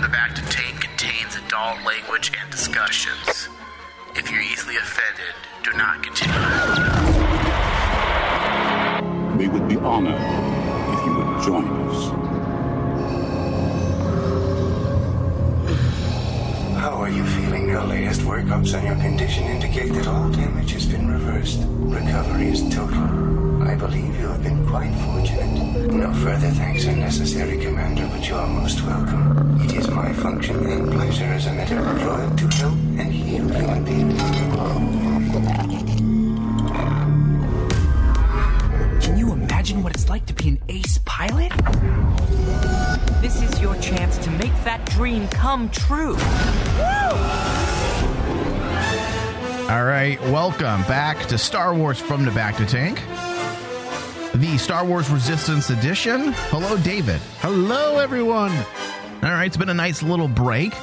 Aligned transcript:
from 0.00 0.10
the 0.10 0.16
Bacta 0.16 0.48
Tank 0.50 0.80
contains 0.80 1.36
adult 1.36 1.82
language 1.84 2.32
and 2.40 2.50
discussions. 2.50 3.48
If 4.14 4.30
you're 4.30 4.40
easily 4.40 4.76
offended, 4.76 5.34
do 5.62 5.72
not 5.74 6.02
continue. 6.02 6.34
We 9.36 9.48
would 9.48 9.68
be 9.68 9.76
honored 9.76 10.14
if 10.94 11.04
you 11.04 11.14
would 11.16 11.42
join 11.42 11.66
us. 11.88 12.10
How 16.80 16.92
are 17.02 17.10
you 17.10 17.24
feeling? 17.24 17.68
Your 17.68 17.84
latest 17.84 18.22
workups 18.22 18.78
on 18.78 18.86
your 18.86 18.96
condition 18.96 19.44
indicate 19.44 19.92
that 19.92 20.06
all 20.06 20.30
damage 20.30 20.72
has 20.72 20.86
reversed. 21.40 21.60
Recovery 21.68 22.48
is 22.48 22.62
total. 22.74 23.62
I 23.62 23.74
believe 23.74 24.18
you 24.18 24.28
have 24.28 24.42
been 24.42 24.66
quite 24.66 24.92
fortunate. 25.06 25.92
No 25.92 26.12
further 26.14 26.50
thanks 26.50 26.86
are 26.86 26.96
necessary, 26.96 27.58
Commander, 27.58 28.08
but 28.12 28.26
you 28.28 28.34
are 28.34 28.46
most 28.46 28.82
welcome. 28.82 29.60
It 29.62 29.74
is 29.74 29.88
my 29.90 30.12
function 30.12 30.56
and 30.66 30.92
pleasure 30.92 31.24
as 31.24 31.46
a 31.46 31.52
medical 31.52 31.84
droid 31.84 32.36
to 32.38 32.56
help 32.56 32.74
and 32.98 33.12
heal 33.12 33.48
human 33.48 33.84
beings. 33.84 34.20
Can 39.04 39.18
you 39.18 39.32
imagine 39.32 39.82
what 39.82 39.94
it's 39.94 40.08
like 40.08 40.26
to 40.26 40.34
be 40.34 40.48
an 40.48 40.58
ace 40.68 40.98
pilot? 41.04 41.52
This 43.20 43.42
is 43.42 43.60
your 43.60 43.76
chance 43.76 44.18
to 44.18 44.30
make 44.32 44.54
that 44.64 44.84
dream 44.86 45.28
come 45.28 45.68
true. 45.70 46.16
All 49.70 49.84
right, 49.84 50.20
welcome 50.22 50.82
back 50.88 51.26
to 51.28 51.38
Star 51.38 51.72
Wars 51.72 52.00
from 52.00 52.24
the 52.24 52.32
Bacta 52.32 52.66
Tank, 52.66 53.00
the 54.34 54.58
Star 54.58 54.84
Wars 54.84 55.08
Resistance 55.08 55.70
Edition. 55.70 56.32
Hello, 56.48 56.76
David. 56.78 57.20
Hello, 57.38 57.98
everyone. 57.98 58.50
All 58.50 59.30
right, 59.30 59.44
it's 59.44 59.56
been 59.56 59.68
a 59.68 59.74
nice 59.74 60.02
little 60.02 60.26
break, 60.26 60.74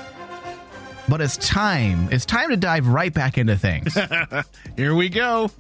but 1.09 1.20
it's 1.20 1.36
time. 1.36 2.08
It's 2.14 2.26
time 2.26 2.50
to 2.52 2.56
dive 2.56 2.88
right 2.88 3.14
back 3.14 3.38
into 3.38 3.58
things. 3.58 3.94
Here 4.78 4.95
we 4.95 5.09
go. 5.09 5.52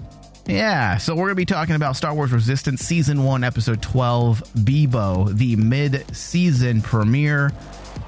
Yeah, 0.45 0.95
so 0.95 1.13
we're 1.13 1.23
going 1.23 1.31
to 1.31 1.35
be 1.35 1.45
talking 1.45 1.75
about 1.75 1.97
Star 1.97 2.13
Wars 2.13 2.31
Resistance 2.31 2.79
Season 2.79 3.25
1, 3.25 3.43
Episode 3.43 3.81
12, 3.81 4.63
Bibo, 4.63 5.25
the 5.25 5.57
mid 5.57 6.15
season 6.15 6.81
premiere. 6.81 7.51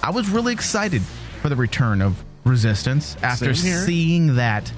I 0.02 0.12
was 0.12 0.30
really 0.30 0.54
excited 0.54 1.02
for 1.42 1.50
the 1.50 1.58
return 1.58 2.02
of 2.02 2.24
Resistance 2.46 3.18
after 3.22 3.54
seeing 3.54 4.38
that 4.38 4.72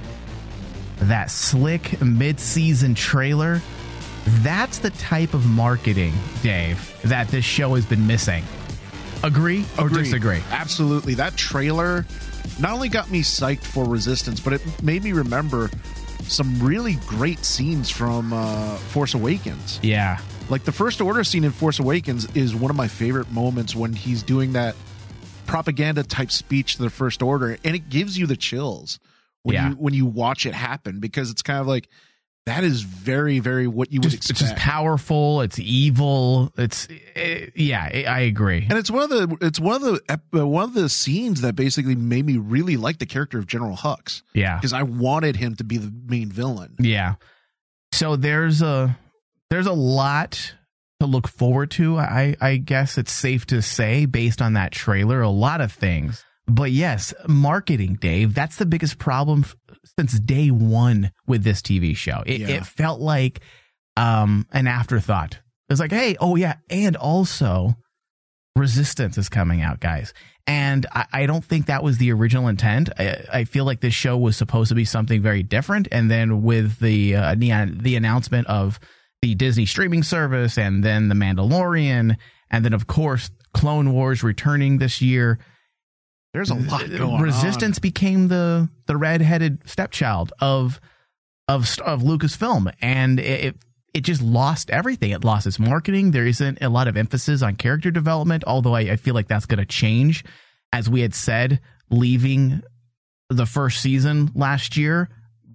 that 1.01 1.31
slick 1.31 2.01
mid-season 2.01 2.95
trailer. 2.95 3.61
That's 4.25 4.77
the 4.77 4.91
type 4.91 5.33
of 5.33 5.45
marketing, 5.47 6.13
Dave, 6.43 6.95
that 7.03 7.27
this 7.29 7.43
show 7.43 7.75
has 7.75 7.85
been 7.85 8.05
missing. 8.05 8.43
Agree 9.23 9.65
or 9.77 9.87
Agreed. 9.87 10.03
disagree? 10.03 10.41
Absolutely. 10.51 11.15
That 11.15 11.35
trailer 11.35 12.05
not 12.59 12.73
only 12.73 12.89
got 12.89 13.09
me 13.09 13.21
psyched 13.21 13.63
for 13.63 13.85
Resistance, 13.85 14.39
but 14.39 14.53
it 14.53 14.83
made 14.83 15.03
me 15.03 15.11
remember 15.11 15.69
some 16.23 16.59
really 16.59 16.95
great 17.07 17.43
scenes 17.43 17.89
from 17.89 18.31
uh, 18.33 18.75
Force 18.77 19.13
Awakens. 19.13 19.79
Yeah. 19.81 20.19
Like 20.49 20.63
the 20.63 20.71
First 20.71 21.01
Order 21.01 21.23
scene 21.23 21.43
in 21.43 21.51
Force 21.51 21.79
Awakens 21.79 22.27
is 22.35 22.55
one 22.55 22.69
of 22.71 22.77
my 22.77 22.87
favorite 22.87 23.31
moments 23.31 23.75
when 23.75 23.93
he's 23.93 24.23
doing 24.23 24.53
that 24.53 24.75
propaganda 25.45 26.03
type 26.03 26.31
speech 26.31 26.77
to 26.77 26.83
the 26.83 26.89
First 26.89 27.21
Order, 27.21 27.57
and 27.63 27.75
it 27.75 27.89
gives 27.89 28.17
you 28.17 28.27
the 28.27 28.37
chills 28.37 28.99
when 29.43 29.53
Yeah. 29.55 29.69
you 29.69 29.75
when 29.75 29.93
you 29.93 30.05
watch 30.05 30.45
it 30.45 30.53
happen 30.53 30.99
because 30.99 31.31
it's 31.31 31.41
kind 31.41 31.59
of 31.59 31.67
like 31.67 31.87
that 32.47 32.63
is 32.63 32.81
very 32.81 33.37
very 33.39 33.67
what 33.67 33.91
you 33.91 33.99
would 33.99 34.09
Just, 34.09 34.15
expect. 34.29 34.41
it's 34.41 34.49
just 34.49 34.55
powerful. 34.55 35.41
It's 35.41 35.59
evil. 35.59 36.51
It's 36.57 36.87
eh, 37.15 37.47
yeah. 37.55 37.87
I 37.93 38.03
I 38.07 38.19
agree. 38.21 38.65
and 38.69 38.79
it's 38.79 38.89
one 38.89 39.03
of 39.03 39.09
the 39.09 39.37
it's 39.41 39.59
one 39.59 39.75
of 39.75 39.81
the 39.83 40.19
uh, 40.39 40.47
one 40.47 40.63
of 40.63 40.73
the 40.73 40.89
scenes 40.89 41.41
that 41.41 41.55
basically 41.55 41.95
made 41.95 42.25
me 42.25 42.37
really 42.37 42.77
like 42.77 42.97
the 42.99 43.05
character 43.05 43.37
of 43.37 43.45
General 43.47 43.75
Hux 43.77 44.23
Yeah. 44.33 44.57
because 44.57 44.73
I 44.73 44.83
wanted 44.83 45.35
him 45.35 45.55
to 45.57 45.63
be 45.63 45.77
the 45.77 45.93
main 46.07 46.31
villain. 46.31 46.75
Yeah. 46.79 47.15
So 47.93 48.15
there's 48.15 48.61
a 48.61 48.97
there's 49.49 49.67
a 49.67 49.73
lot 49.73 50.53
to 50.99 51.05
look 51.05 51.27
forward 51.27 51.69
to. 51.71 51.97
I 51.97 52.35
I 52.41 52.57
guess 52.57 52.97
it's 52.97 53.11
safe 53.11 53.45
to 53.47 53.61
say 53.61 54.05
based 54.05 54.41
on 54.41 54.53
that 54.53 54.71
trailer, 54.71 55.21
a 55.21 55.29
lot 55.29 55.61
of 55.61 55.71
things. 55.71 56.23
But 56.47 56.71
yes, 56.71 57.13
marketing, 57.27 57.97
Dave, 58.01 58.33
that's 58.33 58.57
the 58.57 58.65
biggest 58.65 58.97
problem 58.97 59.45
f- 59.45 59.55
since 59.97 60.19
day 60.19 60.49
1 60.49 61.11
with 61.27 61.43
this 61.43 61.61
TV 61.61 61.95
show. 61.95 62.23
It 62.25 62.41
Yeah. 62.41 62.47
it 62.49 62.65
felt 62.65 62.99
like 62.99 63.41
um 63.97 64.47
an 64.51 64.67
afterthought. 64.67 65.39
It's 65.69 65.79
like, 65.79 65.91
"Hey, 65.91 66.15
oh 66.19 66.35
yeah, 66.35 66.55
and 66.69 66.95
also 66.95 67.75
Resistance 68.57 69.17
is 69.17 69.29
coming 69.29 69.61
out, 69.61 69.79
guys. 69.79 70.13
And 70.45 70.85
I, 70.91 71.05
I 71.13 71.25
don't 71.25 71.43
think 71.43 71.67
that 71.67 71.83
was 71.83 71.97
the 71.99 72.11
original 72.11 72.49
intent. 72.49 72.89
I, 72.99 73.23
I 73.31 73.43
feel 73.45 73.63
like 73.63 73.79
this 73.79 73.93
show 73.93 74.17
was 74.17 74.35
supposed 74.35 74.67
to 74.69 74.75
be 74.75 74.83
something 74.83 75.21
very 75.21 75.41
different. 75.41 75.87
And 75.89 76.11
then 76.11 76.41
with 76.41 76.77
the 76.79 77.15
uh, 77.15 77.35
the, 77.35 77.71
the 77.79 77.95
announcement 77.95 78.47
of 78.47 78.77
the 79.21 79.35
Disney 79.35 79.65
streaming 79.65 80.03
service, 80.03 80.57
and 80.57 80.83
then 80.83 81.07
the 81.07 81.15
Mandalorian, 81.15 82.17
and 82.49 82.65
then 82.65 82.73
of 82.73 82.87
course 82.87 83.31
Clone 83.53 83.93
Wars 83.93 84.21
returning 84.21 84.79
this 84.79 85.01
year, 85.01 85.39
There's 86.33 86.49
a 86.49 86.55
lot 86.55 86.89
going 86.89 87.21
Resistance 87.21 87.79
became 87.79 88.29
the 88.29 88.69
the 88.85 88.95
redheaded 88.95 89.67
stepchild 89.67 90.31
of 90.39 90.79
of 91.47 91.77
of 91.81 92.01
Lucasfilm, 92.01 92.73
and 92.81 93.19
it, 93.19 93.45
it 93.45 93.55
it 93.93 94.01
just 94.01 94.21
lost 94.21 94.69
everything. 94.69 95.11
It 95.11 95.25
lost 95.25 95.45
its 95.45 95.59
marketing. 95.59 96.11
There 96.11 96.25
isn't 96.25 96.59
a 96.61 96.69
lot 96.69 96.87
of 96.87 96.95
emphasis 96.95 97.41
on 97.41 97.55
character 97.57 97.91
development, 97.91 98.45
although 98.47 98.75
I, 98.75 98.81
I 98.81 98.95
feel 98.95 99.13
like 99.13 99.27
that's 99.27 99.45
going 99.45 99.59
to 99.59 99.65
change, 99.65 100.23
as 100.71 100.89
we 100.89 101.01
had 101.01 101.13
said, 101.13 101.59
leaving 101.89 102.61
the 103.29 103.45
first 103.45 103.81
season 103.81 104.31
last 104.33 104.77
year, 104.77 105.09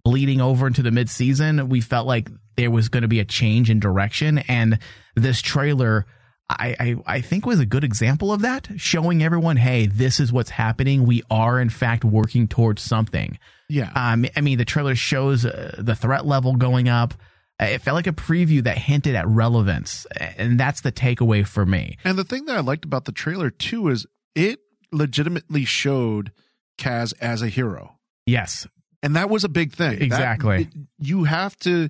bleeding 0.05 0.43
over 0.43 0.67
into 0.67 0.83
the 0.83 0.91
mid 0.91 1.09
season. 1.09 1.71
We 1.71 1.81
felt 1.81 2.07
like 2.07 2.29
there 2.57 2.71
was 2.71 2.91
going 2.91 3.03
to 3.03 3.09
be 3.09 3.21
a 3.21 3.25
change 3.25 3.71
in 3.71 3.81
direction, 3.81 4.39
and 4.39 4.79
this 5.15 5.41
trailer. 5.41 6.07
I, 6.49 6.77
I, 6.79 6.97
I 7.17 7.21
think 7.23 7.45
was 7.45 7.59
a 7.59 7.67
good 7.67 7.83
example 7.83 8.33
of 8.33 8.43
that, 8.43 8.69
showing 8.77 9.23
everyone, 9.23 9.57
hey, 9.57 9.87
this 9.87 10.21
is 10.21 10.33
what's 10.33 10.51
happening. 10.51 11.05
We 11.05 11.23
are 11.31 11.61
in 11.61 11.71
fact 11.71 12.05
working 12.05 12.47
towards 12.47 12.83
something. 12.83 13.39
Yeah, 13.69 13.91
Um, 13.97 14.27
I 14.37 14.41
mean, 14.43 14.59
the 14.59 14.65
trailer 14.65 14.95
shows 14.95 15.45
uh, 15.45 15.75
the 15.79 15.97
threat 15.97 16.25
level 16.25 16.55
going 16.55 16.89
up. 16.89 17.15
It 17.59 17.81
felt 17.83 17.97
like 17.97 18.07
a 18.07 18.13
preview 18.13 18.63
that 18.65 18.79
hinted 18.79 19.17
at 19.17 19.27
relevance, 19.27 20.07
and 20.21 20.61
that's 20.61 20.83
the 20.83 20.93
takeaway 20.93 21.45
for 21.47 21.67
me. 21.67 21.97
and 22.05 22.17
the 22.17 22.23
thing 22.25 22.45
that 22.45 22.57
I 22.57 22.61
liked 22.61 22.85
about 22.85 23.07
the 23.07 23.13
trailer 23.13 23.51
too 23.51 23.89
is 23.89 24.07
it 24.37 24.61
legitimately 24.93 25.65
showed 25.65 26.31
Kaz 26.79 27.13
as 27.21 27.43
a 27.43 27.49
hero. 27.49 27.99
Yes, 28.27 28.67
and 29.03 29.17
that 29.17 29.31
was 29.31 29.43
a 29.45 29.49
big 29.49 29.73
thing. 29.73 29.99
That- 29.99 30.03
Exactly. 30.05 30.63
it- 30.63 30.69
you 30.99 31.25
have 31.25 31.57
to. 31.61 31.89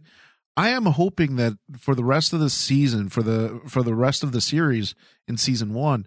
I 0.57 0.71
am 0.71 0.87
hoping 0.87 1.37
that 1.37 1.55
for 1.79 1.95
the 1.95 2.05
rest 2.05 2.33
of 2.33 2.41
the 2.41 2.51
season, 2.51 3.09
for 3.09 3.23
the 3.23 3.61
for 3.67 3.83
the 3.83 3.95
rest 3.95 4.23
of 4.23 4.33
the 4.33 4.41
series 4.41 4.95
in 5.29 5.37
season 5.37 5.75
one, 5.75 6.07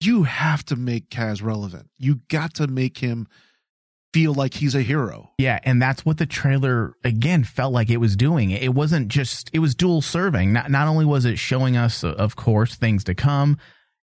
you 0.00 0.24
have 0.24 0.64
to 0.66 0.76
make 0.76 1.10
Kaz 1.10 1.42
relevant. 1.42 1.88
You 1.96 2.20
got 2.28 2.54
to 2.54 2.66
make 2.66 2.98
him 2.98 3.28
feel 4.12 4.32
like 4.32 4.54
he's 4.54 4.74
a 4.74 4.82
hero. 4.82 5.30
yeah, 5.38 5.60
and 5.64 5.82
that's 5.82 6.04
what 6.04 6.16
the 6.16 6.26
trailer 6.26 6.94
again 7.04 7.44
felt 7.44 7.72
like 7.72 7.90
it 7.90 7.98
was 7.98 8.16
doing. 8.16 8.50
It 8.50 8.74
wasn't 8.74 9.08
just 9.08 9.50
it 9.52 9.58
was 9.58 9.74
dual 9.74 10.02
serving. 10.02 10.52
Not 10.52 10.70
not 10.70 10.88
only 10.88 11.04
was 11.04 11.24
it 11.24 11.38
showing 11.38 11.76
us, 11.76 12.02
of 12.02 12.34
course, 12.34 12.74
things 12.74 13.04
to 13.04 13.14
come 13.14 13.58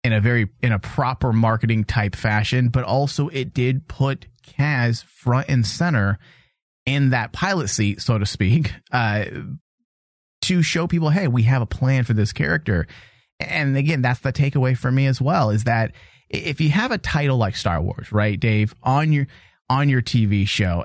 in 0.05 0.13
a 0.13 0.21
very 0.21 0.49
in 0.61 0.73
a 0.73 0.79
proper 0.79 1.33
marketing 1.33 1.85
type 1.85 2.15
fashion, 2.15 2.69
but 2.69 2.85
also 2.85 3.29
it 3.29 3.55
did 3.55 3.89
put 3.89 4.27
Kaz 4.47 5.05
front 5.05 5.49
and 5.49 5.67
center 5.67 6.19
in 6.87 7.11
that 7.11 7.33
pilot 7.33 7.69
seat, 7.69 8.01
so 8.01 8.19
to 8.19 8.27
speak, 8.27 8.75
uh, 8.93 9.25
to 10.43 10.63
show 10.63 10.87
people, 10.87 11.11
hey, 11.11 11.29
we 11.29 11.45
have 11.45 11.63
a 11.63 11.67
plan 11.67 12.05
for 12.05 12.15
this 12.15 12.33
character. 12.33 12.87
And 13.41 13.77
again, 13.77 14.03
that's 14.03 14.21
the 14.21 14.33
takeaway 14.33 14.77
for 14.77 14.91
me 14.91 15.07
as 15.07 15.21
well, 15.21 15.51
is 15.51 15.65
that 15.65 15.93
if 16.29 16.61
you 16.61 16.71
have 16.71 16.91
a 16.91 16.99
title 16.99 17.37
like 17.37 17.57
Star 17.57 17.81
Wars, 17.81 18.13
right, 18.13 18.39
Dave, 18.39 18.75
on 18.83 19.13
your 19.13 19.27
on 19.69 19.89
your 19.89 20.03
TV 20.03 20.47
show, 20.47 20.85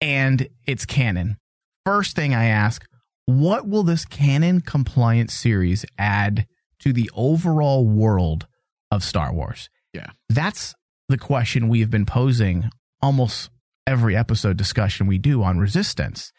and 0.00 0.48
it's 0.66 0.86
canon, 0.86 1.36
first 1.84 2.16
thing 2.16 2.34
I 2.34 2.46
ask, 2.46 2.84
what 3.26 3.66
will 3.66 3.82
this 3.82 4.04
canon 4.04 4.60
compliant 4.60 5.30
series 5.30 5.84
add 5.98 6.46
to 6.80 6.92
the 6.92 7.10
overall 7.14 7.86
world 7.86 8.46
of 8.90 9.02
Star 9.02 9.32
Wars? 9.32 9.70
Yeah. 9.92 10.10
That's 10.28 10.74
the 11.08 11.18
question 11.18 11.68
we've 11.68 11.90
been 11.90 12.06
posing 12.06 12.70
almost 13.00 13.50
every 13.86 14.16
episode 14.16 14.56
discussion 14.56 15.06
we 15.06 15.18
do 15.18 15.42
on 15.42 15.58
Resistance. 15.58 16.32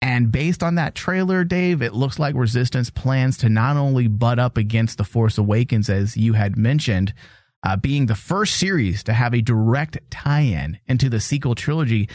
And 0.00 0.30
based 0.30 0.62
on 0.62 0.76
that 0.76 0.94
trailer, 0.94 1.44
Dave, 1.44 1.82
it 1.82 1.92
looks 1.92 2.18
like 2.18 2.34
Resistance 2.36 2.88
plans 2.88 3.38
to 3.38 3.48
not 3.48 3.76
only 3.76 4.06
butt 4.06 4.38
up 4.38 4.56
against 4.56 4.96
The 4.96 5.04
Force 5.04 5.38
Awakens, 5.38 5.90
as 5.90 6.16
you 6.16 6.34
had 6.34 6.56
mentioned, 6.56 7.12
uh, 7.64 7.76
being 7.76 8.06
the 8.06 8.14
first 8.14 8.56
series 8.56 9.02
to 9.04 9.12
have 9.12 9.34
a 9.34 9.42
direct 9.42 9.98
tie 10.10 10.40
in 10.42 10.78
into 10.86 11.10
the 11.10 11.20
sequel 11.20 11.56
trilogy, 11.56 12.08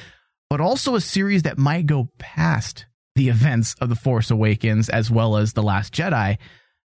but 0.50 0.62
also 0.62 0.96
a 0.96 1.02
series 1.02 1.44
that 1.44 1.58
might 1.58 1.86
go 1.86 2.10
past 2.18 2.86
the 3.16 3.30
events 3.30 3.76
of 3.82 3.90
The 3.90 3.96
Force 3.96 4.32
Awakens 4.32 4.90
as 4.90 5.12
well 5.12 5.36
as 5.36 5.54
The 5.54 5.64
Last 5.64 5.94
Jedi, 5.94 6.38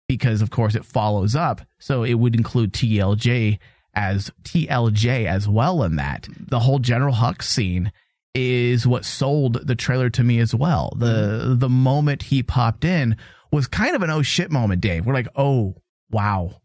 because 0.07 0.41
of 0.41 0.49
course 0.49 0.73
it 0.75 0.85
follows 0.85 1.35
up. 1.35 1.61
So 1.79 2.03
it 2.03 2.15
would 2.15 2.35
include 2.35 2.73
TLJ 2.73 3.59
as 3.93 4.31
TLJ 4.43 5.25
as 5.25 5.47
well 5.47 5.83
in 5.83 5.95
that. 5.97 6.27
The 6.37 6.59
whole 6.59 6.79
General 6.79 7.15
Hux 7.15 7.43
scene 7.43 7.91
is 8.35 8.85
what 8.85 9.05
sold 9.05 9.65
the 9.67 9.75
trailer 9.75 10.09
to 10.11 10.23
me 10.23 10.39
as 10.39 10.53
well. 10.53 10.93
The 10.95 11.55
the 11.57 11.69
moment 11.69 12.23
he 12.23 12.43
popped 12.43 12.85
in 12.85 13.17
was 13.51 13.67
kind 13.67 13.95
of 13.95 14.03
an 14.03 14.09
oh 14.09 14.21
shit 14.21 14.51
moment, 14.51 14.81
Dave. 14.81 15.05
We're 15.05 15.13
like, 15.13 15.29
"Oh, 15.35 15.75
wow. 16.11 16.61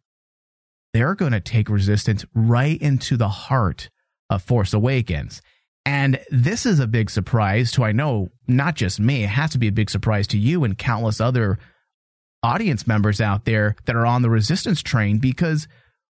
They're 0.93 1.15
going 1.15 1.33
to 1.33 1.41
take 1.41 1.69
resistance 1.69 2.25
right 2.35 2.81
into 2.81 3.17
the 3.17 3.29
heart 3.29 3.89
of 4.31 4.43
Force 4.43 4.73
Awakens." 4.73 5.41
And 5.87 6.19
this 6.31 6.65
is 6.65 6.81
a 6.81 6.87
big 6.87 7.11
surprise 7.11 7.71
to 7.73 7.85
I 7.85 7.93
know 7.93 8.29
not 8.47 8.75
just 8.75 9.01
me, 9.01 9.25
it 9.25 9.31
has 9.31 9.51
to 9.51 9.59
be 9.59 9.69
a 9.69 9.73
big 9.73 9.91
surprise 9.91 10.27
to 10.29 10.39
you 10.39 10.65
and 10.65 10.79
countless 10.79 11.21
other 11.21 11.59
audience 12.43 12.87
members 12.87 13.21
out 13.21 13.45
there 13.45 13.75
that 13.87 13.97
are 13.97 14.07
on 14.07 14.23
the 14.23 14.31
resistance 14.31 14.83
train 14.83 15.19
because 15.19 15.67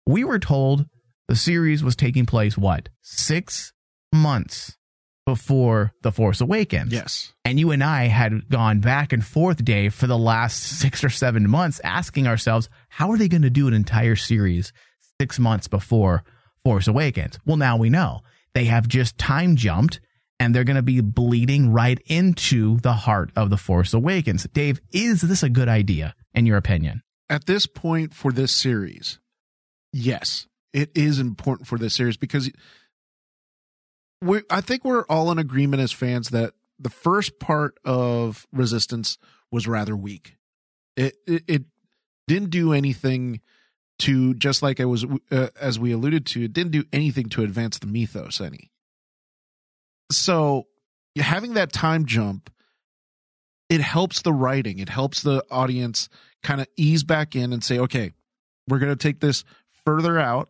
we 0.06 0.24
were 0.24 0.40
told 0.40 0.86
the 1.30 1.36
series 1.36 1.84
was 1.84 1.96
taking 1.96 2.26
place 2.26 2.58
what? 2.58 2.90
6 3.04 3.72
months 4.12 4.76
before 5.26 5.94
The 6.02 6.12
Force 6.12 6.42
Awakens. 6.42 6.92
Yes. 6.92 7.34
And 7.46 7.60
you 7.60 7.72
and 7.72 7.84
I 7.84 8.08
had 8.08 8.50
gone 8.50 8.80
back 8.80 9.14
and 9.14 9.24
forth, 9.24 9.64
Dave, 9.64 9.94
for 9.94 10.08
the 10.08 10.18
last 10.18 10.58
six 10.80 11.04
or 11.04 11.10
seven 11.10 11.50
months, 11.50 11.80
asking 11.84 12.28
ourselves, 12.28 12.68
how 12.90 13.12
are 13.12 13.18
they 13.18 13.28
going 13.28 13.44
to 13.44 13.50
do 13.50 13.68
an 13.68 13.74
entire 13.74 14.16
series 14.16 14.74
six 15.22 15.38
months 15.38 15.68
before 15.68 16.24
Force 16.64 16.88
Awakens? 16.88 17.38
Well, 17.46 17.58
now 17.58 17.78
we 17.78 17.90
know. 17.90 18.22
They 18.56 18.66
have 18.66 18.88
just 18.88 19.18
time 19.18 19.56
jumped 19.56 20.00
and 20.40 20.56
they're 20.56 20.64
going 20.64 20.78
to 20.78 20.82
be 20.82 21.02
bleeding 21.02 21.72
right 21.72 22.00
into 22.08 22.80
the 22.80 22.94
heart 22.94 23.32
of 23.36 23.50
The 23.50 23.58
Force 23.58 23.94
Awakens. 23.94 24.48
Dave, 24.52 24.80
is 24.92 25.22
this 25.22 25.44
a 25.44 25.50
good 25.50 25.70
idea, 25.70 26.16
in 26.34 26.46
your 26.46 26.58
opinion? 26.58 27.04
At 27.30 27.46
this 27.46 27.68
point 27.68 28.16
for 28.16 28.32
this 28.32 28.52
series, 28.52 29.20
yes, 29.94 30.48
it 30.74 30.92
is 30.96 31.20
important 31.20 31.68
for 31.68 31.78
this 31.78 31.96
series 31.96 32.18
because 32.18 32.52
we 34.22 34.42
I 34.50 34.62
think 34.62 34.84
we're 34.84 35.06
all 35.06 35.32
in 35.32 35.40
agreement 35.40 35.82
as 35.82 35.92
fans 35.92 36.30
that 36.30 36.54
the 36.78 36.90
first 36.90 37.40
part 37.40 37.78
of 37.84 38.48
Resistance 38.52 39.18
was 39.52 39.68
rather 39.68 39.96
weak. 39.96 40.38
It 40.96 41.16
it, 41.26 41.44
it 41.48 41.64
didn't 42.28 42.52
do 42.52 42.74
anything 42.74 43.42
to 44.00 44.34
just 44.34 44.62
like 44.62 44.80
I 44.80 44.86
was 44.86 45.06
uh, 45.32 45.48
as 45.60 45.78
we 45.80 45.92
alluded 45.92 46.26
to, 46.28 46.46
it 46.46 46.54
didn't 46.54 46.72
do 46.72 46.86
anything 46.94 47.30
to 47.30 47.44
advance 47.44 47.80
the 47.80 47.88
mythos 47.88 48.40
any. 48.40 48.72
So 50.12 50.68
having 51.18 51.54
that 51.56 51.72
time 51.72 52.06
jump, 52.06 52.50
it 53.70 53.82
helps 53.82 54.22
the 54.22 54.34
writing. 54.34 54.80
It 54.80 54.90
helps 54.90 55.22
the 55.22 55.44
audience 55.52 56.10
kind 56.42 56.62
of 56.62 56.68
ease 56.78 57.04
back 57.04 57.36
in 57.36 57.54
and 57.54 57.64
say, 57.64 57.78
okay, 57.80 58.12
we're 58.68 58.80
going 58.80 58.92
to 58.92 58.96
take 58.96 59.20
this 59.20 59.44
further 59.86 60.20
out. 60.20 60.50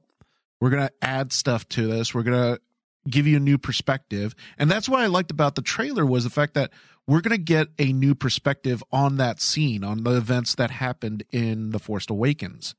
We're 0.61 0.69
going 0.69 0.87
to 0.87 0.93
add 1.01 1.31
stuff 1.31 1.67
to 1.69 1.87
this. 1.87 2.13
We're 2.13 2.23
going 2.23 2.55
to 2.55 2.61
give 3.09 3.27
you 3.27 3.37
a 3.37 3.41
new 3.41 3.57
perspective. 3.57 4.35
And 4.57 4.69
that's 4.69 4.89
what 4.89 5.01
I 5.01 5.07
liked 5.07 5.31
about 5.31 5.55
the 5.55 5.61
trailer 5.61 6.05
was 6.05 6.23
the 6.23 6.29
fact 6.29 6.53
that 6.55 6.71
we're 7.07 7.21
going 7.21 7.37
to 7.37 7.43
get 7.43 7.69
a 7.79 7.91
new 7.91 8.13
perspective 8.13 8.83
on 8.91 9.17
that 9.17 9.41
scene, 9.41 9.83
on 9.83 10.03
the 10.03 10.15
events 10.15 10.55
that 10.55 10.71
happened 10.71 11.23
in 11.31 11.71
The 11.71 11.79
Force 11.79 12.05
Awakens. 12.09 12.75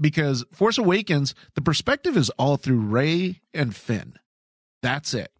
Because 0.00 0.44
Force 0.52 0.78
Awakens, 0.78 1.34
the 1.54 1.60
perspective 1.60 2.16
is 2.16 2.30
all 2.30 2.56
through 2.56 2.80
Rey 2.80 3.42
and 3.52 3.74
Finn. 3.74 4.14
That's 4.82 5.14
it. 5.14 5.32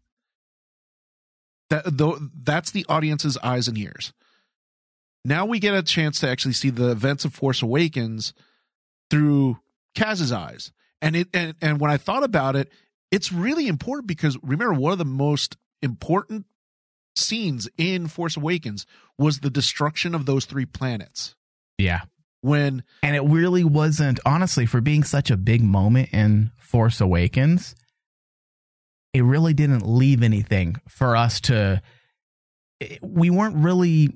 That 1.71 2.31
that's 2.45 2.71
the 2.71 2.87
audience's 2.89 3.37
eyes 3.39 3.67
and 3.67 3.77
ears. 3.77 4.13
Now 5.25 5.47
we 5.47 5.59
get 5.59 5.75
a 5.75 5.83
chance 5.83 6.21
to 6.21 6.29
actually 6.29 6.53
see 6.53 6.71
the 6.71 6.91
events 6.91 7.25
of 7.25 7.35
Force 7.35 7.61
Awakens 7.61 8.33
through 9.11 9.59
Kaz's 9.97 10.31
eyes. 10.31 10.71
And 11.07 11.17
it 11.17 11.29
and, 11.33 11.55
and 11.63 11.81
when 11.81 11.91
I 11.91 11.97
thought 11.97 12.25
about 12.25 12.57
it, 12.57 12.71
it's 13.11 13.33
really 13.33 13.69
important 13.69 14.09
because 14.09 14.37
remember 14.43 14.75
one 14.75 14.93
of 14.93 14.99
the 14.99 15.05
most 15.05 15.57
important 15.83 16.47
scenes 17.15 17.69
in 17.79 18.09
Force 18.09 18.37
Awakens 18.37 18.87
was 19.19 19.39
the 19.39 19.51
destruction 19.51 20.15
of 20.15 20.27
those 20.27 20.45
three 20.45 20.67
planets. 20.67 21.35
Yeah. 21.79 22.01
When 22.41 22.83
and 23.03 23.17
it 23.17 23.23
really 23.23 23.65
wasn't 23.65 24.21
honestly 24.27 24.67
for 24.67 24.81
being 24.81 25.05
such 25.05 25.31
a 25.31 25.37
big 25.37 25.63
moment 25.63 26.11
in 26.13 26.51
Force 26.59 27.01
Awakens, 27.01 27.75
it 29.15 29.23
really 29.23 29.55
didn't 29.55 29.87
leave 29.87 30.23
anything 30.23 30.77
for 30.89 31.17
us 31.17 31.41
to 31.43 31.83
we 33.01 33.31
weren't 33.31 33.57
really 33.57 34.15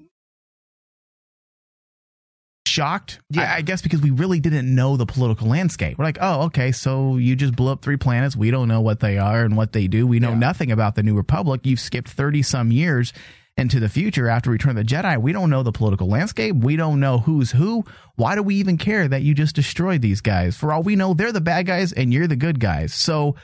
shocked. 2.70 3.20
Yeah. 3.30 3.42
I, 3.42 3.56
I, 3.56 3.60
guess 3.62 3.82
because 3.82 4.00
we 4.00 4.10
really 4.10 4.40
didn't 4.40 4.72
know 4.72 4.96
the 4.96 5.06
political 5.06 5.48
landscape. 5.48 5.98
We're 5.98 6.04
like, 6.04 6.18
oh, 6.20 6.42
okay, 6.44 6.72
so 6.72 7.16
you 7.16 7.36
just 7.36 7.56
blew 7.56 7.72
up 7.72 7.82
three 7.82 7.96
planets. 7.96 8.36
We 8.36 8.50
don't 8.50 8.68
know 8.68 8.80
what 8.80 9.00
they 9.00 9.18
are 9.18 9.44
and 9.44 9.56
what 9.56 9.72
they 9.72 9.88
do. 9.88 10.06
We 10.06 10.20
know 10.20 10.30
yeah. 10.30 10.38
nothing 10.38 10.70
about 10.70 10.94
the 10.94 11.02
New 11.02 11.16
Republic. 11.16 11.62
You've 11.64 11.80
skipped 11.80 12.08
30 12.08 12.42
some 12.42 12.70
years 12.72 13.12
into 13.56 13.80
the 13.80 13.88
future 13.88 14.28
after 14.28 14.50
Return 14.50 14.70
of 14.70 14.76
the 14.76 14.84
Jedi. 14.84 15.20
We 15.20 15.32
don't 15.32 15.50
know 15.50 15.62
the 15.62 15.72
political 15.72 16.08
landscape. 16.08 16.56
We 16.56 16.76
don't 16.76 17.00
know 17.00 17.18
who's 17.18 17.50
who. 17.50 17.84
Why 18.16 18.34
do 18.34 18.42
we 18.42 18.54
even 18.56 18.78
care 18.78 19.06
that 19.06 19.22
you 19.22 19.34
just 19.34 19.54
destroyed 19.54 20.00
these 20.00 20.20
guys? 20.20 20.56
For 20.56 20.72
all 20.72 20.82
we 20.82 20.96
know, 20.96 21.14
they're 21.14 21.32
the 21.32 21.40
bad 21.40 21.66
guys 21.66 21.92
and 21.92 22.12
you're 22.12 22.26
the 22.26 22.36
good 22.36 22.60
guys. 22.60 22.94
So 22.94 23.36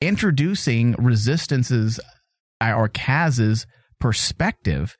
introducing 0.00 0.92
resistances 0.98 2.00
uh, 2.60 2.72
or 2.72 2.88
Kaz's 2.88 3.66
perspective 4.00 4.96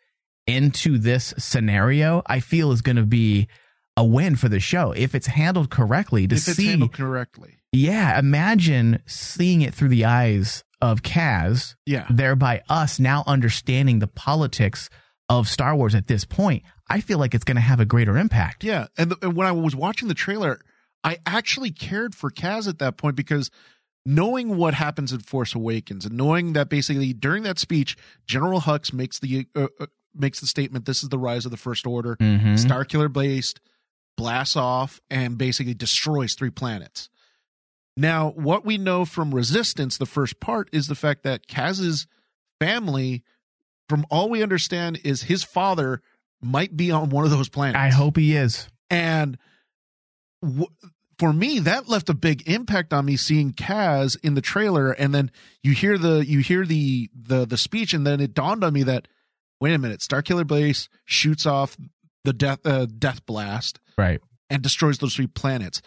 into 0.47 0.99
this 0.99 1.35
scenario, 1.38 2.23
I 2.27 2.41
feel 2.41 2.73
is 2.73 2.82
going 2.82 2.97
to 2.97 3.06
be 3.06 3.49
a 4.00 4.05
win 4.05 4.35
for 4.35 4.49
the 4.49 4.61
show 4.61 4.93
if 4.93 5.14
it's 5.14 5.26
handled 5.26 5.70
correctly. 5.70 6.26
To 6.26 6.35
if 6.35 6.49
it's 6.49 6.56
see, 6.56 6.67
handled 6.67 6.94
correctly, 6.94 7.58
yeah. 7.73 8.19
Imagine 8.19 9.02
seeing 9.06 9.61
it 9.61 9.75
through 9.75 9.91
the 9.91 10.06
eyes 10.06 10.64
of 10.81 11.02
Kaz, 11.02 11.75
yeah. 11.87 12.06
Thereby 12.08 12.62
us 12.69 12.99
now 12.99 13.23
understanding 13.26 13.99
the 13.99 14.06
politics 14.06 14.88
of 15.29 15.47
Star 15.49 15.76
Wars 15.76 15.94
at 15.94 16.06
this 16.06 16.25
point. 16.25 16.62
I 16.88 17.00
feel 17.00 17.19
like 17.19 17.35
it's 17.35 17.44
going 17.44 17.56
to 17.56 17.61
have 17.61 17.79
a 17.79 17.85
greater 17.85 18.17
impact. 18.17 18.64
Yeah, 18.64 18.88
and, 18.97 19.11
the, 19.12 19.19
and 19.23 19.37
when 19.37 19.47
I 19.47 19.52
was 19.52 19.76
watching 19.76 20.08
the 20.08 20.14
trailer, 20.14 20.61
I 21.05 21.19
actually 21.26 21.70
cared 21.70 22.14
for 22.14 22.31
Kaz 22.31 22.67
at 22.67 22.79
that 22.79 22.96
point 22.96 23.14
because 23.14 23.50
knowing 24.06 24.56
what 24.56 24.75
happens 24.75 25.12
in 25.12 25.20
Force 25.20 25.55
Awakens 25.55 26.06
and 26.06 26.17
knowing 26.17 26.55
that 26.55 26.69
basically 26.69 27.12
during 27.12 27.43
that 27.43 27.58
speech, 27.58 27.96
General 28.26 28.62
Hux 28.62 28.93
makes 28.93 29.19
the 29.19 29.46
uh, 29.55 29.69
uh, 29.79 29.87
makes 30.14 30.41
the 30.41 30.46
statement, 30.46 30.87
"This 30.87 31.03
is 31.03 31.11
the 31.11 31.19
rise 31.19 31.44
of 31.44 31.50
the 31.50 31.56
First 31.56 31.87
Order." 31.87 32.17
Mm-hmm. 32.17 32.55
Starkiller 32.55 33.12
based 33.12 33.61
blasts 34.20 34.56
off 34.56 35.00
and 35.11 35.38
basically 35.38 35.74
destroys 35.74 36.34
three 36.34 36.50
planets. 36.50 37.08
Now, 37.96 38.31
what 38.31 38.65
we 38.65 38.79
know 38.79 39.05
from 39.05 39.34
Resistance, 39.34 39.98
the 39.98 40.06
first 40.06 40.41
part, 40.41 40.69
is 40.72 40.86
the 40.86 40.94
fact 40.94 41.22
that 41.24 41.46
Kaz's 41.46 42.06
family, 42.60 43.24
from 43.89 44.06
all 44.10 44.29
we 44.29 44.43
understand, 44.43 45.00
is 45.05 45.22
his 45.22 45.43
father 45.43 46.00
might 46.41 46.77
be 46.77 46.91
on 46.91 47.10
one 47.10 47.24
of 47.24 47.31
those 47.31 47.48
planets. 47.48 47.79
I 47.79 47.91
hope 47.91 48.17
he 48.17 48.36
is. 48.36 48.69
And 48.89 49.39
w- 50.43 50.69
for 51.19 51.32
me, 51.32 51.58
that 51.60 51.89
left 51.89 52.08
a 52.08 52.15
big 52.15 52.48
impact 52.48 52.93
on 52.94 53.05
me 53.05 53.17
seeing 53.17 53.53
Kaz 53.53 54.17
in 54.22 54.34
the 54.34 54.41
trailer, 54.41 54.93
and 54.93 55.15
then 55.15 55.31
you 55.62 55.72
hear 55.72 55.98
the 55.98 56.24
you 56.24 56.39
hear 56.39 56.65
the 56.65 57.10
the 57.15 57.44
the 57.44 57.58
speech, 57.58 57.93
and 57.93 58.06
then 58.06 58.20
it 58.20 58.32
dawned 58.32 58.65
on 58.65 58.72
me 58.72 58.82
that 58.84 59.06
wait 59.60 59.74
a 59.74 59.79
minute, 59.79 60.00
Starkiller 60.00 60.46
Base 60.46 60.89
shoots 61.05 61.44
off 61.44 61.77
the 62.24 62.32
death 62.32 62.60
uh, 62.65 62.86
death 62.86 63.27
blast, 63.27 63.81
right, 64.00 64.20
and 64.48 64.62
destroys 64.62 64.98
those 64.98 65.14
three 65.14 65.26
planets. 65.26 65.82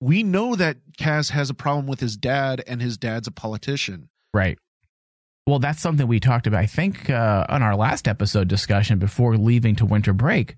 We 0.00 0.22
know 0.22 0.56
that 0.56 0.78
Kaz 0.98 1.30
has 1.30 1.50
a 1.50 1.54
problem 1.54 1.86
with 1.86 2.00
his 2.00 2.16
dad, 2.16 2.62
and 2.66 2.80
his 2.80 2.96
dad's 2.96 3.28
a 3.28 3.32
politician, 3.32 4.08
right. 4.32 4.58
Well, 5.46 5.58
that's 5.58 5.82
something 5.82 6.06
we 6.06 6.20
talked 6.20 6.46
about. 6.46 6.60
I 6.60 6.66
think 6.66 7.10
uh, 7.10 7.44
on 7.48 7.62
our 7.62 7.74
last 7.74 8.06
episode 8.06 8.46
discussion 8.46 9.00
before 9.00 9.36
leaving 9.36 9.74
to 9.76 9.84
winter 9.84 10.12
break, 10.12 10.56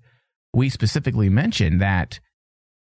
we 0.53 0.69
specifically 0.69 1.27
mentioned 1.27 1.81
that 1.81 2.19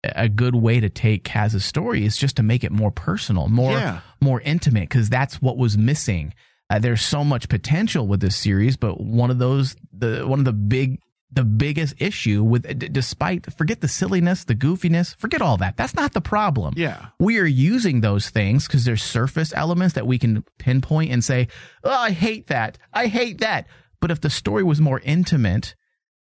a 0.05 0.29
good 0.29 0.57
way 0.57 0.81
to 0.81 0.89
take 0.89 1.23
Kaz's 1.23 1.65
story 1.65 2.05
is 2.05 2.17
just 2.17 2.37
to 2.37 2.43
make 2.43 2.65
it 2.65 2.73
more 2.73 2.91
personal, 2.91 3.49
more 3.49 3.73
yeah. 3.73 4.01
more 4.21 4.41
intimate, 4.41 4.89
because 4.89 5.09
that's 5.09 5.41
what 5.41 5.57
was 5.57 5.79
missing. 5.79 6.35
Uh, 6.71 6.79
there's 6.79 7.03
so 7.03 7.23
much 7.23 7.49
potential 7.49 8.07
with 8.09 8.21
this 8.21 8.35
series, 8.35 8.77
but 8.77 9.01
one 9.01 9.31
of 9.31 9.39
those 9.39 9.77
the 9.97 10.27
one 10.27 10.41
of 10.41 10.45
the 10.45 10.53
big 10.53 10.99
the 11.33 11.45
biggest 11.45 11.95
issue 11.99 12.43
with 12.43 12.63
d- 12.79 12.89
despite 12.89 13.53
forget 13.55 13.81
the 13.81 13.89
silliness 13.89 14.45
the 14.45 14.55
goofiness 14.55 15.17
forget 15.17 15.41
all 15.43 15.57
that. 15.57 15.77
That's 15.77 15.95
not 15.95 16.13
the 16.13 16.21
problem. 16.21 16.75
Yeah. 16.77 17.07
We 17.19 17.39
are 17.39 17.47
using 17.47 18.01
those 18.01 18.31
things 18.31 18.67
because 18.67 18.85
there's 18.85 19.03
surface 19.03 19.53
elements 19.57 19.95
that 19.95 20.07
we 20.07 20.19
can 20.19 20.45
pinpoint 20.59 21.11
and 21.13 21.25
say 21.25 21.49
oh 21.85 21.91
i 21.91 22.11
hate 22.11 22.49
that. 22.49 22.79
I 22.93 23.07
hate 23.07 23.41
that. 23.41 23.67
But 24.01 24.11
if 24.11 24.21
the 24.21 24.31
story 24.31 24.63
was 24.63 24.81
more 24.81 25.01
intimate 25.01 25.75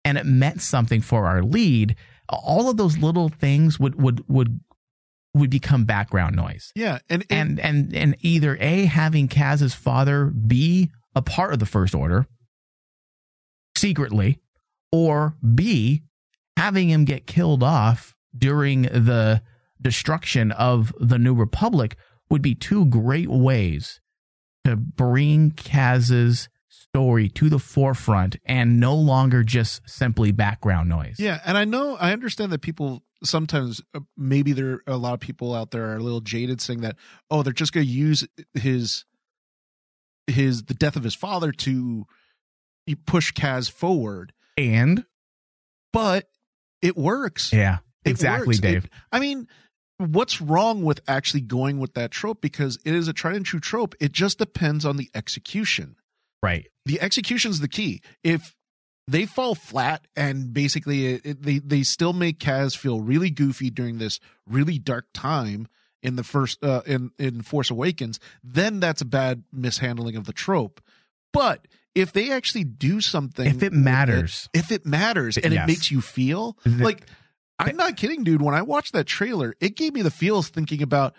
and 0.04 0.18
it 0.18 0.26
meant 0.26 0.62
something 0.62 1.02
for 1.02 1.26
our 1.28 1.44
lead 1.44 1.96
all 2.30 2.70
of 2.70 2.78
those 2.78 2.98
little 2.98 3.30
things 3.30 3.80
would 3.80 4.02
would 4.02 4.28
would 4.28 4.60
would 5.34 5.50
become 5.50 5.86
background 5.86 6.36
noise. 6.36 6.72
Yeah, 6.76 7.00
and 7.10 7.26
and 7.30 7.60
and 7.60 7.94
and 7.94 8.16
either 8.22 8.58
a 8.60 8.86
having 8.86 9.28
Kaz's 9.28 9.74
father 9.74 10.26
be 10.26 10.92
a 11.16 11.22
part 11.22 11.54
of 11.54 11.60
the 11.60 11.66
First 11.66 11.94
Order 11.94 12.26
secretly, 13.76 14.40
or 14.92 15.36
b 15.54 16.04
having 16.58 16.90
him 16.90 17.06
get 17.06 17.28
killed 17.28 17.64
off 17.64 18.16
during 18.38 18.84
the 18.84 19.42
destruction 19.82 20.52
of 20.52 20.94
the 21.00 21.18
New 21.18 21.34
Republic 21.34 21.96
would 22.30 22.42
be 22.42 22.56
two 22.56 22.86
great 22.86 23.30
ways 23.30 24.02
to 24.64 24.76
bring 24.76 25.52
Kaz's 25.52 26.50
story 26.70 27.30
to 27.30 27.50
the 27.50 27.60
forefront 27.60 28.38
and 28.46 28.80
no 28.80 28.96
longer 28.96 29.44
just 29.44 29.82
simply 29.88 30.32
background 30.32 30.90
noise. 30.90 31.18
Yeah, 31.20 31.40
and 31.46 31.58
I 31.58 31.66
know 31.66 31.96
I 31.98 32.14
understand 32.14 32.52
that 32.52 32.62
people 32.62 33.04
sometimes 33.24 33.82
uh, 33.94 34.00
maybe 34.18 34.54
there 34.54 34.74
are 34.74 34.82
a 34.88 34.98
lot 34.98 35.14
of 35.14 35.20
people 35.20 35.54
out 35.54 35.72
there 35.72 35.92
are 35.92 35.98
a 35.98 36.04
little 36.04 36.22
jaded 36.22 36.62
saying 36.62 36.82
that 36.82 36.96
oh 37.30 37.44
they're 37.44 37.54
just 37.54 37.74
going 37.74 37.86
to 37.86 37.92
use 37.92 38.28
his 38.54 39.06
his 40.28 40.64
the 40.64 40.74
death 40.74 40.96
of 40.96 41.04
his 41.04 41.16
father 41.16 41.52
to 41.52 42.06
push 43.06 43.34
Kaz 43.34 43.70
forward 43.70 44.32
And 44.58 45.06
but 45.94 46.28
it 46.82 46.96
works. 46.98 47.52
yeah, 47.54 47.80
It 48.04 48.12
exactly, 48.12 48.48
works. 48.48 48.60
Dave. 48.60 48.86
It- 48.86 48.92
I 49.12 49.20
mean, 49.20 49.48
what's 49.98 50.42
wrong 50.42 50.84
with 50.84 51.00
actually 51.08 51.42
going 51.42 51.80
with 51.80 51.94
that 51.96 52.12
trope? 52.12 52.42
Because 52.42 52.78
it 52.86 52.94
is 52.94 53.08
a 53.08 53.14
tried 53.14 53.36
and 53.38 53.46
true 53.46 53.60
trope. 53.60 53.96
It 54.00 54.12
just 54.12 54.38
depends 54.40 54.86
on 54.86 54.98
the 54.98 55.10
execution. 55.16 55.96
right. 56.44 56.68
The 56.86 57.02
execution's 57.02 57.60
the 57.62 57.68
key. 57.68 58.02
If 58.24 58.56
they 59.08 59.26
fall 59.26 59.56
flat 59.56 60.06
and 60.16 60.54
basically 60.54 61.08
it, 61.14 61.22
it- 61.26 61.42
they 61.42 61.58
they 61.60 61.82
still 61.84 62.14
make 62.14 62.40
Kaz 62.40 62.78
feel 62.78 63.02
really 63.02 63.30
goofy 63.32 63.70
during 63.72 63.98
this 63.98 64.20
really 64.48 64.78
dark 64.78 65.08
time 65.14 65.68
in 66.04 66.16
the 66.18 66.24
first 66.24 66.64
uh, 66.64 66.82
in 66.86 67.10
in 67.18 67.42
Force 67.42 67.72
Awakens, 67.72 68.20
then 68.44 68.80
that's 68.80 69.02
a 69.02 69.06
bad 69.06 69.44
mishandling 69.52 70.16
of 70.16 70.26
the 70.26 70.34
trope. 70.34 70.80
But 71.34 71.68
if 71.96 72.12
they 72.14 72.32
actually 72.32 72.66
do 72.66 73.02
something, 73.02 73.48
If 73.48 73.64
it 73.64 73.74
matters. 73.74 74.50
if 74.54 74.72
it 74.72 74.86
matters 74.86 75.38
and 75.38 75.54
Yes. 75.54 75.64
it 75.64 75.68
makes 75.68 75.90
you 75.92 76.02
feel 76.02 76.58
The- 76.64 76.84
like 76.84 77.08
I'm 77.58 77.78
not 77.78 77.96
kidding, 77.96 78.26
dude. 78.26 78.42
When 78.42 78.54
I 78.54 78.62
watched 78.62 78.92
that 78.94 79.06
trailer, 79.08 79.56
it 79.62 79.78
gave 79.78 79.94
me 79.94 80.02
the 80.02 80.12
feels 80.12 80.50
thinking 80.50 80.82
about 80.82 81.16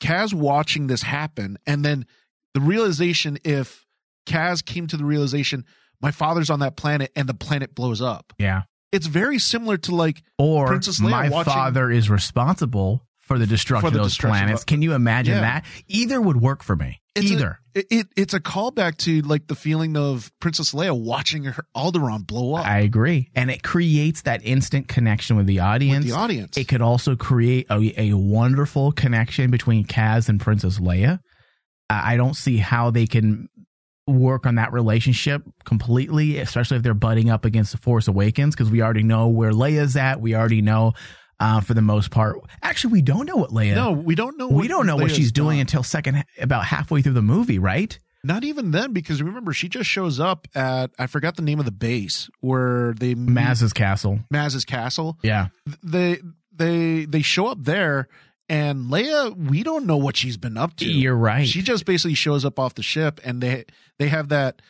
Kaz 0.00 0.34
watching 0.34 0.88
this 0.88 1.02
happen, 1.02 1.56
and 1.66 1.84
then 1.84 2.06
the 2.54 2.60
realization 2.60 3.38
if 3.44 3.86
Kaz 4.26 4.64
came 4.64 4.86
to 4.88 4.96
the 4.96 5.04
realization 5.04 5.64
my 6.02 6.10
father's 6.10 6.50
on 6.50 6.58
that 6.58 6.76
planet 6.76 7.12
and 7.16 7.28
the 7.28 7.34
planet 7.34 7.74
blows 7.74 8.02
up. 8.02 8.32
Yeah. 8.38 8.62
It's 8.92 9.06
very 9.06 9.38
similar 9.38 9.76
to 9.78 9.94
like 9.94 10.22
Or 10.38 10.66
Princess 10.66 11.00
Leia 11.00 11.10
my 11.10 11.28
watching- 11.28 11.52
father 11.52 11.90
is 11.90 12.10
responsible 12.10 13.06
for 13.26 13.38
the 13.38 13.46
destruction 13.46 13.86
For 13.88 13.90
the 13.92 13.98
of 14.00 14.04
those 14.04 14.12
destruction 14.12 14.36
of- 14.44 14.46
planets. 14.46 14.64
Can 14.64 14.82
you 14.82 14.92
imagine 14.94 15.34
Yeah. 15.36 15.40
that? 15.40 15.64
Either 15.88 16.20
would 16.20 16.36
work 16.40 16.62
for 16.62 16.76
me. 16.76 17.00
It's 17.14 17.30
Either. 17.30 17.60
it, 17.76 17.86
it 17.90 18.06
it's 18.16 18.34
a 18.34 18.40
callback 18.40 18.96
to 18.98 19.20
like 19.22 19.46
the 19.46 19.54
feeling 19.54 19.96
of 19.96 20.32
Princess 20.40 20.72
Leia 20.74 20.98
watching 21.00 21.44
her 21.44 21.64
Alderaan 21.76 22.26
blow 22.26 22.54
up 22.56 22.66
I 22.66 22.80
agree. 22.80 23.30
And 23.36 23.52
it 23.52 23.62
creates 23.62 24.22
that 24.22 24.44
instant 24.44 24.88
connection 24.88 25.36
with 25.36 25.46
the 25.46 25.60
audience. 25.60 26.04
with 26.04 26.12
the 26.12 26.18
audience. 26.18 26.56
It 26.58 26.66
could 26.66 26.82
also 26.82 27.14
create 27.14 27.66
a, 27.70 27.94
a 28.00 28.12
wonderful 28.14 28.90
connection 28.90 29.50
between 29.52 29.84
Kaz 29.84 30.28
and 30.28 30.40
Princess 30.40 30.80
Leia. 30.80 31.20
I 31.88 32.14
I 32.14 32.16
don't 32.16 32.34
see 32.34 32.56
how 32.56 32.90
they 32.90 33.06
can 33.06 33.48
work 34.08 34.44
on 34.44 34.56
that 34.56 34.72
relationship 34.72 35.42
completely, 35.64 36.38
especially 36.38 36.76
if 36.78 36.82
they're 36.82 36.94
butting 36.94 37.30
up 37.30 37.44
against 37.44 37.72
the 37.72 37.78
Force 37.78 38.06
Awakens, 38.08 38.54
because 38.54 38.70
we 38.70 38.82
already 38.82 39.02
know 39.04 39.28
where 39.28 39.52
Leia's 39.52 39.96
at. 39.96 40.20
We 40.20 40.34
already 40.34 40.60
know, 40.62 40.92
uh, 41.44 41.60
for 41.60 41.74
the 41.74 41.82
most 41.82 42.10
part. 42.10 42.38
Actually, 42.62 42.92
we 42.92 43.02
don't 43.02 43.26
know 43.26 43.36
what 43.36 43.50
Leia. 43.50 43.74
no, 43.74 43.92
we 43.92 44.14
don't 44.14 44.38
know. 44.38 44.48
we 44.48 44.66
don't 44.66 44.86
know 44.86 44.96
what 44.96 45.10
she's 45.10 45.30
doing 45.32 45.56
done. 45.56 45.60
until 45.62 45.82
second, 45.82 46.24
about 46.40 46.64
halfway 46.64 47.02
through 47.02 47.12
the 47.12 47.22
movie, 47.22 47.58
right? 47.58 47.98
Not 48.24 48.42
even 48.42 48.70
then, 48.70 48.92
because 48.94 49.22
remember, 49.22 49.52
she 49.52 49.68
just 49.68 49.88
shows 49.90 50.18
up 50.18 50.48
at 50.54 50.90
I 50.98 51.06
forgot 51.06 51.36
the 51.36 51.42
name 51.42 51.58
of 51.58 51.66
the 51.66 51.70
base 51.70 52.30
where 52.40 52.94
they 52.94 53.14
Maz's 53.14 53.74
castle. 53.74 54.20
Maz's 54.30 54.64
castle. 54.64 55.18
Yeah, 55.22 55.48
They 55.82 56.20
they 56.50 57.04
they 57.04 57.20
show 57.20 57.48
up 57.48 57.58
there, 57.60 58.08
and 58.48 58.86
Leia, 58.86 59.36
we 59.36 59.62
don't 59.62 59.84
know 59.84 59.98
what 59.98 60.16
she's 60.16 60.38
been 60.38 60.56
up 60.56 60.74
to. 60.76 60.86
you're 60.86 61.14
right. 61.14 61.46
She 61.46 61.60
just 61.60 61.84
basically 61.84 62.14
shows 62.14 62.46
up 62.46 62.58
off 62.58 62.74
the 62.74 62.82
ship, 62.82 63.20
and 63.24 63.42
they 63.42 63.66
they 63.98 64.08
have 64.08 64.30
that 64.30 64.62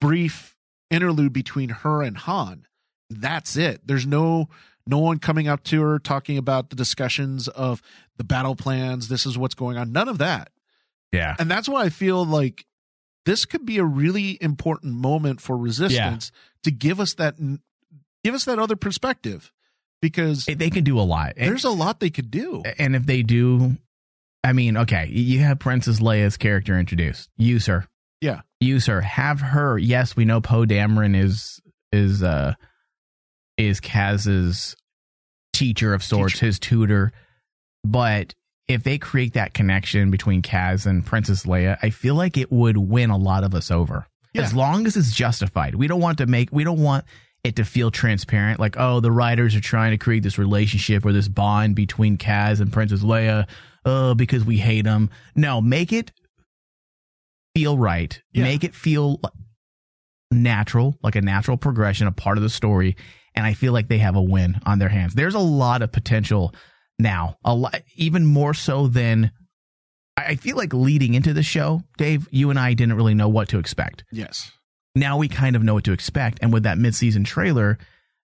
brief 0.00 0.56
interlude 0.90 1.34
between 1.34 1.68
her 1.68 2.02
and 2.02 2.16
Han. 2.16 2.66
That's 3.10 3.56
it. 3.56 3.86
There's 3.86 4.06
no 4.06 4.48
no 4.88 4.98
one 4.98 5.18
coming 5.18 5.46
up 5.48 5.62
to 5.64 5.80
her 5.82 5.98
talking 5.98 6.38
about 6.38 6.70
the 6.70 6.76
discussions 6.76 7.46
of 7.48 7.82
the 8.16 8.24
battle 8.24 8.56
plans. 8.56 9.08
This 9.08 9.26
is 9.26 9.36
what's 9.38 9.54
going 9.54 9.76
on. 9.76 9.92
None 9.92 10.08
of 10.08 10.18
that. 10.18 10.50
yeah, 11.12 11.36
And 11.38 11.50
that's 11.50 11.68
why 11.68 11.82
I 11.84 11.88
feel 11.90 12.24
like 12.24 12.64
this 13.26 13.44
could 13.44 13.66
be 13.66 13.78
a 13.78 13.84
really 13.84 14.38
important 14.40 14.94
moment 14.94 15.40
for 15.40 15.56
resistance 15.56 16.32
to 16.64 16.70
give 16.70 16.98
us 17.00 17.14
that 17.14 17.36
give 18.24 18.34
us 18.34 18.44
that 18.46 18.58
other 18.58 18.76
perspective 18.76 19.52
because 20.00 20.44
they 20.46 20.70
can 20.70 20.84
do 20.84 20.98
a 20.98 21.02
lot. 21.02 21.34
And- 21.36 21.48
there's 21.50 21.64
a 21.64 21.70
lot 21.70 22.00
they 22.00 22.10
could 22.10 22.30
do. 22.30 22.62
and 22.78 22.96
if 22.96 23.04
they 23.06 23.22
do, 23.22 23.76
I 24.44 24.52
mean, 24.52 24.76
okay, 24.78 25.06
you 25.08 25.40
have 25.40 25.58
Princess 25.58 26.00
Leia's 26.00 26.36
character 26.36 26.78
introduced. 26.78 27.28
Use 27.36 27.66
her. 27.66 27.86
Yeah. 28.20 28.40
Use 28.60 28.86
her. 28.86 29.00
Have 29.00 29.40
her. 29.40 29.76
Yes, 29.78 30.16
we 30.16 30.24
know 30.24 30.40
Poe 30.40 30.64
Dameron 30.64 31.16
is 31.16 31.60
is 31.92 32.22
uh 32.22 32.54
is 33.58 33.80
Kaz's 33.80 34.76
teacher 35.52 35.92
of 35.92 36.02
sorts, 36.02 36.34
Teacher. 36.34 36.46
his 36.46 36.58
tutor. 36.58 37.12
But 37.84 38.34
if 38.68 38.84
they 38.84 38.98
create 38.98 39.34
that 39.34 39.54
connection 39.54 40.10
between 40.10 40.42
Kaz 40.42 40.86
and 40.86 41.04
Princess 41.04 41.44
Leia, 41.44 41.78
I 41.82 41.90
feel 41.90 42.14
like 42.14 42.36
it 42.36 42.52
would 42.52 42.76
win 42.76 43.10
a 43.10 43.16
lot 43.16 43.44
of 43.44 43.54
us 43.54 43.70
over. 43.70 44.06
Yeah. 44.32 44.42
As 44.42 44.54
long 44.54 44.86
as 44.86 44.96
it's 44.96 45.12
justified. 45.12 45.74
We 45.74 45.86
don't 45.86 46.00
want 46.00 46.18
to 46.18 46.26
make 46.26 46.50
we 46.52 46.64
don't 46.64 46.82
want 46.82 47.04
it 47.44 47.56
to 47.56 47.64
feel 47.64 47.90
transparent 47.90 48.58
like 48.58 48.76
oh 48.78 49.00
the 49.00 49.12
writers 49.12 49.54
are 49.54 49.60
trying 49.60 49.92
to 49.92 49.96
create 49.96 50.22
this 50.22 50.38
relationship 50.38 51.06
or 51.06 51.12
this 51.12 51.28
bond 51.28 51.76
between 51.76 52.18
Kaz 52.18 52.60
and 52.60 52.72
Princess 52.72 53.00
Leia 53.00 53.48
oh 53.84 54.14
because 54.14 54.44
we 54.44 54.58
hate 54.58 54.84
them. 54.84 55.10
No, 55.34 55.60
make 55.60 55.92
it 55.92 56.12
feel 57.56 57.78
right. 57.78 58.20
Yeah. 58.32 58.44
Make 58.44 58.64
it 58.64 58.74
feel 58.74 59.20
natural, 60.30 60.96
like 61.02 61.16
a 61.16 61.22
natural 61.22 61.56
progression, 61.56 62.06
a 62.06 62.12
part 62.12 62.36
of 62.36 62.42
the 62.42 62.50
story. 62.50 62.96
And 63.38 63.46
I 63.46 63.54
feel 63.54 63.72
like 63.72 63.86
they 63.86 63.98
have 63.98 64.16
a 64.16 64.20
win 64.20 64.60
on 64.66 64.80
their 64.80 64.88
hands. 64.88 65.14
There's 65.14 65.36
a 65.36 65.38
lot 65.38 65.80
of 65.82 65.92
potential 65.92 66.52
now, 66.98 67.36
a 67.44 67.54
lot, 67.54 67.82
even 67.94 68.26
more 68.26 68.52
so 68.52 68.88
than 68.88 69.30
I 70.16 70.34
feel 70.34 70.56
like 70.56 70.74
leading 70.74 71.14
into 71.14 71.32
the 71.32 71.44
show, 71.44 71.84
Dave, 71.98 72.26
you 72.32 72.50
and 72.50 72.58
I 72.58 72.74
didn't 72.74 72.96
really 72.96 73.14
know 73.14 73.28
what 73.28 73.50
to 73.50 73.60
expect. 73.60 74.02
Yes. 74.10 74.50
Now 74.96 75.18
we 75.18 75.28
kind 75.28 75.54
of 75.54 75.62
know 75.62 75.74
what 75.74 75.84
to 75.84 75.92
expect. 75.92 76.40
And 76.42 76.52
with 76.52 76.64
that 76.64 76.78
midseason 76.78 77.24
trailer, 77.24 77.78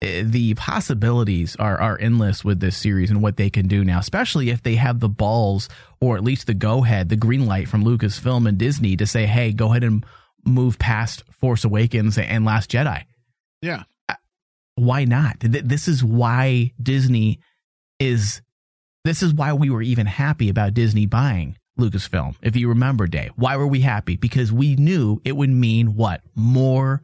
eh, 0.03 0.25
the 0.27 0.53
possibilities 0.53 1.57
are, 1.57 1.81
are 1.81 1.99
endless 1.99 2.45
with 2.45 2.61
this 2.61 2.77
series 2.77 3.11
and 3.11 3.23
what 3.23 3.39
they 3.39 3.49
can 3.49 3.67
do 3.67 3.85
now, 3.85 4.01
especially 4.01 4.51
if 4.51 4.63
they 4.63 4.75
have 4.75 5.01
the 5.01 5.09
balls 5.09 5.71
or 6.03 6.19
at 6.19 6.23
least 6.23 6.49
the 6.49 6.53
go 6.53 6.85
ahead, 6.85 7.09
the 7.09 7.17
green 7.17 7.47
light 7.47 7.67
from 7.67 7.83
Lucasfilm 7.83 8.47
and 8.47 8.59
Disney 8.59 8.95
to 8.99 9.07
say, 9.07 9.25
hey, 9.25 9.55
go 9.55 9.71
ahead 9.71 9.85
and 9.85 10.05
move 10.45 10.79
past 10.79 11.23
Force 11.31 11.65
Awakens 11.65 12.19
and 12.19 12.45
Last 12.45 12.71
Jedi. 12.71 13.05
Yeah. 13.63 13.85
Why 14.79 15.05
not? 15.05 15.37
This 15.41 15.89
is 15.89 16.05
why 16.05 16.73
Disney 16.81 17.41
is, 17.99 18.43
this 19.05 19.23
is 19.23 19.35
why 19.35 19.53
we 19.53 19.71
were 19.71 19.83
even 19.83 20.07
happy 20.07 20.49
about 20.49 20.75
Disney 20.75 21.07
buying 21.07 21.57
Lucasfilm. 21.79 22.37
If 22.43 22.57
you 22.57 22.69
remember, 22.69 23.07
Dave, 23.07 23.33
why 23.37 23.57
were 23.57 23.67
we 23.67 23.81
happy? 23.81 24.17
Because 24.17 24.53
we 24.53 24.77
knew 24.77 25.21
it 25.25 25.37
would 25.37 25.51
mean 25.51 25.97
what? 25.97 26.23
More 26.35 27.03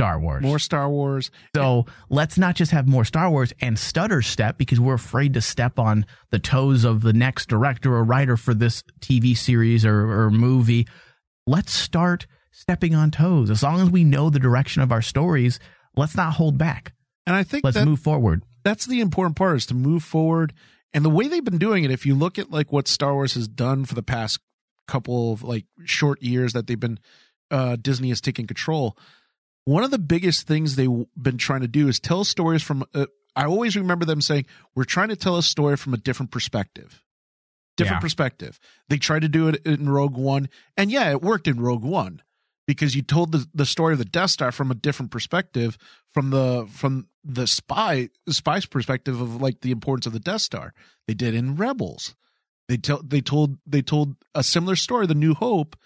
Star 0.00 0.18
Wars. 0.18 0.42
More 0.42 0.58
Star 0.58 0.88
Wars. 0.88 1.30
So 1.54 1.84
let's 2.08 2.38
not 2.38 2.54
just 2.54 2.72
have 2.72 2.88
more 2.88 3.04
Star 3.04 3.30
Wars 3.30 3.52
and 3.60 3.78
stutter 3.78 4.22
step 4.22 4.56
because 4.56 4.80
we're 4.80 4.94
afraid 4.94 5.34
to 5.34 5.42
step 5.42 5.78
on 5.78 6.06
the 6.30 6.38
toes 6.38 6.84
of 6.84 7.02
the 7.02 7.12
next 7.12 7.50
director 7.50 7.94
or 7.94 8.02
writer 8.02 8.38
for 8.38 8.54
this 8.54 8.82
TV 9.00 9.36
series 9.36 9.84
or, 9.84 10.10
or 10.10 10.30
movie. 10.30 10.88
Let's 11.46 11.72
start 11.72 12.26
stepping 12.50 12.94
on 12.94 13.10
toes. 13.10 13.50
As 13.50 13.62
long 13.62 13.80
as 13.82 13.90
we 13.90 14.04
know 14.04 14.30
the 14.30 14.38
direction 14.38 14.80
of 14.80 14.90
our 14.90 15.02
stories, 15.02 15.60
let's 15.96 16.16
not 16.16 16.32
hold 16.32 16.56
back. 16.56 16.94
And 17.30 17.36
I 17.36 17.44
think 17.44 17.62
Let's 17.62 17.76
that, 17.76 17.84
move 17.86 18.00
forward. 18.00 18.42
that's 18.64 18.86
the 18.86 19.00
important 19.00 19.36
part 19.36 19.56
is 19.56 19.66
to 19.66 19.74
move 19.74 20.02
forward. 20.02 20.52
And 20.92 21.04
the 21.04 21.10
way 21.10 21.28
they've 21.28 21.44
been 21.44 21.58
doing 21.58 21.84
it, 21.84 21.92
if 21.92 22.04
you 22.04 22.16
look 22.16 22.40
at 22.40 22.50
like 22.50 22.72
what 22.72 22.88
Star 22.88 23.14
Wars 23.14 23.34
has 23.34 23.46
done 23.46 23.84
for 23.84 23.94
the 23.94 24.02
past 24.02 24.40
couple 24.88 25.32
of 25.32 25.44
like 25.44 25.64
short 25.84 26.20
years 26.20 26.54
that 26.54 26.66
they've 26.66 26.80
been 26.80 26.98
uh 27.52 27.76
Disney 27.80 28.08
has 28.08 28.20
taken 28.20 28.48
control, 28.48 28.98
one 29.64 29.84
of 29.84 29.92
the 29.92 29.98
biggest 30.00 30.48
things 30.48 30.74
they've 30.74 31.04
been 31.16 31.38
trying 31.38 31.60
to 31.60 31.68
do 31.68 31.86
is 31.86 32.00
tell 32.00 32.24
stories 32.24 32.64
from 32.64 32.82
uh, 32.94 33.06
I 33.36 33.44
always 33.44 33.76
remember 33.76 34.04
them 34.04 34.20
saying, 34.20 34.46
"We're 34.74 34.82
trying 34.82 35.10
to 35.10 35.16
tell 35.16 35.36
a 35.36 35.42
story 35.44 35.76
from 35.76 35.94
a 35.94 35.98
different 35.98 36.32
perspective." 36.32 37.00
Different 37.76 37.98
Yeah. 37.98 38.00
perspective. 38.00 38.58
They 38.88 38.98
tried 38.98 39.22
to 39.22 39.28
do 39.28 39.46
it 39.46 39.64
in 39.64 39.88
Rogue 39.88 40.16
One, 40.16 40.48
and 40.76 40.90
yeah, 40.90 41.12
it 41.12 41.22
worked 41.22 41.46
in 41.46 41.60
Rogue 41.60 41.84
One 41.84 42.22
because 42.66 42.96
you 42.96 43.02
told 43.02 43.30
the, 43.30 43.46
the 43.54 43.64
story 43.64 43.92
of 43.92 43.98
the 44.00 44.04
Death 44.04 44.30
Star 44.30 44.50
from 44.50 44.72
a 44.72 44.74
different 44.74 45.12
perspective, 45.12 45.78
from 46.12 46.30
the 46.30 46.66
from 46.72 47.06
the 47.24 47.46
spy 47.46 48.08
spy's 48.28 48.66
perspective 48.66 49.20
of 49.20 49.40
like 49.40 49.60
the 49.60 49.70
importance 49.70 50.06
of 50.06 50.12
the 50.12 50.20
Death 50.20 50.40
Star. 50.40 50.72
They 51.06 51.14
did 51.14 51.34
in 51.34 51.56
Rebels. 51.56 52.14
They 52.68 52.76
tell 52.76 53.02
they 53.02 53.20
told 53.20 53.58
they 53.66 53.82
told 53.82 54.16
a 54.34 54.42
similar 54.42 54.76
story, 54.76 55.06
The 55.06 55.14
New 55.14 55.34
Hope, 55.34 55.76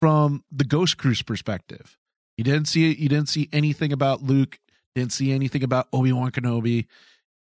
from 0.00 0.44
the 0.50 0.64
Ghost 0.64 0.98
Crew's 0.98 1.22
perspective. 1.22 1.96
You 2.36 2.44
didn't 2.44 2.66
see 2.66 2.90
it. 2.90 2.98
You 2.98 3.08
didn't 3.08 3.28
see 3.28 3.48
anything 3.52 3.92
about 3.92 4.22
Luke. 4.22 4.58
Didn't 4.94 5.12
see 5.12 5.32
anything 5.32 5.62
about 5.62 5.88
Obi 5.92 6.12
Wan 6.12 6.30
Kenobi. 6.30 6.86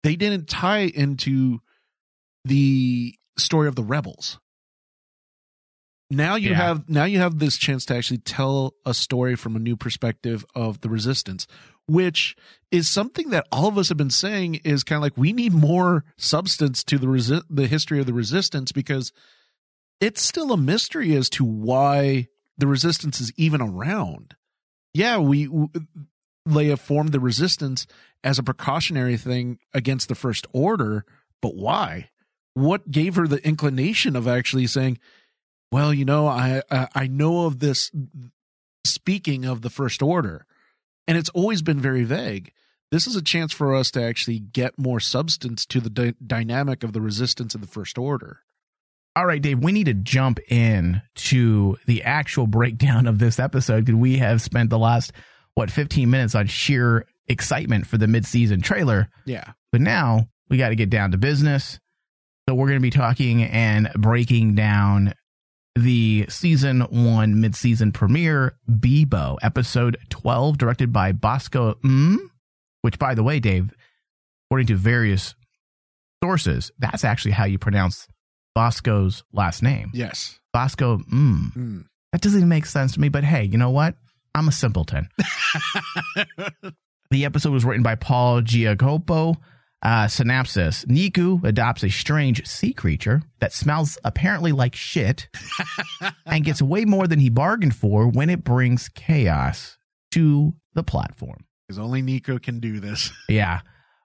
They 0.03 0.17
didn't 0.17 0.49
tie 0.49 0.81
into 0.81 1.61
the 2.45 3.15
story 3.39 3.69
of 3.69 3.77
the 3.77 3.83
rebels. 3.83 4.39
Now 6.13 6.35
you 6.37 6.51
Yeah. 6.51 6.57
have 6.57 6.89
now 6.89 7.05
you 7.05 7.19
have 7.19 7.39
this 7.39 7.57
chance 7.57 7.87
to 7.87 7.97
actually 7.97 8.19
tell 8.19 8.75
a 8.85 8.93
story 8.93 9.35
from 9.35 9.57
a 9.57 9.59
new 9.59 9.77
perspective 9.77 10.45
of 10.55 10.83
the 10.83 10.91
resistance, 10.91 11.47
which 11.87 12.37
is 12.71 12.87
something 12.89 13.31
that 13.31 13.47
all 13.51 13.67
of 13.67 13.79
us 13.79 13.89
have 13.89 13.97
been 13.97 14.11
saying 14.11 14.57
is 14.57 14.85
kind 14.85 14.99
of 14.99 15.03
like 15.03 15.17
we 15.17 15.33
need 15.33 15.55
more 15.55 16.05
substance 16.19 16.85
to 16.85 16.99
the 16.99 17.07
resi- 17.07 17.43
the 17.49 17.67
history 17.67 17.99
of 17.99 18.05
the 18.07 18.13
resistance 18.13 18.73
because 18.73 19.11
it's 20.01 20.21
still 20.21 20.53
a 20.53 20.57
mystery 20.59 21.15
as 21.17 21.31
to 21.31 21.45
why 21.45 22.29
the 22.59 22.67
resistance 22.67 23.19
is 23.21 23.33
even 23.39 23.63
around. 23.63 24.35
Yeah, 24.93 25.17
we 25.19 25.47
w- 25.47 25.71
Leia 26.47 26.79
formed 26.79 27.13
the 27.13 27.21
resistance 27.21 27.87
as 28.23 28.39
a 28.39 28.43
precautionary 28.43 29.17
thing 29.17 29.59
against 29.73 30.09
the 30.09 30.15
first 30.15 30.47
order, 30.53 31.07
but 31.41 31.55
why? 31.55 32.11
What 32.55 32.91
gave 32.91 33.15
her 33.15 33.27
the 33.27 33.43
inclination 33.47 34.15
of 34.17 34.29
actually 34.29 34.67
saying, 34.67 34.99
"Well, 35.73 35.93
you 35.93 36.05
know, 36.05 36.29
I 36.29 36.63
I, 36.71 36.89
I 36.95 37.07
know 37.09 37.47
of 37.47 37.59
this." 37.59 37.91
Speaking 38.85 39.45
of 39.45 39.63
the 39.63 39.71
first 39.71 40.03
order, 40.03 40.47
and 41.07 41.17
it's 41.17 41.29
always 41.31 41.63
been 41.63 41.81
very 41.81 42.05
vague. 42.05 42.53
This 42.93 43.07
is 43.07 43.17
a 43.17 43.23
chance 43.23 43.53
for 43.53 43.75
us 43.75 43.91
to 43.93 44.03
actually 44.03 44.39
get 44.39 44.79
more 44.79 45.01
substance 45.01 45.65
to 45.67 45.81
the 45.81 45.89
dy- 45.89 46.15
dynamic 46.25 46.85
of 46.85 46.93
the 46.93 47.01
resistance 47.01 47.55
and 47.55 47.63
the 47.63 47.69
first 47.69 47.97
order. 47.97 48.41
All 49.17 49.25
right, 49.27 49.41
Dave, 49.41 49.61
we 49.61 49.73
need 49.73 49.87
to 49.87 49.95
jump 49.95 50.41
in 50.49 51.01
to 51.15 51.79
the 51.87 52.03
actual 52.03 52.47
breakdown 52.47 53.07
of 53.07 53.19
this 53.19 53.39
episode 53.39 53.87
because 53.87 53.99
we 53.99 54.19
have 54.19 54.43
spent 54.43 54.71
the 54.71 54.79
last, 54.79 55.13
what, 55.55 55.71
15 55.71 56.11
minutes 56.11 56.35
on 56.35 56.47
sheer 56.47 57.07
excitement 57.29 57.87
for 57.87 57.99
the 57.99 58.07
midseason 58.07 58.63
trailer. 58.63 59.09
Yeah. 59.25 59.53
But 59.71 59.81
now 59.81 60.29
we 60.51 60.59
got 60.59 60.71
to 60.71 60.77
get 60.77 60.91
down 60.91 61.13
to 61.13 61.19
business. 61.19 61.79
So 62.49 62.55
we're 62.55 62.69
going 62.69 62.79
to 62.79 62.83
be 62.83 62.91
talking 62.91 63.43
and 63.43 63.91
breaking 63.95 64.55
down 64.55 65.15
the 65.75 66.27
season 66.29 66.81
one 66.83 67.37
midseason 67.37 67.93
premiere, 67.95 68.57
Bibo, 68.81 69.39
episode 69.43 69.97
12, 70.11 70.59
directed 70.59 70.93
by 70.93 71.13
Bosco 71.13 71.75
Mm, 71.85 72.19
which, 72.83 72.99
by 72.99 73.15
the 73.15 73.23
way, 73.23 73.41
Dave, 73.41 73.71
according 74.47 74.67
to 74.69 74.77
various 74.77 75.35
sources, 76.23 76.71
that's 76.79 77.05
actually 77.05 77.33
how 77.33 77.45
you 77.45 77.59
pronounce 77.59 78.07
Bosco's 78.55 79.25
last 79.33 79.63
name. 79.63 79.91
Yes. 79.95 80.39
Bosco 80.53 80.99
Mm. 80.99 81.53
Mm. 81.55 81.85
That 82.13 82.21
doesn't 82.21 82.39
even 82.41 82.49
make 82.49 82.67
sense 82.67 82.93
to 82.95 83.01
me, 83.01 83.09
but 83.09 83.25
hey, 83.25 83.45
you 83.45 83.57
know 83.57 83.71
what? 83.71 83.95
I'm 84.35 84.49
a 84.49 84.53
simpleton. 84.53 85.09
The 87.13 87.27
episode 87.27 87.53
was 87.53 87.67
written 87.67 87.83
by 87.83 87.95
Paul 87.95 88.41
Giacoppo. 88.41 89.37
Uh, 89.83 90.07
synopsis 90.07 90.85
Neeku 90.85 91.43
adopts 91.43 91.83
a 91.83 91.91
strange 91.91 92.47
sea 92.47 92.73
creature 92.73 93.21
that 93.41 93.53
smells 93.53 93.99
apparently 94.05 94.53
like 94.53 94.77
shit 94.77 95.29
and 96.27 96.45
gets 96.45 96.63
way 96.63 96.85
more 96.85 97.09
than 97.09 97.19
he 97.19 97.29
bargained 97.29 97.75
for 97.75 98.07
when 98.07 98.31
it 98.31 98.45
brings 98.45 98.89
chaos 98.89 99.77
to 100.13 100.55
the 100.75 100.85
platform. 100.85 101.45
Because 101.67 101.81
only 101.81 102.03
Neeku 102.03 102.41
can 102.41 102.61
do 102.61 102.81
this. 102.81 103.11
Yeah. 103.29 103.61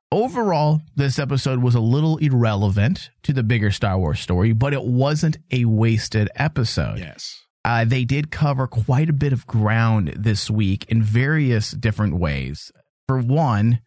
Overall, 0.09 0.81
this 0.95 1.19
episode 1.19 1.61
was 1.61 1.75
a 1.75 1.81
little 1.81 2.15
irrelevant 2.17 3.09
to 3.23 3.33
the 3.33 3.43
bigger 3.43 3.71
Star 3.71 3.99
Wars 3.99 4.21
story, 4.21 4.53
but 4.53 4.73
it 4.73 4.83
wasn't 4.83 5.37
a 5.51 5.65
wasted 5.65 6.29
episode. 6.37 6.99
Yes. 6.99 7.35
Uh, 7.65 7.83
they 7.83 8.05
did 8.05 8.31
cover 8.31 8.67
quite 8.67 9.09
a 9.09 9.13
bit 9.13 9.33
of 9.33 9.45
ground 9.45 10.13
this 10.17 10.49
week 10.49 10.85
in 10.87 11.03
various 11.03 11.71
different 11.71 12.15
ways. 12.15 12.71
For 13.09 13.19
one, 13.19 13.81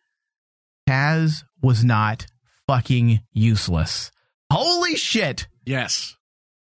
Kaz 0.86 1.44
was 1.62 1.84
not 1.84 2.26
fucking 2.66 3.20
useless. 3.32 4.10
Holy 4.52 4.96
shit! 4.96 5.46
Yes. 5.64 6.16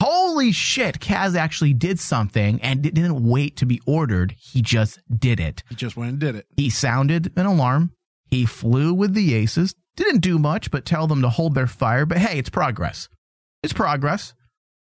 Holy 0.02 0.52
shit! 0.52 0.98
Kaz 0.98 1.36
actually 1.36 1.72
did 1.72 2.00
something 2.00 2.60
and 2.60 2.82
didn't 2.82 3.26
wait 3.26 3.56
to 3.58 3.66
be 3.66 3.80
ordered. 3.86 4.34
He 4.38 4.62
just 4.62 4.98
did 5.14 5.38
it. 5.38 5.62
He 5.68 5.74
just 5.74 5.96
went 5.96 6.10
and 6.10 6.18
did 6.18 6.34
it. 6.34 6.46
He 6.56 6.70
sounded 6.70 7.32
an 7.36 7.46
alarm. 7.46 7.92
He 8.26 8.46
flew 8.46 8.94
with 8.94 9.14
the 9.14 9.34
aces. 9.34 9.74
Didn't 9.96 10.20
do 10.20 10.38
much 10.38 10.70
but 10.70 10.84
tell 10.84 11.06
them 11.06 11.22
to 11.22 11.28
hold 11.28 11.54
their 11.54 11.66
fire. 11.66 12.06
But 12.06 12.18
hey, 12.18 12.38
it's 12.38 12.50
progress. 12.50 13.08
It's 13.62 13.72
progress. 13.72 14.34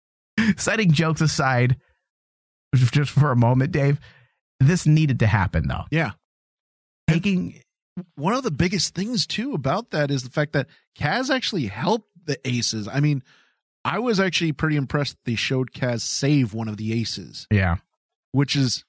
Setting 0.58 0.92
jokes 0.92 1.22
aside, 1.22 1.78
just 2.76 3.12
for 3.12 3.32
a 3.32 3.36
moment, 3.36 3.72
Dave, 3.72 4.00
this 4.60 4.86
needed 4.86 5.20
to 5.20 5.28
happen 5.28 5.68
though. 5.68 5.86
Yeah. 5.92 6.12
Taking 7.10 7.62
One 8.16 8.34
of 8.34 8.44
the 8.44 8.52
biggest 8.52 8.96
things 8.96 9.26
too 9.26 9.54
about 9.54 9.92
that 9.92 10.12
is 10.12 10.24
the 10.24 10.30
fact 10.30 10.54
that 10.54 10.68
Kaz 10.98 11.30
actually 11.30 11.68
helped 11.68 12.10
the 12.26 12.40
aces. 12.48 12.88
I 12.88 13.00
mean, 13.00 13.24
I 13.86 14.00
was 14.00 14.20
actually 14.20 14.52
pretty 14.52 14.76
impressed 14.76 15.14
that 15.14 15.26
they 15.26 15.36
showed 15.36 15.72
Kaz 15.72 16.02
save 16.02 16.54
one 16.54 16.68
of 16.68 16.78
the 16.78 16.94
aces, 16.94 17.48
yeah. 17.52 17.78
which 18.32 18.56
is 18.56 18.84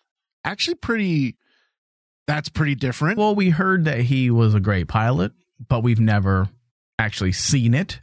actually 0.44 0.76
pretty 0.76 1.36
that's 2.26 2.48
pretty 2.48 2.76
different. 2.76 3.18
Well, 3.18 3.34
we 3.34 3.50
heard 3.50 3.86
that 3.86 4.00
he 4.00 4.30
was 4.30 4.54
a 4.54 4.60
great 4.60 4.86
pilot, 4.86 5.32
but 5.68 5.82
we've 5.82 6.00
never 6.00 6.48
actually 6.98 7.32
seen 7.32 7.74
it. 7.74 8.00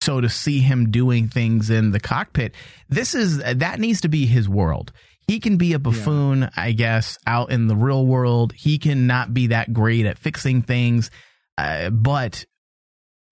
So 0.00 0.20
to 0.20 0.28
see 0.28 0.58
him 0.58 0.90
doing 0.90 1.28
things 1.28 1.70
in 1.70 1.92
the 1.92 2.00
cockpit, 2.00 2.54
this 2.88 3.14
is 3.14 3.38
that 3.38 3.78
needs 3.78 4.00
to 4.00 4.08
be 4.08 4.26
his 4.26 4.48
world. 4.48 4.92
He 5.26 5.40
can 5.40 5.56
be 5.56 5.72
a 5.72 5.78
buffoon, 5.78 6.50
I 6.56 6.72
guess, 6.72 7.18
out 7.26 7.50
in 7.50 7.66
the 7.66 7.76
real 7.76 8.06
world. 8.06 8.52
He 8.52 8.78
can 8.78 9.06
not 9.06 9.32
be 9.32 9.48
that 9.48 9.72
great 9.72 10.04
at 10.06 10.18
fixing 10.18 10.62
things, 10.62 11.10
uh, 11.56 11.90
but 11.90 12.44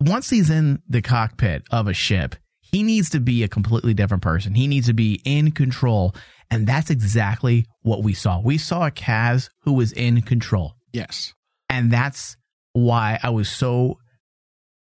once 0.01 0.31
he's 0.31 0.51
in 0.51 0.83
the 0.89 1.03
cockpit 1.03 1.63
of 1.71 1.87
a 1.87 1.95
ship, 1.95 2.37
he 2.61 2.83
needs 2.83 3.11
to 3.11 3.21
be 3.21 3.43
a 3.43 3.49
completely 3.49 3.95
different 3.95 4.23
person. 4.23 4.55
He 4.55 4.67
needs 4.67 4.87
to 4.87 4.95
be 4.95 5.21
in 5.25 5.51
control, 5.51 6.15
and 6.51 6.67
that's 6.67 6.91
exactly 6.91 7.67
what 7.83 8.03
we 8.03 8.15
saw. 8.15 8.41
We 8.41 8.59
saw 8.59 8.87
a 8.87 8.91
Kaz 8.91 9.51
who 9.63 9.73
was 9.73 9.93
in 9.93 10.23
control. 10.23 10.75
yes. 10.93 11.35
And 11.73 11.93
that's 11.93 12.37
why 12.73 13.21
I 13.23 13.31
was 13.31 13.49
so 13.49 14.00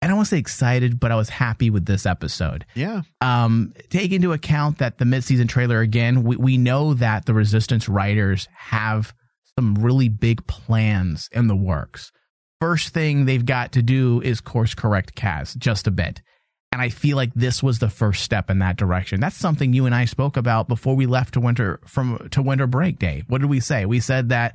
I 0.00 0.06
don't 0.06 0.16
want 0.16 0.28
to 0.28 0.36
say 0.36 0.38
excited, 0.38 1.00
but 1.00 1.10
I 1.10 1.16
was 1.16 1.28
happy 1.28 1.70
with 1.70 1.86
this 1.86 2.06
episode. 2.06 2.64
Yeah. 2.74 3.02
Um, 3.20 3.74
take 3.90 4.12
into 4.12 4.32
account 4.32 4.78
that 4.78 4.98
the 4.98 5.04
midseason 5.04 5.48
trailer 5.48 5.80
again, 5.80 6.22
we, 6.22 6.36
we 6.36 6.58
know 6.58 6.94
that 6.94 7.26
the 7.26 7.34
resistance 7.34 7.88
writers 7.88 8.48
have 8.56 9.12
some 9.58 9.74
really 9.74 10.08
big 10.08 10.46
plans 10.46 11.28
in 11.32 11.48
the 11.48 11.56
works. 11.56 12.12
First 12.60 12.94
thing 12.94 13.24
they've 13.24 13.44
got 13.44 13.72
to 13.72 13.82
do 13.82 14.20
is 14.20 14.40
course 14.40 14.74
correct 14.74 15.16
Kaz 15.16 15.56
just 15.56 15.86
a 15.88 15.92
bit. 15.92 16.22
And 16.70 16.82
I 16.82 16.90
feel 16.90 17.16
like 17.16 17.32
this 17.34 17.62
was 17.62 17.78
the 17.78 17.88
first 17.88 18.22
step 18.22 18.50
in 18.50 18.58
that 18.60 18.76
direction. 18.76 19.20
That's 19.20 19.36
something 19.36 19.72
you 19.72 19.86
and 19.86 19.94
I 19.94 20.04
spoke 20.04 20.36
about 20.36 20.68
before 20.68 20.94
we 20.94 21.06
left 21.06 21.34
to 21.34 21.40
winter 21.40 21.80
from 21.86 22.28
to 22.30 22.42
winter 22.42 22.66
break 22.66 22.98
day. 22.98 23.24
What 23.26 23.40
did 23.40 23.50
we 23.50 23.60
say? 23.60 23.84
We 23.86 24.00
said 24.00 24.28
that 24.28 24.54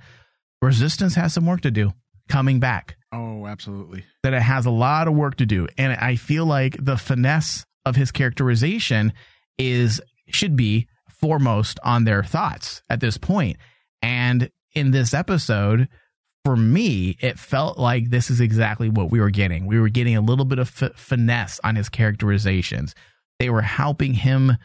resistance 0.62 1.16
has 1.16 1.34
some 1.34 1.46
work 1.46 1.62
to 1.62 1.72
do 1.72 1.92
coming 2.30 2.60
back 2.60 2.96
Oh, 3.14 3.46
absolutely. 3.46 4.04
that 4.24 4.34
it 4.34 4.42
has 4.42 4.66
a 4.66 4.72
lot 4.72 5.08
of 5.08 5.14
work 5.14 5.36
to 5.38 5.46
do. 5.46 5.68
And 5.78 5.94
I 5.94 6.16
feel 6.16 6.46
like 6.46 6.76
the 6.84 6.98
finesse 6.98 7.64
of 7.86 7.96
his 7.96 8.12
characterization 8.12 9.14
is 9.58 10.02
should 10.30 10.56
be 10.56 10.88
foremost 11.10 11.80
on 11.84 12.06
their 12.06 12.24
thoughts 12.24 12.82
at 12.90 13.00
this 13.00 13.18
point. 13.18 13.58
And 14.02 14.50
in 14.74 14.92
this 14.92 15.14
episode, 15.14 15.88
for 16.44 16.56
me, 16.58 17.16
it 17.22 17.38
felt 17.40 17.78
like 17.78 18.10
this 18.10 18.30
is 18.30 18.42
exactly 18.42 18.90
what 18.90 19.12
we 19.12 19.20
were 19.20 19.30
getting. 19.30 19.68
We 19.68 19.80
were 19.80 19.90
getting 19.90 20.18
a 20.18 20.22
little 20.22 20.46
bit 20.46 20.60
of 20.60 20.70
f- 20.82 20.96
finesse 20.96 21.60
on 21.64 21.76
his 21.76 21.90
characterizations. 21.90 22.96
They 23.40 23.50
were 23.50 23.62
helping 23.62 24.14
him 24.14 24.58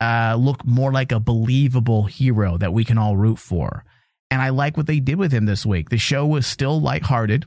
uh, 0.00 0.36
look 0.38 0.64
more 0.66 0.92
like 0.92 1.12
a 1.12 1.20
believable 1.20 2.04
hero 2.04 2.58
that 2.58 2.72
we 2.72 2.84
can 2.84 2.98
all 2.98 3.16
root 3.16 3.38
for. 3.38 3.84
And 4.30 4.42
I 4.42 4.48
like 4.50 4.76
what 4.76 4.86
they 4.86 5.00
did 5.00 5.16
with 5.16 5.32
him 5.32 5.46
this 5.46 5.64
week. 5.64 5.90
The 5.90 5.96
show 5.98 6.26
was 6.26 6.46
still 6.46 6.80
lighthearted 6.80 7.46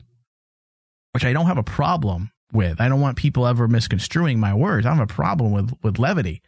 which 1.12 1.24
I 1.24 1.32
don't 1.32 1.46
have 1.46 1.58
a 1.58 1.62
problem 1.62 2.30
with. 2.52 2.80
I 2.80 2.88
don't 2.88 3.00
want 3.00 3.16
people 3.16 3.46
ever 3.46 3.68
misconstruing 3.68 4.38
my 4.40 4.54
words. 4.54 4.86
I 4.86 4.94
have 4.94 5.02
a 5.02 5.12
problem 5.12 5.52
with 5.52 5.72
with 5.82 5.98
levity, 5.98 6.42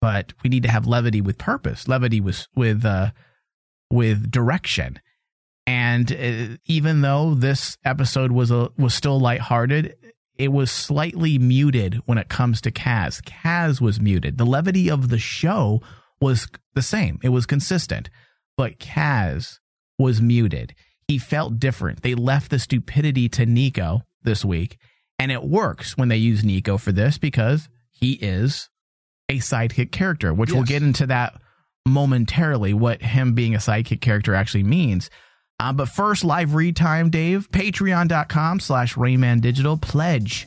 but 0.00 0.32
we 0.42 0.50
need 0.50 0.62
to 0.64 0.70
have 0.70 0.86
levity 0.86 1.20
with 1.20 1.38
purpose, 1.38 1.88
levity 1.88 2.20
with 2.20 2.46
with 2.54 2.84
uh, 2.84 3.10
with 3.90 4.30
direction. 4.30 5.00
And 5.66 6.10
uh, 6.12 6.56
even 6.66 7.02
though 7.02 7.34
this 7.34 7.78
episode 7.84 8.32
was 8.32 8.50
a 8.50 8.70
was 8.76 8.94
still 8.94 9.20
lighthearted, 9.20 9.96
it 10.36 10.52
was 10.52 10.70
slightly 10.70 11.38
muted 11.38 12.00
when 12.06 12.18
it 12.18 12.28
comes 12.28 12.60
to 12.62 12.70
Kaz. 12.70 13.22
Kaz 13.22 13.80
was 13.80 14.00
muted. 14.00 14.38
The 14.38 14.46
levity 14.46 14.90
of 14.90 15.08
the 15.10 15.18
show 15.18 15.80
was 16.20 16.48
the 16.74 16.82
same. 16.82 17.18
It 17.22 17.28
was 17.28 17.46
consistent, 17.46 18.10
but 18.56 18.78
Kaz 18.78 19.58
was 19.98 20.20
muted. 20.20 20.74
He 21.10 21.18
felt 21.18 21.58
different. 21.58 22.02
They 22.02 22.14
left 22.14 22.52
the 22.52 22.60
stupidity 22.60 23.28
to 23.30 23.44
Neeku 23.44 24.02
this 24.22 24.44
week, 24.44 24.78
and 25.18 25.32
it 25.32 25.42
works 25.42 25.98
when 25.98 26.06
they 26.06 26.18
use 26.18 26.42
Neeku 26.42 26.78
for 26.78 26.92
this 26.92 27.18
because 27.18 27.68
he 27.90 28.12
is 28.12 28.70
a 29.28 29.38
sidekick 29.38 29.90
character, 29.90 30.32
which 30.32 30.52
we'll 30.52 30.62
get 30.62 30.84
into 30.84 31.06
that 31.06 31.34
momentarily, 31.84 32.74
what 32.74 33.02
him 33.02 33.34
being 33.34 33.56
a 33.56 33.58
sidekick 33.58 34.00
character 34.00 34.36
actually 34.36 34.62
means. 34.62 35.10
Uh, 35.58 35.72
but 35.72 35.88
first, 35.88 36.22
live 36.22 36.54
read 36.54 36.76
time, 36.76 37.10
Dave. 37.10 37.50
Patreon.com 37.50 38.60
slash 38.60 38.96
Rain 38.96 39.18
Man 39.18 39.40
Digital. 39.40 39.76
Pledge 39.76 40.46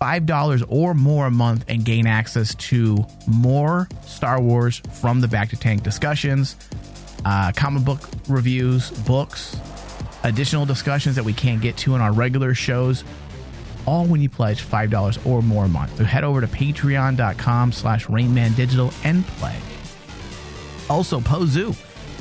$5 0.00 0.64
or 0.70 0.94
more 0.94 1.26
a 1.26 1.30
month 1.30 1.66
and 1.68 1.84
gain 1.84 2.06
access 2.06 2.54
to 2.54 3.04
more 3.26 3.86
Star 4.06 4.40
Wars 4.40 4.80
from 5.02 5.20
the 5.20 5.26
Bacta 5.26 5.58
Tank 5.60 5.82
discussions, 5.82 6.56
uh, 7.26 7.52
comic 7.52 7.84
book 7.84 8.00
reviews, 8.28 8.90
books, 9.02 9.58
additional 10.24 10.66
discussions 10.66 11.16
that 11.16 11.24
we 11.24 11.32
can't 11.32 11.60
get 11.60 11.76
to 11.78 11.94
in 11.94 12.00
our 12.00 12.12
regular 12.12 12.54
shows, 12.54 13.04
all 13.86 14.04
when 14.06 14.20
you 14.20 14.28
pledge 14.28 14.62
$5 14.62 15.26
or 15.26 15.42
more 15.42 15.64
a 15.64 15.68
month. 15.68 15.96
So 15.96 16.04
head 16.04 16.24
over 16.24 16.40
to 16.40 16.46
patreon.com 16.46 17.72
slash 17.72 18.06
rainmandigital 18.06 18.94
and 19.04 19.26
play. 19.26 19.56
Also, 20.88 21.20
Pozu 21.20 21.76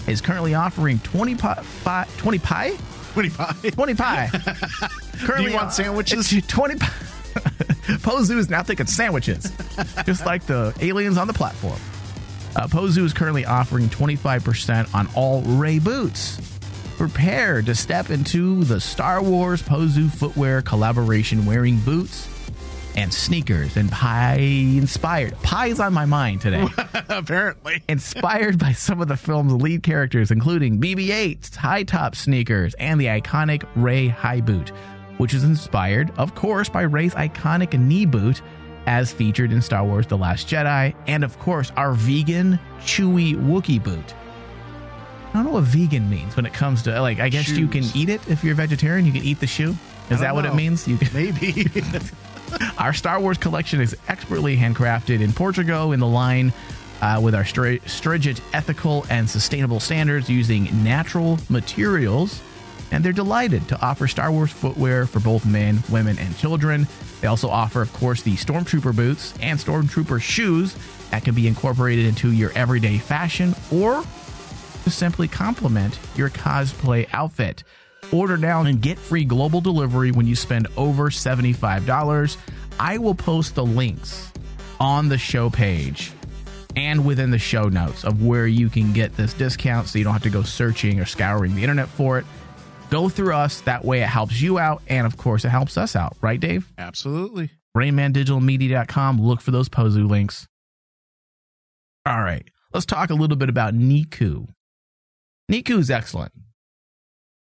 is 0.08 0.22
currently 0.22 0.54
offering 0.54 1.00
20 1.00 1.36
pi, 1.36 1.56
fi, 1.56 2.08
20 2.18 2.40
pie? 2.40 2.74
25. 3.14 3.74
20 3.74 3.96
pie. 3.96 4.30
currently 5.20 5.54
want 5.54 5.74
sandwiches? 5.74 6.32
It's 6.32 6.48
20 6.48 6.76
pie. 6.76 6.88
Pozu 8.00 8.38
is 8.38 8.50
now 8.50 8.64
thinking 8.64 8.86
sandwiches, 8.86 9.52
just 10.06 10.26
like 10.26 10.46
the 10.46 10.74
aliens 10.82 11.18
on 11.18 11.28
the 11.28 11.34
platform. 11.34 11.80
Uh, 12.56 12.68
Pozu 12.68 13.04
is 13.04 13.14
currently 13.14 13.46
offering 13.46 13.88
25% 13.90 14.94
on 14.94 15.08
all 15.16 15.42
Rey 15.42 15.80
boots. 15.80 16.59
Prepare 17.00 17.62
to 17.62 17.74
step 17.76 18.10
into 18.10 18.66
the 18.66 18.82
Star 18.82 19.24
Wars 19.24 19.64
Pozu 19.64 20.12
footwear 20.12 20.62
collaboration 20.62 21.46
wearing 21.46 21.80
boots 21.80 22.28
and 22.98 23.14
sneakers 23.14 23.78
and 23.78 23.90
pie 23.90 24.36
inspired. 24.42 25.34
Pie's 25.42 25.80
on 25.80 25.94
my 25.94 26.04
mind 26.04 26.42
today. 26.42 26.68
Apparently. 27.08 27.82
inspired 27.88 28.60
by 28.60 28.74
some 28.74 29.00
of 29.00 29.08
the 29.08 29.16
film's 29.16 29.54
lead 29.54 29.82
characters, 29.82 30.30
including 30.30 30.82
BB 30.82 31.08
8's 31.08 31.56
high 31.56 31.84
top 31.84 32.18
sneakers 32.18 32.74
and 32.74 33.00
the 33.00 33.06
iconic 33.06 33.66
Rey 33.78 34.10
high 34.10 34.42
boot, 34.42 34.74
which 35.20 35.34
is 35.34 35.46
inspired, 35.46 36.12
of 36.18 36.36
course, 36.36 36.68
by 36.68 36.82
Rey's 36.82 37.14
iconic 37.14 37.80
knee 37.80 38.06
boot 38.06 38.42
as 38.88 39.14
featured 39.14 39.54
in 39.54 39.62
Star 39.62 39.86
Wars 39.86 40.06
The 40.06 40.18
Last 40.18 40.50
Jedi, 40.50 40.94
and 41.08 41.24
of 41.24 41.40
course, 41.40 41.72
our 41.78 41.94
vegan, 41.94 42.60
chewy 42.82 43.36
Wookiee 43.36 43.82
boot. 43.82 44.14
I 45.30 45.34
don't 45.34 45.46
know 45.46 45.52
what 45.52 45.64
vegan 45.66 46.10
means 46.10 46.36
when 46.36 46.46
it 46.46 46.54
comes 46.54 46.82
to, 46.84 47.02
like, 47.02 47.20
I 47.20 47.30
guess 47.30 47.50
you 47.50 47.68
can 47.68 47.84
eat 47.94 48.10
it 48.10 48.28
if 48.28 48.44
you're 48.44 48.54
a 48.54 48.56
vegetarian, 48.56 49.06
you 49.06 49.12
can 49.12 49.24
eat 49.24 49.40
the 49.40 49.48
shoe. 49.48 49.76
Is 50.10 50.22
that 50.22 50.34
what 50.34 50.44
know. 50.44 50.52
it 50.52 50.56
means? 50.56 50.88
You 50.88 50.98
can. 50.98 51.14
Maybe. 51.14 51.68
Our 52.80 52.94
Star 52.94 53.20
Wars 53.20 53.38
collection 53.38 53.80
is 53.80 53.96
expertly 54.08 54.58
handcrafted 54.58 55.22
in 55.22 55.32
Portugal 55.32 55.92
in 55.92 56.00
the 56.00 56.08
line 56.08 56.52
uh, 57.02 57.20
with 57.22 57.36
our 57.36 57.44
stri- 57.44 57.88
stringent 57.88 58.42
ethical 58.54 59.06
and 59.10 59.30
sustainable 59.30 59.80
standards 59.80 60.30
using 60.30 60.84
natural 60.84 61.38
materials. 61.48 62.42
And 62.92 63.06
they're 63.06 63.14
delighted 63.14 63.68
to 63.68 63.80
offer 63.82 64.08
Star 64.08 64.32
Wars 64.32 64.52
footwear 64.52 65.06
for 65.06 65.20
both 65.20 65.46
men, 65.46 65.84
women, 65.92 66.18
and 66.18 66.36
children. 66.38 66.88
They 67.22 67.28
also 67.28 67.50
offer, 67.50 67.84
of 67.84 67.94
course, 67.94 68.24
the 68.24 68.36
Stormtrooper 68.36 68.96
boots 68.96 69.36
and 69.42 69.60
Stormtrooper 69.60 70.20
shoes 70.20 70.76
that 71.12 71.24
can 71.24 71.36
be 71.36 71.48
incorporated 71.48 72.06
into 72.06 72.32
your 72.32 72.52
everyday 72.54 72.98
fashion 72.98 73.54
or 73.72 74.04
to 74.90 74.96
simply 74.96 75.28
complement 75.28 75.98
your 76.16 76.30
cosplay 76.30 77.08
outfit. 77.14 77.64
Order 78.12 78.38
now 78.38 78.62
and 78.62 78.82
get 78.82 78.98
free 78.98 79.24
global 79.24 79.62
delivery 79.62 80.12
when 80.12 80.26
you 80.26 80.36
spend 80.36 80.68
over 80.78 81.10
$75. 81.10 82.38
I 82.80 82.98
will 82.98 83.16
post 83.16 83.56
the 83.56 83.66
links 83.66 84.32
on 84.80 85.10
the 85.10 85.18
show 85.18 85.50
page 85.50 86.12
and 86.76 87.06
within 87.06 87.30
the 87.30 87.38
show 87.38 87.64
notes 87.70 88.04
of 88.04 88.24
where 88.24 88.48
you 88.48 88.70
can 88.70 88.94
get 88.94 89.16
this 89.16 89.34
discount 89.34 89.88
so 89.88 89.98
you 89.98 90.04
don't 90.04 90.14
have 90.14 90.24
to 90.24 90.30
go 90.30 90.44
searching 90.44 91.00
or 91.00 91.06
scouring 91.06 91.56
the 91.56 91.64
internet 91.64 91.88
for 91.90 92.18
it. 92.18 92.26
Go 92.90 93.10
through 93.10 93.34
us. 93.34 93.62
That 93.62 93.86
way 93.86 94.02
it 94.02 94.08
helps 94.08 94.42
you 94.42 94.58
out. 94.58 94.82
And 94.88 95.06
of 95.06 95.18
course, 95.18 95.46
it 95.46 95.50
helps 95.50 95.78
us 95.78 95.96
out. 95.96 96.18
Right, 96.22 96.40
Dave? 96.40 96.72
Absolutely. 96.78 97.52
RainmanDigitalMedia.com. 97.78 99.22
Look 99.22 99.42
for 99.42 99.52
those 99.52 99.70
Pozu 99.70 100.10
links. 100.10 100.48
All 102.06 102.22
right. 102.22 102.48
Let's 102.74 102.86
talk 102.86 103.10
a 103.10 103.16
little 103.16 103.38
bit 103.38 103.50
about 103.50 103.74
Neeku. 103.76 104.48
Neeku 105.50 105.80
is 105.80 105.90
excellent. 105.90 106.32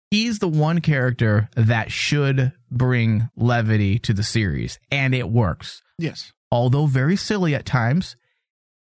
He's 0.10 0.40
the 0.40 0.48
one 0.48 0.82
character 0.82 1.50
that 1.56 1.92
should 1.92 2.54
bring 2.72 3.30
levity 3.36 4.00
to 4.00 4.14
the 4.14 4.24
series, 4.24 4.80
and 4.90 5.14
it 5.14 5.30
works. 5.30 5.84
Yes. 6.00 6.32
Although 6.52 6.88
very 6.88 7.16
silly 7.16 7.54
at 7.54 7.66
times, 7.66 8.16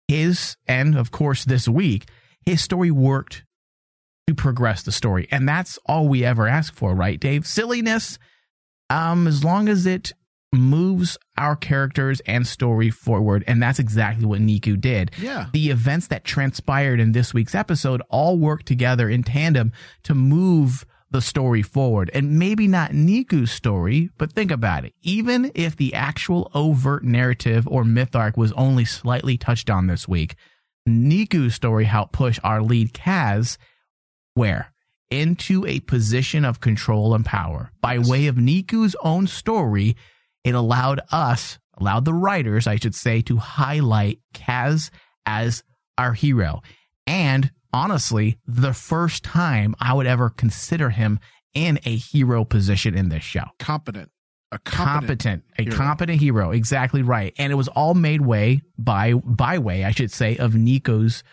his, 0.08 0.56
and 0.66 0.96
of 0.96 1.10
course 1.10 1.44
this 1.44 1.66
week, 1.66 2.06
his 2.44 2.60
story 2.60 2.90
worked 2.90 3.44
to 4.26 4.34
progress 4.34 4.82
the 4.82 4.92
story. 4.92 5.26
And 5.30 5.48
that's 5.48 5.78
all 5.86 6.08
we 6.08 6.24
ever 6.24 6.46
ask 6.46 6.74
for, 6.74 6.94
right, 6.94 7.18
Dave? 7.18 7.46
Silliness, 7.46 8.18
um, 8.90 9.26
as 9.26 9.44
long 9.44 9.68
as 9.68 9.86
it 9.86 10.12
moves 10.54 11.18
our 11.36 11.56
characters 11.56 12.20
and 12.26 12.46
story 12.46 12.90
forward. 12.90 13.44
And 13.46 13.62
that's 13.62 13.78
exactly 13.78 14.26
what 14.26 14.40
Neeku 14.40 14.80
did. 14.80 15.10
Yeah. 15.18 15.46
The 15.52 15.70
events 15.70 16.06
that 16.08 16.24
transpired 16.24 17.00
in 17.00 17.12
this 17.12 17.34
week's 17.34 17.54
episode 17.54 18.02
all 18.08 18.38
work 18.38 18.62
together 18.64 19.08
in 19.08 19.22
tandem 19.22 19.72
to 20.04 20.14
move 20.14 20.86
the 21.10 21.20
story 21.20 21.62
forward. 21.62 22.10
And 22.14 22.38
maybe 22.38 22.66
not 22.66 22.92
Neeku's 22.92 23.52
story, 23.52 24.10
but 24.18 24.32
think 24.32 24.50
about 24.50 24.84
it. 24.84 24.94
Even 25.02 25.52
if 25.54 25.76
the 25.76 25.94
actual 25.94 26.50
overt 26.54 27.04
narrative 27.04 27.68
or 27.68 27.84
myth 27.84 28.16
arc 28.16 28.36
was 28.36 28.52
only 28.52 28.84
slightly 28.84 29.36
touched 29.36 29.70
on 29.70 29.86
this 29.86 30.08
week, 30.08 30.34
Neeku's 30.88 31.54
story 31.54 31.84
helped 31.84 32.12
push 32.12 32.38
our 32.42 32.62
lead 32.62 32.92
Kaz 32.92 33.58
where? 34.34 34.72
Into 35.10 35.64
a 35.66 35.80
position 35.80 36.44
of 36.44 36.60
control 36.60 37.14
and 37.14 37.24
power. 37.24 37.70
By 37.80 37.98
way 37.98 38.26
of 38.26 38.34
Neeku's 38.36 38.96
own 39.02 39.26
story, 39.28 39.96
it 40.44 40.54
allowed 40.54 41.00
us, 41.10 41.58
allowed 41.78 42.04
the 42.04 42.14
writers, 42.14 42.66
I 42.66 42.76
should 42.76 42.94
say, 42.94 43.22
to 43.22 43.36
highlight 43.38 44.20
Kaz 44.34 44.90
as 45.26 45.62
our 45.98 46.12
hero. 46.12 46.62
And 47.06 47.50
honestly, 47.72 48.38
the 48.46 48.72
first 48.74 49.24
time 49.24 49.74
I 49.80 49.94
would 49.94 50.06
ever 50.06 50.30
consider 50.30 50.90
him 50.90 51.18
in 51.54 51.78
a 51.84 51.96
hero 51.96 52.44
position 52.44 52.96
in 52.96 53.08
this 53.08 53.22
show. 53.24 53.44
Competent. 53.58 54.10
A 54.52 54.58
competent. 54.58 55.42
Competent, 55.56 55.74
a 55.74 55.76
competent 55.76 56.20
hero, 56.20 56.50
exactly 56.52 57.02
right. 57.02 57.34
And 57.38 57.50
it 57.52 57.56
was 57.56 57.66
all 57.68 57.94
made 57.94 58.20
way 58.20 58.62
by 58.78 59.14
by 59.14 59.58
way, 59.58 59.82
I 59.84 59.90
should 59.90 60.12
say, 60.12 60.36
of 60.36 60.52
Neeku's 60.52 61.24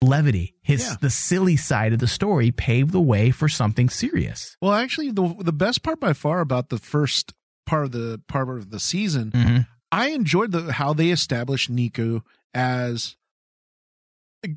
levity. 0.00 0.54
His 0.62 0.82
Yeah. 0.86 0.94
the 1.00 1.10
silly 1.10 1.56
side 1.56 1.92
of 1.92 1.98
the 1.98 2.06
story 2.06 2.52
paved 2.52 2.92
the 2.92 3.00
way 3.00 3.32
for 3.32 3.48
something 3.48 3.88
serious. 3.88 4.56
Well, 4.62 4.74
actually, 4.74 5.10
the 5.10 5.34
the 5.40 5.52
best 5.52 5.82
part 5.82 5.98
by 5.98 6.12
far 6.12 6.38
about 6.40 6.68
the 6.68 6.78
first 6.78 7.34
part 7.68 7.84
of 7.84 7.92
the 7.92 8.20
part 8.28 8.48
of 8.48 8.70
the 8.70 8.80
season, 8.80 9.30
Mhm. 9.32 9.66
I 9.92 10.08
enjoyed 10.08 10.52
the 10.52 10.72
how 10.72 10.92
they 10.92 11.10
established 11.10 11.70
Neeku 11.70 12.22
as 12.54 13.16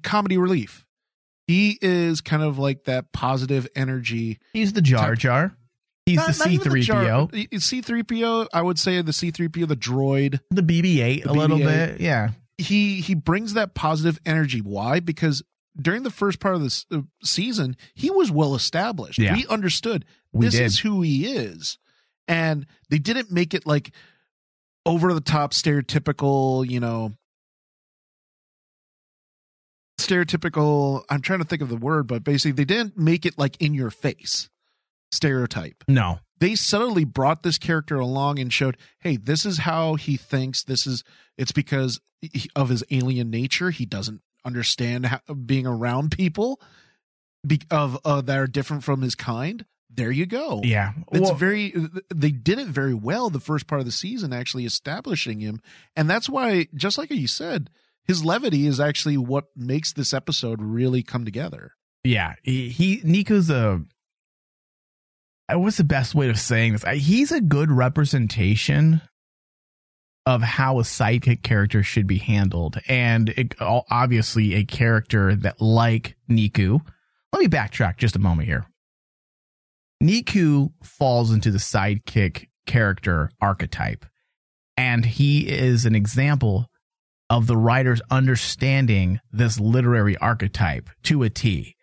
comedy 0.04 0.38
relief. 0.38 0.86
He 1.48 1.78
is 1.82 2.22
kind 2.22 2.44
of 2.44 2.58
like 2.58 2.86
that 2.86 3.12
positive 3.12 3.68
energy. 3.76 4.40
He's 4.54 4.74
the 4.74 4.82
Jar 4.82 5.16
Jar. 5.16 5.56
He's 6.06 6.18
Not- 6.18 6.28
the 6.28 6.34
C 6.34 6.58
three 6.58 6.86
PO. 6.86 7.30
C 7.60 7.82
three 7.82 8.04
PO. 8.04 8.48
I 8.54 8.62
would 8.62 8.80
say 8.80 9.02
the 9.02 9.14
C 9.14 9.32
three 9.32 9.50
PO, 9.50 9.66
the 9.66 9.76
droid. 9.76 10.40
the 10.50 10.64
BB 10.64 11.02
eight 11.02 11.26
a 11.26 11.34
little 11.34 11.58
bit. 11.58 12.00
Yeah, 12.00 12.32
He 12.58 13.02
he 13.02 13.14
brings 13.16 13.54
that 13.54 13.74
positive 13.76 14.20
energy. 14.26 14.62
Why? 14.62 15.00
Because 15.00 15.44
during 15.80 16.04
the 16.04 16.12
first 16.12 16.40
part 16.40 16.56
of 16.56 16.62
this 16.62 16.86
uh, 16.92 17.02
season, 17.24 17.76
he 17.96 18.10
was 18.12 18.30
well 18.32 18.56
established. 18.56 19.20
Yeah. 19.20 19.34
We 19.36 19.46
understood 19.48 20.06
We 20.34 20.46
this 20.48 20.56
did. 20.56 20.64
is 20.64 20.80
who 20.80 21.02
he 21.02 21.28
is, 21.34 21.78
and 22.28 22.66
they 22.90 23.00
didn't 23.00 23.32
make 23.32 23.54
it 23.54 23.66
like 23.66 23.92
over 24.86 25.14
the 25.14 25.22
top, 25.22 25.54
stereotypical. 25.54 26.68
You 26.68 26.80
know, 26.80 27.14
stereotypical. 30.00 31.04
I'm 31.10 31.22
trying 31.22 31.40
to 31.40 31.46
think 31.46 31.62
of 31.62 31.70
the 31.70 31.78
word, 31.78 32.08
but 32.08 32.24
basically, 32.24 32.52
they 32.52 32.66
didn't 32.66 32.98
make 32.98 33.26
it 33.26 33.38
like 33.38 33.62
in 33.62 33.74
your 33.74 33.90
face 33.90 34.50
stereotype 35.14 35.84
no, 35.90 36.20
they 36.42 36.56
subtly 36.56 37.06
brought 37.06 37.44
this 37.44 37.60
character 37.60 37.98
along 38.00 38.40
and 38.40 38.52
showed, 38.52 38.76
hey, 39.00 39.16
this 39.16 39.46
is 39.46 39.60
how 39.60 39.94
he 39.94 40.18
thinks. 40.18 40.64
This 40.64 40.88
is 40.88 41.04
it's 41.38 41.52
because 41.52 42.02
of 42.56 42.70
his 42.70 42.84
alien 42.90 43.30
nature. 43.30 43.70
He 43.70 43.86
doesn't 43.86 44.22
understand 44.44 45.06
how, 45.06 45.20
being 45.46 45.68
around 45.68 46.12
people 46.12 46.60
be, 47.46 47.62
of 47.70 48.00
uh, 48.04 48.22
that 48.22 48.40
are 48.40 48.48
different 48.48 48.84
from 48.84 49.04
his 49.04 49.14
kind. 49.14 49.66
There 49.94 50.12
you 50.12 50.26
go. 50.26 50.62
yeah. 50.64 50.94
It's 51.12 51.22
Well, 51.22 51.36
very. 51.36 51.74
They 52.14 52.32
did 52.32 52.60
it 52.60 52.68
very 52.68 52.94
well 52.94 53.30
the 53.30 53.40
first 53.40 53.68
part 53.68 53.80
of 53.82 53.86
the 53.86 53.92
season, 53.92 54.32
actually 54.34 54.66
establishing 54.66 55.40
him, 55.42 55.62
and 55.96 56.10
that's 56.10 56.30
why, 56.30 56.68
just 56.74 56.98
like 56.98 57.12
you 57.12 57.28
said, 57.28 57.70
his 58.06 58.24
levity 58.24 58.68
is 58.68 58.80
actually 58.80 59.18
what 59.18 59.46
makes 59.56 59.94
this 59.94 60.14
episode 60.14 60.62
really 60.62 61.04
come 61.04 61.26
together. 61.26 61.74
yeah. 62.04 62.36
He, 62.44 62.70
he 62.70 63.02
Neeku's 63.02 63.50
a. 63.50 63.82
uh, 65.52 65.60
What's 65.60 65.78
the 65.78 65.84
best 65.84 66.16
way 66.16 66.30
of 66.30 66.40
saying 66.40 66.74
this? 66.74 66.84
He's 67.06 67.32
a 67.32 67.42
good 67.42 67.70
representation 67.72 69.02
of 70.26 70.42
how 70.42 70.80
a 70.80 70.84
sidekick 70.84 71.42
character 71.44 71.84
should 71.84 72.08
be 72.08 72.20
handled, 72.20 72.80
and 72.88 73.30
it, 73.30 73.56
obviously 73.60 74.54
a 74.54 74.64
character 74.64 75.36
that, 75.36 75.60
like 75.60 76.16
Neeku, 76.30 76.80
let 77.34 77.42
me 77.42 77.48
backtrack 77.48 77.98
just 77.98 78.16
a 78.16 78.20
moment 78.20 78.48
here. 78.48 78.66
Neeku 80.02 80.72
falls 80.84 81.32
into 81.32 81.52
the 81.52 81.58
sidekick 81.60 82.48
character 82.66 83.32
archetype. 83.40 84.06
And 84.78 85.06
he 85.06 85.48
is 85.48 85.86
an 85.86 85.96
example 85.96 86.68
of 87.30 87.48
the 87.48 87.58
writers 87.58 88.02
understanding 88.10 89.20
this 89.32 89.60
literary 89.60 90.18
archetype 90.18 90.90
to 91.04 91.24
a 91.24 91.30
T. 91.30 91.76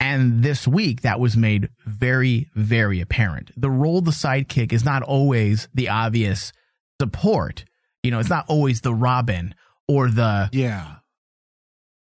And 0.00 0.42
this 0.42 0.66
week, 0.66 1.02
that 1.02 1.20
was 1.20 1.36
made 1.36 1.68
very, 1.86 2.50
very 2.56 3.00
apparent. 3.00 3.52
The 3.56 3.70
role 3.70 3.98
of 3.98 4.04
the 4.04 4.10
sidekick 4.10 4.72
is 4.72 4.84
not 4.84 5.02
always 5.04 5.68
the 5.72 5.88
obvious 5.90 6.52
support. 7.00 7.64
You 8.02 8.10
know, 8.10 8.18
it's 8.18 8.28
not 8.28 8.46
always 8.48 8.80
the 8.80 8.92
Robin 8.94 9.54
or 9.86 10.08
the 10.10 10.48
Yeah. 10.52 10.96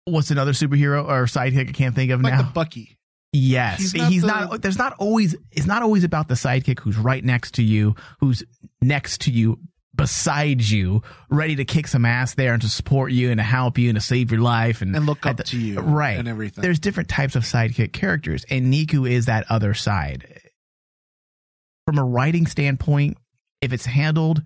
what's 0.05 0.31
another 0.33 0.53
superhero 0.53 1.05
or 1.05 1.25
sidekick 1.27 1.69
I 1.69 1.73
can't 1.73 1.95
think 1.95 2.11
of 2.11 2.21
Like 2.23 2.33
now. 2.35 2.43
the 2.43 2.53
Bucky. 2.53 2.96
Yes, 3.37 3.79
He's 3.79 3.92
he's 3.92 4.25
not 4.25 4.51
not. 4.51 4.62
There's 4.62 4.79
not 4.79 4.94
always. 4.99 5.37
It's 5.53 5.66
not 5.66 5.83
always 5.83 6.05
about 6.05 6.29
the 6.29 6.35
sidekick 6.35 6.81
who's 6.81 6.96
right 6.96 7.25
next 7.25 7.55
to 7.55 7.62
you, 7.62 7.94
who's 8.20 8.42
next 8.81 9.22
to 9.22 9.31
you, 9.31 9.59
beside 9.94 10.62
you, 10.62 11.03
ready 11.31 11.57
to 11.57 11.64
kick 11.64 11.87
some 11.87 12.05
ass 12.05 12.35
there 12.35 12.53
and 12.53 12.62
to 12.62 12.68
support 12.68 13.12
you 13.12 13.31
and 13.31 13.38
to 13.38 13.44
help 13.44 13.79
you 13.79 13.88
and 13.90 13.96
to 13.96 14.01
save 14.01 14.31
your 14.31 14.40
life 14.40 14.83
and 14.83 14.94
And 14.96 15.07
look 15.07 15.27
up 15.27 15.37
the- 15.38 15.44
to 15.44 15.59
you 15.59 15.81
right 15.81 16.18
and 16.18 16.29
everything. 16.29 16.62
There's 16.62 16.79
different 16.79 17.09
types 17.09 17.37
of 17.37 17.42
sidekick 17.44 17.92
characters, 17.92 18.44
and 18.51 18.72
Neeku 18.72 19.11
is 19.11 19.27
that 19.27 19.44
other 19.51 19.75
side. 19.75 20.40
From 21.87 21.99
a 21.99 22.05
writing 22.05 22.46
standpoint, 22.46 23.16
if 23.61 23.72
it's 23.72 23.87
handled 23.87 24.42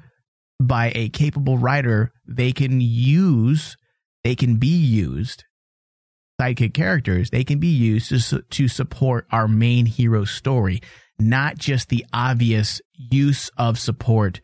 by 0.60 0.92
a 0.94 1.08
capable 1.08 1.56
writer, 1.58 2.12
they 2.26 2.52
can 2.52 2.80
use, 2.80 3.76
they 4.24 4.34
can 4.34 4.56
be 4.56 4.68
used 4.76 5.44
sidekick 6.40 6.74
characters, 6.74 7.30
they 7.30 7.44
can 7.44 7.58
be 7.58 7.68
used 7.68 8.08
to, 8.08 8.18
su- 8.18 8.42
to 8.42 8.68
support 8.68 9.26
our 9.30 9.46
main 9.46 9.86
hero 9.86 10.24
story, 10.24 10.80
not 11.18 11.58
just 11.58 11.88
the 11.88 12.04
obvious 12.12 12.80
use 12.94 13.50
of 13.58 13.78
support 13.78 14.40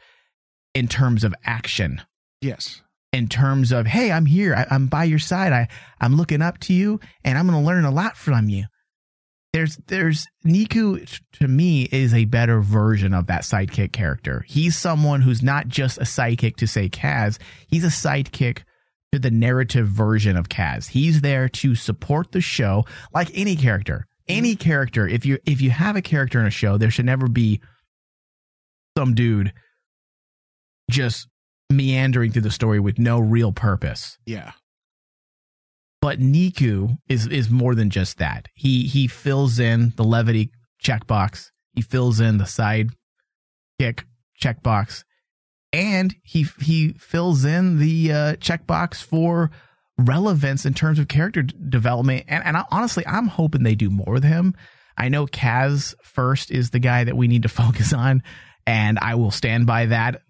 in 0.74 0.88
terms 0.88 1.24
of 1.24 1.34
action. 1.44 2.02
Yes. 2.42 2.82
In 3.12 3.28
terms 3.28 3.72
of, 3.72 3.86
hey, 3.86 4.12
I'm 4.12 4.26
here, 4.26 4.54
I, 4.54 4.66
I'm 4.70 4.88
by 4.88 5.04
your 5.04 5.18
side, 5.18 5.52
I, 5.52 5.68
I'm 6.00 6.16
looking 6.16 6.42
up 6.42 6.58
to 6.60 6.74
you, 6.74 7.00
and 7.24 7.38
I'm 7.38 7.46
going 7.46 7.58
to 7.58 7.66
learn 7.66 7.86
a 7.86 7.90
lot 7.90 8.16
from 8.16 8.50
you. 8.50 8.64
There's, 9.54 9.78
there's 9.86 10.26
Neeku 10.44 11.18
to 11.40 11.48
me 11.48 11.84
is 11.84 12.12
a 12.12 12.26
better 12.26 12.60
version 12.60 13.14
of 13.14 13.28
that 13.28 13.42
sidekick 13.42 13.92
character. 13.92 14.44
He's 14.46 14.76
someone 14.76 15.22
who's 15.22 15.42
not 15.42 15.68
just 15.68 15.96
a 15.96 16.02
sidekick 16.02 16.56
to 16.56 16.66
say 16.66 16.90
Kaz, 16.90 17.38
he's 17.68 17.84
a 17.84 17.86
sidekick 17.86 18.64
to 19.16 19.20
the 19.20 19.30
narrative 19.30 19.88
version 19.88 20.36
of 20.36 20.48
Kaz. 20.48 20.88
He's 20.88 21.22
there 21.22 21.48
to 21.48 21.74
support 21.74 22.32
the 22.32 22.40
show 22.40 22.84
like 23.14 23.30
any 23.34 23.56
character. 23.56 24.06
Any 24.28 24.56
character, 24.56 25.06
if 25.06 25.24
you 25.24 25.38
if 25.46 25.60
you 25.60 25.70
have 25.70 25.94
a 25.94 26.02
character 26.02 26.40
in 26.40 26.46
a 26.46 26.50
show, 26.50 26.78
there 26.78 26.90
should 26.90 27.06
never 27.06 27.28
be 27.28 27.60
some 28.98 29.14
dude 29.14 29.52
just 30.90 31.28
meandering 31.70 32.32
through 32.32 32.42
the 32.42 32.50
story 32.50 32.80
with 32.80 32.98
no 32.98 33.20
real 33.20 33.52
purpose. 33.52 34.18
Yeah. 34.26 34.52
But 36.02 36.18
Neeku 36.18 36.98
is 37.08 37.28
is 37.28 37.48
more 37.50 37.74
than 37.76 37.90
just 37.90 38.18
that. 38.18 38.48
He 38.54 38.88
he 38.88 39.06
fills 39.06 39.60
in 39.60 39.92
the 39.96 40.04
levity 40.04 40.50
checkbox. 40.84 41.50
He 41.74 41.82
fills 41.82 42.20
in 42.20 42.38
the 42.38 42.46
side 42.46 42.90
kick 43.78 44.06
checkbox, 44.42 45.04
and 45.72 46.14
he 46.22 46.46
he 46.60 46.92
fills 46.94 47.44
in 47.44 47.78
the 47.78 48.12
uh, 48.12 48.16
checkbox 48.36 49.02
for 49.02 49.50
relevance 49.98 50.66
in 50.66 50.74
terms 50.74 50.98
of 50.98 51.08
character 51.08 51.42
d- 51.42 51.54
development. 51.68 52.24
And 52.28 52.44
and 52.44 52.56
I, 52.56 52.64
honestly, 52.70 53.06
I'm 53.06 53.26
hoping 53.26 53.62
they 53.62 53.74
do 53.74 53.90
more 53.90 54.14
with 54.14 54.24
him. 54.24 54.54
I 54.96 55.08
know 55.08 55.26
Kaz 55.26 55.94
first 56.02 56.50
is 56.50 56.70
the 56.70 56.78
guy 56.78 57.04
that 57.04 57.16
we 57.16 57.28
need 57.28 57.42
to 57.42 57.48
focus 57.50 57.92
on, 57.92 58.22
and 58.66 58.98
I 58.98 59.14
will 59.16 59.30
stand 59.30 59.66
by 59.66 59.86
that 59.86 60.22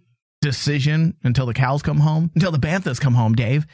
decision 0.43 1.17
until 1.23 1.47
the 1.47 1.55
cows 1.55 1.83
come 1.83 1.99
home, 1.99 2.31
until 2.35 2.53
the 2.53 2.59
Banthas 2.59 3.01
come 3.01 3.15
home, 3.15 3.35
Dave. 3.35 3.67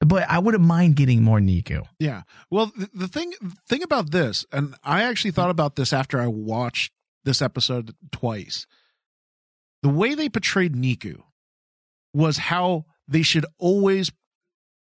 But 0.00 0.28
I 0.28 0.40
wouldn't 0.40 0.64
mind 0.64 0.96
getting 0.96 1.22
more 1.22 1.38
Neeku. 1.38 1.84
Yeah. 2.00 2.22
Well, 2.50 2.72
the, 2.76 2.90
the 2.92 3.08
thing 3.08 3.32
thing 3.68 3.82
about 3.84 4.10
this, 4.10 4.44
and 4.50 4.74
I 4.82 5.04
actually 5.04 5.30
thought 5.30 5.50
about 5.50 5.76
this 5.76 5.92
after 5.92 6.20
I 6.20 6.26
watched 6.26 6.92
this 7.24 7.40
episode 7.40 7.94
twice. 8.10 8.66
The 9.82 9.88
way 9.88 10.14
they 10.14 10.28
portrayed 10.28 10.74
Neeku 10.74 11.22
was 12.14 12.36
how 12.38 12.84
they 13.08 13.22
should 13.22 13.46
always 13.58 14.12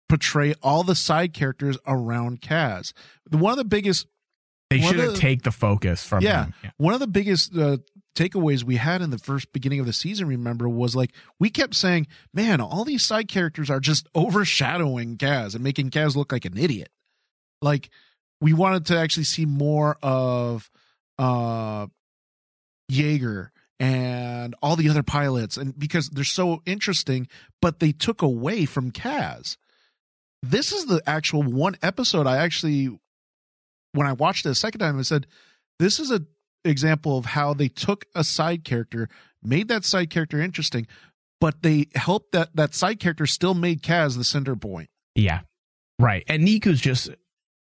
portray 0.07 0.53
all 0.61 0.83
the 0.83 0.95
side 0.95 1.33
characters 1.33 1.77
around 1.87 2.41
Kaz. 2.41 2.93
One 3.29 3.51
of 3.51 3.57
the 3.57 3.65
biggest 3.65 4.05
They 4.69 4.79
should 4.79 4.97
the- 4.97 5.17
take 5.17 5.41
the 5.41 5.51
focus 5.51 6.03
from 6.05 6.23
yeah, 6.23 6.45
him. 6.45 6.53
Yeah. 6.63 6.69
one 6.77 6.93
of 6.93 6.99
the 6.99 7.07
biggest 7.07 7.57
uh, 7.57 7.77
takeaways 8.15 8.63
we 8.63 8.75
had 8.77 9.01
in 9.01 9.09
the 9.09 9.17
first 9.17 9.51
beginning 9.51 9.79
of 9.79 9.85
the 9.85 9.93
season 9.93 10.27
remember 10.27 10.69
was 10.69 10.95
like 10.95 11.11
we 11.39 11.49
kept 11.49 11.75
saying 11.75 12.07
man 12.33 12.61
all 12.61 12.85
these 12.85 13.03
side 13.03 13.27
characters 13.27 13.69
are 13.69 13.81
just 13.81 14.07
overshadowing 14.15 15.17
kaz 15.17 15.53
and 15.53 15.61
making 15.63 15.89
kaz 15.89 16.15
look 16.15 16.31
like 16.31 16.45
an 16.45 16.57
idiot 16.57 16.87
like 17.61 17.89
we 18.39 18.53
wanted 18.53 18.85
to 18.85 18.97
actually 18.97 19.25
see 19.25 19.45
more 19.45 19.97
of 20.01 20.69
uh 21.19 21.87
Yeager 22.89 23.49
and 23.79 24.55
all 24.61 24.75
the 24.75 24.89
other 24.89 25.03
pilots 25.03 25.57
and 25.57 25.77
because 25.77 26.09
they're 26.09 26.23
so 26.23 26.61
interesting 26.65 27.27
but 27.61 27.79
they 27.79 27.91
took 27.91 28.21
away 28.21 28.65
from 28.65 28.91
kaz 28.91 29.57
this 30.41 30.71
is 30.71 30.85
the 30.85 31.01
actual 31.05 31.43
one 31.43 31.75
episode 31.81 32.25
i 32.25 32.37
actually 32.37 32.89
when 33.91 34.07
i 34.07 34.13
watched 34.13 34.45
it 34.45 34.49
a 34.49 34.55
second 34.55 34.79
time 34.79 34.97
i 34.97 35.01
said 35.01 35.27
this 35.77 35.99
is 35.99 36.09
a 36.09 36.21
example 36.65 37.17
of 37.17 37.25
how 37.25 37.53
they 37.53 37.67
took 37.67 38.05
a 38.15 38.23
side 38.23 38.63
character, 38.63 39.07
made 39.43 39.67
that 39.67 39.85
side 39.85 40.09
character 40.09 40.41
interesting, 40.41 40.87
but 41.39 41.61
they 41.61 41.87
helped 41.95 42.31
that 42.31 42.55
that 42.55 42.73
side 42.73 42.99
character 42.99 43.25
still 43.25 43.53
made 43.53 43.81
Kaz 43.81 44.17
the 44.17 44.23
center 44.23 44.55
point. 44.55 44.89
Yeah. 45.13 45.41
Right. 45.99 46.23
And 46.27 46.45
Neeku's 46.45 46.81
just 46.81 47.09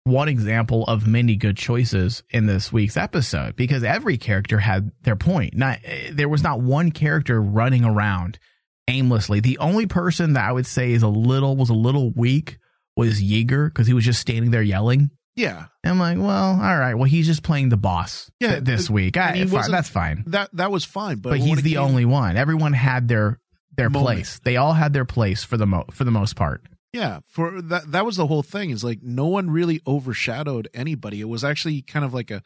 one 0.09 0.27
example 0.27 0.83
of 0.85 1.07
many 1.07 1.35
good 1.35 1.55
choices 1.57 2.23
in 2.31 2.45
this 2.47 2.71
week's 2.73 2.97
episode 2.97 3.55
because 3.55 3.83
every 3.83 4.17
character 4.17 4.59
had 4.59 4.91
their 5.03 5.15
point. 5.15 5.55
Not 5.55 5.79
eh, 5.85 6.09
there 6.11 6.27
was 6.29 6.43
not 6.43 6.61
one 6.61 6.91
character 6.91 7.41
running 7.41 7.85
around 7.85 8.39
aimlessly. 8.87 9.39
The 9.39 9.57
only 9.59 9.85
person 9.85 10.33
that 10.33 10.47
I 10.47 10.51
would 10.51 10.65
say 10.65 10.91
is 10.91 11.03
a 11.03 11.07
little 11.07 11.55
was 11.55 11.69
a 11.69 11.73
little 11.75 12.11
weak 12.11 12.57
was 12.95 13.21
Yeager 13.21 13.67
because 13.69 13.87
he 13.87 13.93
was 13.93 14.03
just 14.05 14.19
standing 14.19 14.51
there 14.51 14.61
yelling. 14.63 15.11
Yeah, 15.35 15.67
And 15.85 15.91
I'm 15.93 15.99
like, 15.99 16.17
well, 16.17 16.53
all 16.61 16.77
right. 16.79 16.95
Well, 16.95 17.05
he's 17.05 17.25
just 17.25 17.43
playing 17.43 17.69
the 17.69 17.77
boss 17.77 18.29
Yeah, 18.41 18.53
th- 18.55 18.63
this 18.65 18.89
week. 18.89 19.15
I, 19.15 19.45
fine, 19.45 19.71
that's 19.71 19.87
fine. 19.87 20.23
that 20.27 20.49
that 20.53 20.69
was 20.69 20.83
fine, 20.83 21.19
but, 21.19 21.29
But, 21.29 21.39
he's 21.39 21.61
the 21.61 21.73
came- 21.75 21.81
only 21.81 22.03
one. 22.03 22.35
Everyone 22.35 22.73
had 22.73 23.07
their 23.07 23.39
their 23.77 23.89
Moment. 23.89 24.05
place. 24.17 24.41
They 24.43 24.57
all 24.57 24.73
had 24.73 24.91
their 24.91 25.05
place 25.05 25.45
for 25.45 25.55
the 25.55 25.65
mo- 25.65 25.85
for 25.91 26.03
the 26.03 26.11
most 26.11 26.35
part. 26.35 26.63
Yeah, 26.93 27.19
for 27.27 27.61
that 27.61 27.91
that 27.91 28.05
was 28.05 28.15
the 28.15 28.27
whole 28.27 28.41
thing. 28.43 28.71
Is 28.71 28.83
like 28.83 29.03
no 29.03 29.27
one 29.27 29.49
really 29.51 29.81
overshadowed 29.85 30.67
anybody. 30.73 31.21
It 31.21 31.29
was 31.29 31.43
actually 31.43 31.81
kind 31.83 32.03
of 32.03 32.13
like 32.13 32.31
a, 32.31 32.41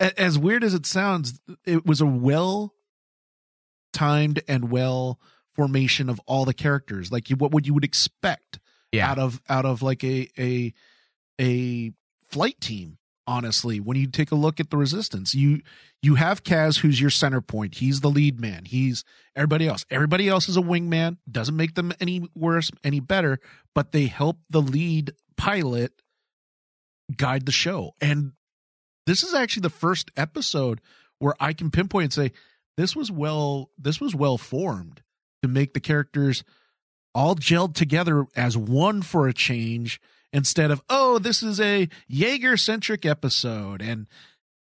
as 0.00 0.38
weird 0.38 0.64
as 0.64 0.74
it 0.74 0.84
sounds, 0.86 1.40
it 1.64 1.86
was 1.86 2.00
a 2.00 2.06
well 2.06 2.74
timed 3.92 4.42
and 4.48 4.70
well 4.70 5.20
formation 5.54 6.08
of 6.10 6.20
all 6.26 6.44
the 6.44 6.54
characters. 6.54 7.12
Like 7.12 7.28
what 7.38 7.52
would 7.52 7.66
you 7.66 7.74
would 7.74 7.84
expect 7.84 8.58
Yeah. 8.90 9.08
out 9.10 9.18
of 9.20 9.40
out 9.48 9.64
of 9.64 9.82
like 9.82 10.02
a 10.02 10.28
a 10.36 10.74
a 11.40 11.92
flight 12.28 12.60
team 12.60 12.98
honestly 13.26 13.80
when 13.80 13.96
you 13.96 14.06
take 14.06 14.30
a 14.30 14.34
look 14.34 14.60
at 14.60 14.70
the 14.70 14.76
resistance 14.76 15.34
you 15.34 15.60
you 16.02 16.16
have 16.16 16.44
Kaz 16.44 16.80
who's 16.80 17.00
your 17.00 17.10
center 17.10 17.40
point. 17.40 17.76
He's 17.76 18.00
the 18.00 18.10
lead 18.10 18.38
man. 18.38 18.66
He's 18.66 19.04
everybody 19.34 19.66
else. 19.66 19.86
Everybody 19.90 20.28
else 20.28 20.48
is 20.48 20.58
a 20.58 20.62
wingman. 20.62 21.16
Doesn't 21.30 21.56
make 21.56 21.74
them 21.74 21.92
any 22.00 22.28
worse 22.34 22.70
any 22.82 23.00
better 23.00 23.40
but 23.74 23.92
they 23.92 24.06
help 24.06 24.38
the 24.50 24.60
lead 24.60 25.12
pilot 25.36 25.92
guide 27.16 27.46
the 27.46 27.52
show. 27.52 27.94
And 28.00 28.32
this 29.06 29.22
is 29.22 29.34
actually 29.34 29.62
the 29.62 29.70
first 29.70 30.10
episode 30.16 30.80
where 31.18 31.34
I 31.40 31.52
can 31.52 31.70
pinpoint 31.70 32.04
and 32.04 32.12
say 32.12 32.32
this 32.76 32.96
was 32.96 33.10
well 33.10 33.70
this 33.78 34.00
was 34.00 34.14
well 34.14 34.38
formed 34.38 35.02
to 35.42 35.48
make 35.48 35.74
the 35.74 35.80
characters 35.80 36.44
all 37.14 37.36
gelled 37.36 37.74
together 37.74 38.26
as 38.34 38.56
one 38.56 39.02
for 39.02 39.28
a 39.28 39.32
change 39.32 40.00
instead 40.34 40.70
of 40.70 40.82
oh 40.90 41.18
this 41.18 41.42
is 41.42 41.58
a 41.60 41.88
Yeager 42.10 42.58
centric 42.60 43.06
episode 43.06 43.80
and 43.80 44.06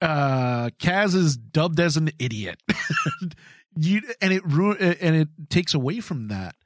uh 0.00 0.70
Kaz 0.80 1.14
is 1.14 1.36
dubbed 1.36 1.78
as 1.78 1.96
an 1.96 2.10
idiot 2.18 2.60
you 3.76 4.00
and 4.20 4.32
it 4.32 4.42
ru- 4.44 4.74
and 4.74 5.14
it 5.14 5.28
takes 5.50 5.74
away 5.74 6.00
from 6.00 6.28
that 6.28 6.56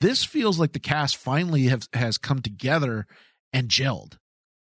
this 0.00 0.24
feels 0.24 0.58
like 0.58 0.72
the 0.72 0.78
cast 0.78 1.16
finally 1.16 1.64
have, 1.64 1.88
has 1.92 2.16
come 2.18 2.40
together 2.40 3.06
and 3.52 3.68
gelled 3.68 4.18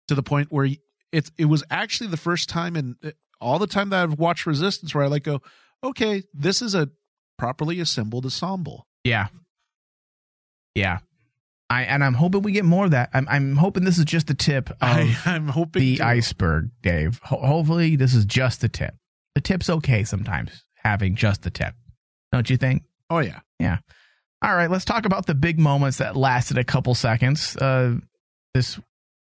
to 0.09 0.15
the 0.15 0.23
point 0.23 0.49
where 0.51 0.69
it's 1.13 1.31
it 1.37 1.47
was 1.47 1.65
actually 1.71 2.09
the 2.09 2.17
first 2.17 2.49
time 2.49 2.77
in 2.77 2.97
uh, 3.05 3.11
all 3.41 3.59
the 3.59 3.67
time 3.67 3.91
that 3.91 4.03
I've 4.03 4.19
watched 4.19 4.47
Resistance 4.47 4.95
where 4.95 5.05
I 5.05 5.09
like 5.09 5.25
go 5.25 5.43
okay 5.83 6.23
this 6.33 6.63
is 6.63 6.75
a 6.75 6.91
properly 7.39 7.81
assembled 7.81 8.25
ensemble 8.25 8.87
Yeah. 9.05 9.27
Yeah. 10.75 10.99
I 11.69 11.83
and 11.83 12.05
I'm 12.05 12.15
hoping 12.15 12.43
we 12.43 12.53
get 12.53 12.65
more 12.65 12.85
of 12.85 12.93
that. 12.93 13.11
I'm 13.13 13.27
I'm 13.29 13.57
hoping 13.57 13.85
this 13.85 13.99
is 13.99 14.05
just 14.05 14.29
the 14.29 14.35
tip 14.35 14.71
of 14.71 14.77
I, 14.81 15.17
I'm 15.27 15.49
hoping 15.49 15.81
the 15.83 15.97
to. 15.97 16.07
iceberg, 16.07 16.71
Dave. 16.83 17.21
Ho- 17.25 17.45
hopefully 17.45 17.97
this 17.97 18.15
is 18.15 18.25
just 18.25 18.61
the 18.61 18.69
tip. 18.69 18.95
The 19.35 19.41
tip's 19.41 19.69
okay 19.69 20.05
sometimes 20.05 20.65
having 20.77 21.17
just 21.17 21.43
the 21.43 21.51
tip. 21.51 21.75
Don't 22.33 22.49
you 22.49 22.57
think? 22.57 22.83
oh 23.11 23.19
yeah, 23.21 23.41
yeah 23.61 23.79
All 24.43 24.55
right, 24.55 24.71
let's 24.71 24.85
talk 24.85 25.07
about 25.07 25.27
the 25.27 25.35
big 25.35 25.59
moments 25.59 25.99
that 25.99 26.17
lasted 26.17 26.59
a 26.59 26.65
couple 26.65 26.95
seconds. 26.95 27.57
Uh, 27.57 27.97
this 28.55 28.79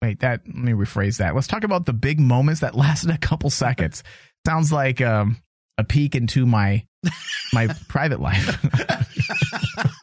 wait, 0.03 0.21
that 0.21 0.43
let 0.47 0.55
me 0.57 0.73
rephrase 0.73 1.19
that. 1.19 1.35
Let's 1.35 1.47
talk 1.49 1.65
about 1.65 1.87
the 1.87 1.93
big 1.93 2.19
moments 2.21 2.61
that 2.61 2.75
lasted 2.77 3.11
a 3.11 3.19
couple 3.19 3.51
seconds. 3.51 4.03
Sounds 4.47 4.73
like 4.73 5.01
um, 5.01 5.37
a 5.77 5.85
peek 5.85 6.15
into 6.15 6.47
my 6.47 6.85
my 7.53 7.67
private 7.89 8.21
life. 8.21 8.59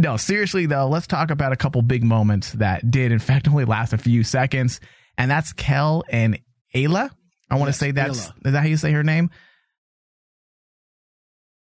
no, 0.00 0.16
seriously 0.16 0.66
though, 0.66 0.88
let's 0.88 1.06
talk 1.06 1.30
about 1.30 1.52
a 1.52 1.56
couple 1.56 1.82
big 1.82 2.02
moments 2.02 2.52
that 2.52 2.90
did 2.90 3.12
in 3.12 3.18
fact 3.18 3.46
only 3.48 3.64
last 3.64 3.92
a 3.92 3.98
few 3.98 4.24
seconds, 4.24 4.80
and 5.18 5.30
that's 5.30 5.52
Kel 5.52 6.02
and 6.10 6.38
Eila. 6.74 7.10
I 7.50 7.54
want 7.56 7.66
to 7.66 7.70
Yes, 7.70 7.78
say 7.78 7.90
that's 7.92 8.26
Eila. 8.28 8.46
is 8.46 8.52
that 8.52 8.60
how 8.60 8.66
you 8.66 8.76
say 8.76 8.92
her 8.92 9.02
name? 9.02 9.30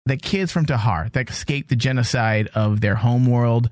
The 0.06 0.16
kids 0.16 0.52
from 0.52 0.66
Tehar 0.66 1.10
that 1.12 1.30
escaped 1.30 1.70
the 1.70 1.76
genocide 1.76 2.48
of 2.54 2.80
their 2.82 2.94
homeworld, 2.94 3.70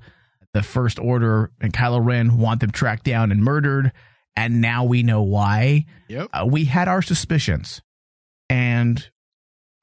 the 0.53 0.63
First 0.63 0.97
Order 0.99 1.51
and 1.61 1.71
Kylo 1.71 2.03
Ren 2.03 2.37
want 2.37 2.59
them 2.61 2.71
tracked 2.71 3.03
down 3.03 3.31
and 3.31 3.43
murdered, 3.43 3.91
and 4.35 4.59
now 4.59 4.83
we 4.83 5.03
know 5.03 5.21
why. 5.21 5.85
Yep. 6.07 6.29
Uh, 6.33 6.45
we 6.49 6.65
had 6.65 6.87
our 6.87 7.03
suspicions, 7.03 7.81
and 8.49 9.07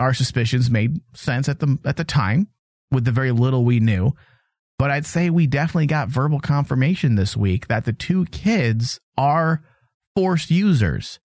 our 0.00 0.12
suspicions 0.12 0.70
made 0.70 1.00
sense 1.14 1.48
at 1.48 1.60
the 1.60 1.78
at 1.84 1.96
the 1.96 2.04
time 2.04 2.48
with 2.90 3.04
the 3.04 3.12
very 3.12 3.30
little 3.30 3.64
we 3.64 3.78
knew. 3.78 4.12
But 4.80 4.90
I'd 4.90 5.04
say 5.04 5.28
we 5.28 5.46
definitely 5.46 5.88
got 5.88 6.08
verbal 6.08 6.40
confirmation 6.40 7.14
this 7.14 7.36
week 7.36 7.68
that 7.68 7.84
the 7.84 7.92
two 7.92 8.24
kids 8.24 8.98
are 9.18 9.62
forced 10.16 10.50
users. 10.50 11.20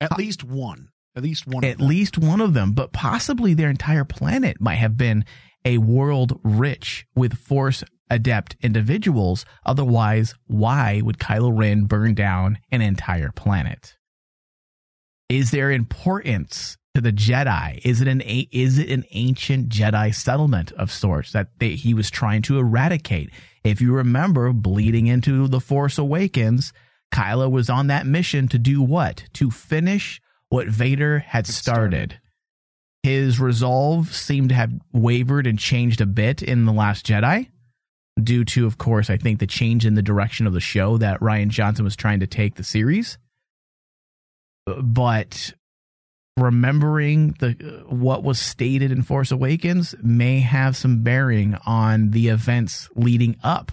At 0.00 0.18
least 0.18 0.42
one. 0.42 0.88
At 1.14 1.22
least 1.22 1.46
one. 1.46 1.62
At 1.62 1.74
of 1.74 1.78
them. 1.78 1.88
least 1.88 2.18
one 2.18 2.40
of 2.40 2.52
them, 2.52 2.72
but 2.72 2.92
possibly 2.92 3.54
their 3.54 3.70
entire 3.70 4.04
planet 4.04 4.60
might 4.60 4.78
have 4.78 4.96
been 4.96 5.24
a 5.64 5.78
world 5.78 6.40
rich 6.42 7.06
with 7.14 7.38
force 7.38 7.84
adept 8.10 8.56
individuals. 8.60 9.44
Otherwise, 9.64 10.34
why 10.48 11.00
would 11.00 11.18
Kylo 11.18 11.56
Ren 11.56 11.84
burn 11.84 12.12
down 12.14 12.58
an 12.72 12.82
entire 12.82 13.30
planet? 13.30 13.94
Is 15.28 15.52
there 15.52 15.70
importance 15.70 16.76
to 16.96 17.02
the 17.02 17.12
Jedi? 17.12 17.78
Is 17.84 18.00
it 18.00 18.08
an 18.08 18.22
is 18.22 18.78
it 18.78 18.90
an 18.90 19.04
ancient 19.10 19.68
Jedi 19.68 20.14
settlement 20.14 20.72
of 20.72 20.90
sorts 20.90 21.32
that 21.32 21.48
they, 21.58 21.74
he 21.74 21.92
was 21.92 22.10
trying 22.10 22.40
to 22.42 22.58
eradicate? 22.58 23.28
If 23.64 23.82
you 23.82 23.92
remember, 23.92 24.50
bleeding 24.54 25.06
into 25.06 25.46
the 25.46 25.60
Force 25.60 25.98
Awakens, 25.98 26.72
Kylo 27.12 27.50
was 27.50 27.68
on 27.68 27.88
that 27.88 28.06
mission 28.06 28.48
to 28.48 28.58
do 28.58 28.80
what? 28.80 29.24
To 29.34 29.50
finish 29.50 30.22
what 30.48 30.68
Vader 30.68 31.18
had 31.18 31.46
started. 31.46 32.18
His 33.02 33.38
resolve 33.38 34.14
seemed 34.14 34.48
to 34.48 34.54
have 34.54 34.72
wavered 34.94 35.46
and 35.46 35.58
changed 35.58 36.00
a 36.00 36.06
bit 36.06 36.42
in 36.42 36.64
The 36.64 36.72
Last 36.72 37.04
Jedi, 37.04 37.50
due 38.18 38.46
to, 38.46 38.64
of 38.64 38.78
course, 38.78 39.10
I 39.10 39.18
think 39.18 39.38
the 39.38 39.46
change 39.46 39.84
in 39.84 39.96
the 39.96 40.02
direction 40.02 40.46
of 40.46 40.54
the 40.54 40.60
show 40.60 40.96
that 40.96 41.20
Rian 41.20 41.48
Johnson 41.48 41.84
was 41.84 41.94
trying 41.94 42.20
to 42.20 42.26
take 42.26 42.54
the 42.54 42.64
series. 42.64 43.18
But 44.64 45.52
remembering 46.36 47.34
the 47.38 47.84
what 47.88 48.22
was 48.22 48.38
stated 48.38 48.92
in 48.92 49.02
Force 49.02 49.30
Awakens 49.30 49.94
may 50.02 50.40
have 50.40 50.76
some 50.76 51.02
bearing 51.02 51.56
on 51.66 52.10
the 52.10 52.28
events 52.28 52.88
leading 52.94 53.36
up 53.42 53.72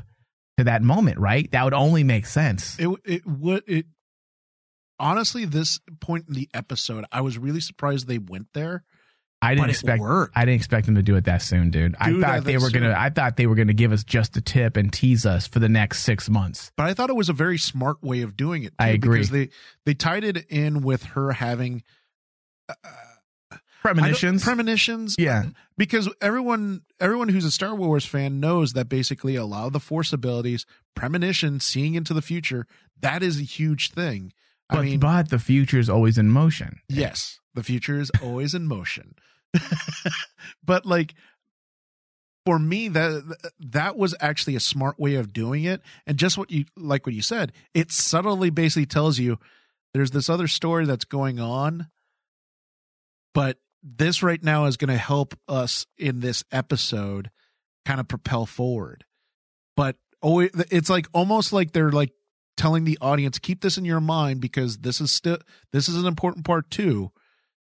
to 0.58 0.64
that 0.66 0.82
moment, 0.82 1.18
right? 1.18 1.52
That 1.52 1.64
would 1.66 1.74
only 1.74 2.04
make 2.04 2.26
sense. 2.26 2.78
It 2.80 2.90
it 3.04 3.26
would 3.26 3.64
it 3.68 3.86
honestly 5.00 5.46
this 5.46 5.80
point 6.00 6.26
in 6.28 6.36
the 6.36 6.50
episode, 6.54 7.06
I 7.12 7.22
was 7.22 7.38
really 7.38 7.60
surprised 7.60 8.08
they 8.08 8.18
went 8.18 8.48
there. 8.54 8.84
I 9.42 9.56
didn't 9.56 9.72
expect. 9.72 10.02
I 10.02 10.46
didn't 10.46 10.56
expect 10.56 10.86
them 10.86 10.96
to 10.96 11.02
do 11.02 11.18
it 11.18 11.26
that 11.26 11.42
soon, 11.42 11.70
dude. 11.70 11.98
I 12.00 12.18
thought 12.18 12.46
they 12.46 12.58
were 12.58 12.70
gonna. 12.70 12.96
I 12.98 13.10
thought 13.10 13.36
they 13.36 13.46
were 13.46 13.56
gonna 13.56 13.74
give 13.74 13.92
us 13.92 14.06
just 14.06 14.38
a 14.38 14.42
tip 14.42 14.78
and 14.78 14.92
tease 14.92 15.26
us 15.26 15.48
for 15.48 15.60
the 15.60 15.68
next 15.68 16.04
six 16.04 16.30
months. 16.30 16.72
But 16.78 16.86
I 16.86 16.94
thought 16.94 17.10
it 17.10 17.16
was 17.18 17.28
a 17.28 17.34
very 17.34 17.58
smart 17.58 18.02
way 18.02 18.22
of 18.22 18.38
doing 18.38 18.64
it. 18.64 18.74
I 18.80 18.90
agree. 18.90 19.18
because 19.18 19.32
they 19.32 19.50
they 19.86 19.96
tied 19.96 20.24
it 20.24 20.46
in 20.50 20.82
with 20.82 21.04
her 21.04 21.34
having 21.34 21.84
Premonitions. 23.82 24.44
premonitions. 24.44 25.16
yeah. 25.20 25.44
because 25.78 26.08
everyone 26.22 26.84
everyone 27.02 27.28
who's 27.28 27.44
a 27.44 27.52
Star 27.52 27.76
Wars 27.76 28.06
fan 28.06 28.40
knows 28.40 28.74
that 28.74 28.88
basically 28.88 29.36
a 29.36 29.46
lot 29.46 29.68
of 29.68 29.74
the 29.74 29.80
Force 29.80 30.14
abilities, 30.14 30.66
premonition, 30.96 31.60
seeing 31.60 31.96
into 31.96 32.14
the 32.14 32.22
future, 32.22 32.66
that 33.02 33.22
is 33.22 33.42
a 33.42 33.44
huge 33.44 33.92
thing. 33.92 34.32
But, 34.70 34.80
I 34.80 34.82
mean, 34.84 35.00
but 35.00 35.30
the 35.30 35.40
future 35.40 35.80
is 35.80 35.90
always 35.90 36.18
in 36.18 36.30
motion. 36.30 36.80
yes, 36.88 37.40
the 37.54 37.64
future 37.64 38.00
is 38.00 38.10
always 38.24 38.54
in 38.54 38.68
motion. 38.68 39.16
but 40.64 40.86
like 40.86 41.14
for 42.46 42.60
me 42.60 42.88
that 42.90 43.38
that 43.60 43.98
was 43.98 44.16
actually 44.20 44.56
a 44.56 44.60
smart 44.60 45.00
way 45.00 45.16
of 45.16 45.34
doing 45.34 45.64
it 45.64 45.82
and 46.08 46.18
just 46.18 46.38
what 46.38 46.52
you 46.52 46.66
like 46.76 47.06
what 47.06 47.16
you 47.16 47.22
said 47.22 47.52
it 47.74 47.92
subtly 47.92 48.50
basically 48.50 48.86
tells 48.86 49.20
you 49.20 49.38
there's 49.94 50.12
this 50.12 50.30
other 50.30 50.48
story 50.48 50.86
that's 50.86 51.06
going 51.06 51.40
on 51.40 51.88
but 53.34 53.58
this 53.82 54.24
right 54.24 54.42
now 54.42 54.66
is 54.66 54.78
going 54.78 54.90
to 54.90 54.98
help 54.98 55.38
us 55.48 55.86
in 55.98 56.22
this 56.22 56.44
episode 56.52 57.30
kind 57.86 58.00
of 58.00 58.08
propel 58.08 58.46
forward. 58.46 59.06
But 59.76 59.98
oh 60.22 60.40
it's 60.40 60.90
like 60.90 61.08
almost 61.14 61.52
like 61.52 61.72
they're 61.74 61.92
like 61.92 62.12
telling 62.56 62.86
the 62.86 62.98
audience 63.02 63.40
keep 63.40 63.62
this 63.62 63.78
in 63.78 63.86
your 63.86 64.00
mind 64.00 64.40
because 64.40 64.78
this 64.78 65.02
is 65.02 65.12
still 65.12 65.40
this 65.72 65.90
is 65.90 65.98
an 65.98 66.06
important 66.06 66.46
part 66.46 66.70
too 66.70 67.12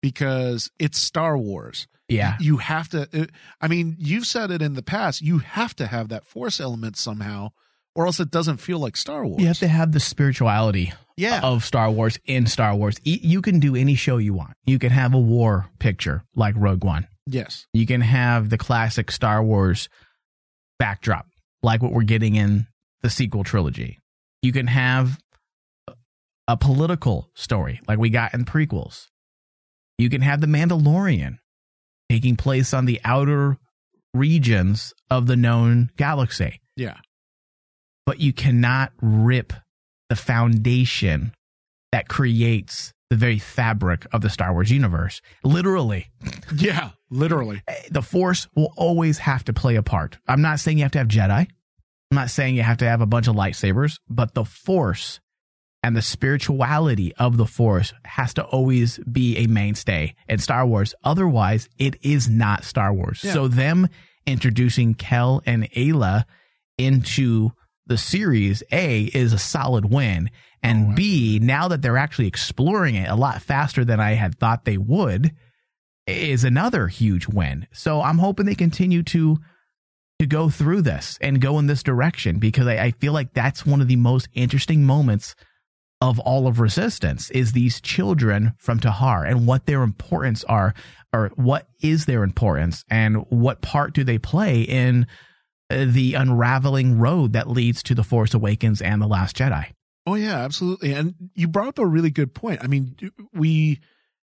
because 0.01 0.71
it's 0.79 0.97
Star 0.97 1.37
Wars. 1.37 1.87
Yeah. 2.09 2.37
you 2.39 2.55
have 2.55 2.87
to 2.91 3.01
uh, 3.13 3.25
i 3.59 3.67
mean 3.67 3.97
you've 3.99 4.25
said 4.25 4.49
it 4.49 4.61
in 4.61 4.75
the 4.75 4.81
past 4.81 5.21
you 5.21 5.39
have 5.39 5.75
to 5.75 5.87
have 5.87 6.07
that 6.07 6.25
force 6.25 6.61
element 6.61 6.95
somehow 6.95 7.49
or 7.97 8.05
else 8.05 8.21
it 8.21 8.31
doesn't 8.31 8.57
feel 8.57 8.79
like 8.79 8.95
star 8.95 9.25
wars. 9.25 9.41
You 9.41 9.47
have 9.47 9.59
to 9.59 9.67
have 9.67 9.91
the 9.91 9.99
spirituality 9.99 10.93
yeah 11.17 11.41
of 11.41 11.65
Star 11.65 11.91
Wars 11.91 12.19
in 12.25 12.45
Star 12.45 12.75
Wars. 12.75 12.97
You 13.03 13.41
can 13.41 13.59
do 13.59 13.75
any 13.75 13.95
show 13.95 14.17
you 14.17 14.33
want. 14.33 14.53
You 14.65 14.79
can 14.79 14.91
have 14.91 15.13
a 15.13 15.19
war 15.19 15.67
picture 15.79 16.23
like 16.35 16.55
Rogue 16.57 16.83
One. 16.83 17.07
yes 17.25 17.65
You 17.73 17.85
can 17.85 18.01
have 18.01 18.49
the 18.49 18.57
classic 18.57 19.11
Star 19.11 19.43
Wars 19.43 19.89
backdrop, 20.79 21.25
like 21.63 21.81
what 21.81 21.91
we're 21.91 22.03
getting 22.03 22.35
in 22.35 22.67
the 23.01 23.09
sequel 23.09 23.43
trilogy. 23.43 23.99
You 24.41 24.51
can 24.53 24.67
have 24.67 25.17
a 26.47 26.55
political 26.55 27.29
story, 27.35 27.81
like 27.87 27.99
we 27.99 28.09
got 28.09 28.33
in 28.33 28.45
prequels. 28.45 29.07
You 29.97 30.09
can 30.09 30.21
have 30.21 30.39
the 30.39 30.47
Mandalorian 30.47 31.37
taking 32.09 32.35
place 32.37 32.73
on 32.73 32.85
the 32.85 33.01
outer 33.03 33.57
regions 34.13 34.93
of 35.09 35.27
the 35.27 35.35
known 35.35 35.89
galaxy, 35.97 36.61
yeah 36.75 36.97
but 38.05 38.21
you 38.21 38.31
cannot 38.31 38.93
rip 39.01 39.51
the 40.09 40.15
foundation 40.15 41.33
that 41.91 42.07
creates 42.07 42.93
the 43.09 43.15
very 43.15 43.39
fabric 43.39 44.05
of 44.11 44.21
the 44.21 44.29
Star 44.29 44.53
Wars 44.53 44.69
universe. 44.69 45.21
Literally, 45.43 46.09
yeah 46.55 46.91
literally 47.09 47.61
eh, 47.67 47.75
the 47.91 48.01
force 48.01 48.47
will 48.55 48.73
always 48.75 49.17
have 49.19 49.43
to 49.45 49.53
play 49.53 49.75
a 49.75 49.83
part. 49.83 50.17
I'm 50.27 50.41
not 50.41 50.59
saying 50.59 50.77
you 50.77 50.83
have 50.83 50.91
to 50.93 50.99
have 50.99 51.07
Jedi. 51.07 51.47
I'm 52.11 52.15
not 52.15 52.29
saying 52.29 52.55
you 52.55 52.63
have 52.63 52.77
to 52.77 52.87
have 52.87 53.01
a 53.01 53.05
bunch 53.05 53.27
of 53.27 53.35
lightsabers, 53.35 53.99
but 54.09 54.33
the 54.33 54.45
force 54.45 55.19
and 55.83 55.95
the 55.95 56.01
spirituality 56.01 57.13
of 57.15 57.37
the 57.37 57.45
force 57.45 57.93
has 58.05 58.33
to 58.35 58.43
always 58.43 58.97
be 58.99 59.37
a 59.37 59.47
mainstay 59.47 60.15
in 60.27 60.39
Star 60.39 60.65
Wars. 60.65 60.95
Otherwise, 61.03 61.69
it 61.77 61.97
is 62.01 62.29
not 62.29 62.63
Star 62.63 62.93
Wars. 62.93 63.21
Yeah. 63.23 63.33
So 63.33 63.47
them 63.47 63.87
introducing 64.25 64.93
Kel 64.93 65.41
and 65.45 65.69
Eila 65.71 66.25
into 66.77 67.51
the 67.87 67.97
series 67.97 68.63
A 68.71 69.03
is 69.05 69.33
a 69.33 69.37
solid 69.37 69.85
win. 69.91 70.29
And 70.63 70.91
Oh, 70.91 70.95
B, 70.95 71.39
now 71.41 71.67
that 71.67 71.81
they're 71.81 71.97
actually 71.97 72.27
exploring 72.27 72.95
it 72.95 73.09
a 73.09 73.15
lot 73.15 73.41
faster 73.41 73.85
than 73.85 73.99
I 73.99 74.13
had 74.13 74.37
thought 74.37 74.65
they 74.65 74.77
would, 74.77 75.33
is 76.07 76.43
another 76.43 76.87
huge 76.87 77.27
win. 77.27 77.67
So 77.71 78.01
I'm 78.01 78.17
hoping 78.17 78.45
they 78.45 78.55
continue 78.55 79.03
to 79.03 79.37
to 80.19 80.25
go 80.25 80.49
through 80.49 80.81
this 80.81 81.19
and 81.21 81.39
go 81.39 81.59
in 81.59 81.67
this 81.67 81.83
direction 81.83 82.39
because 82.39 82.65
I, 82.65 82.85
I 82.85 82.91
feel 82.91 83.13
like 83.13 83.33
that's 83.33 83.67
one 83.67 83.81
of 83.81 83.87
the 83.87 83.97
most 83.97 84.27
interesting 84.33 84.83
moments 84.83 85.35
of 86.01 86.19
all 86.19 86.47
of 86.47 86.59
resistance 86.59 87.29
is 87.31 87.51
these 87.51 87.81
children 87.81 88.53
from 88.57 88.79
Tehar 88.79 89.29
and 89.29 89.45
what 89.45 89.65
their 89.65 89.83
importance 89.83 90.43
are 90.45 90.73
or 91.13 91.31
what 91.35 91.67
is 91.81 92.05
their 92.05 92.23
importance 92.23 92.83
and 92.89 93.25
what 93.29 93.61
part 93.61 93.93
do 93.93 94.03
they 94.03 94.17
play 94.17 94.61
in 94.61 95.07
the 95.69 96.13
unraveling 96.13 96.97
road 96.99 97.33
that 97.33 97.49
leads 97.49 97.83
to 97.83 97.95
the 97.95 98.03
Force 98.03 98.33
Awakens 98.33 98.81
and 98.81 99.01
the 99.01 99.07
Last 99.07 99.35
Jedi. 99.35 99.67
oh 100.05 100.15
yeah 100.15 100.37
absolutely 100.43 100.93
and 100.93 101.13
you 101.35 101.47
brought 101.47 101.67
up 101.67 101.79
a 101.79 101.85
really 101.85 102.09
good 102.11 102.33
point 102.33 102.63
i 102.63 102.67
mean 102.67 102.95
we 103.33 103.79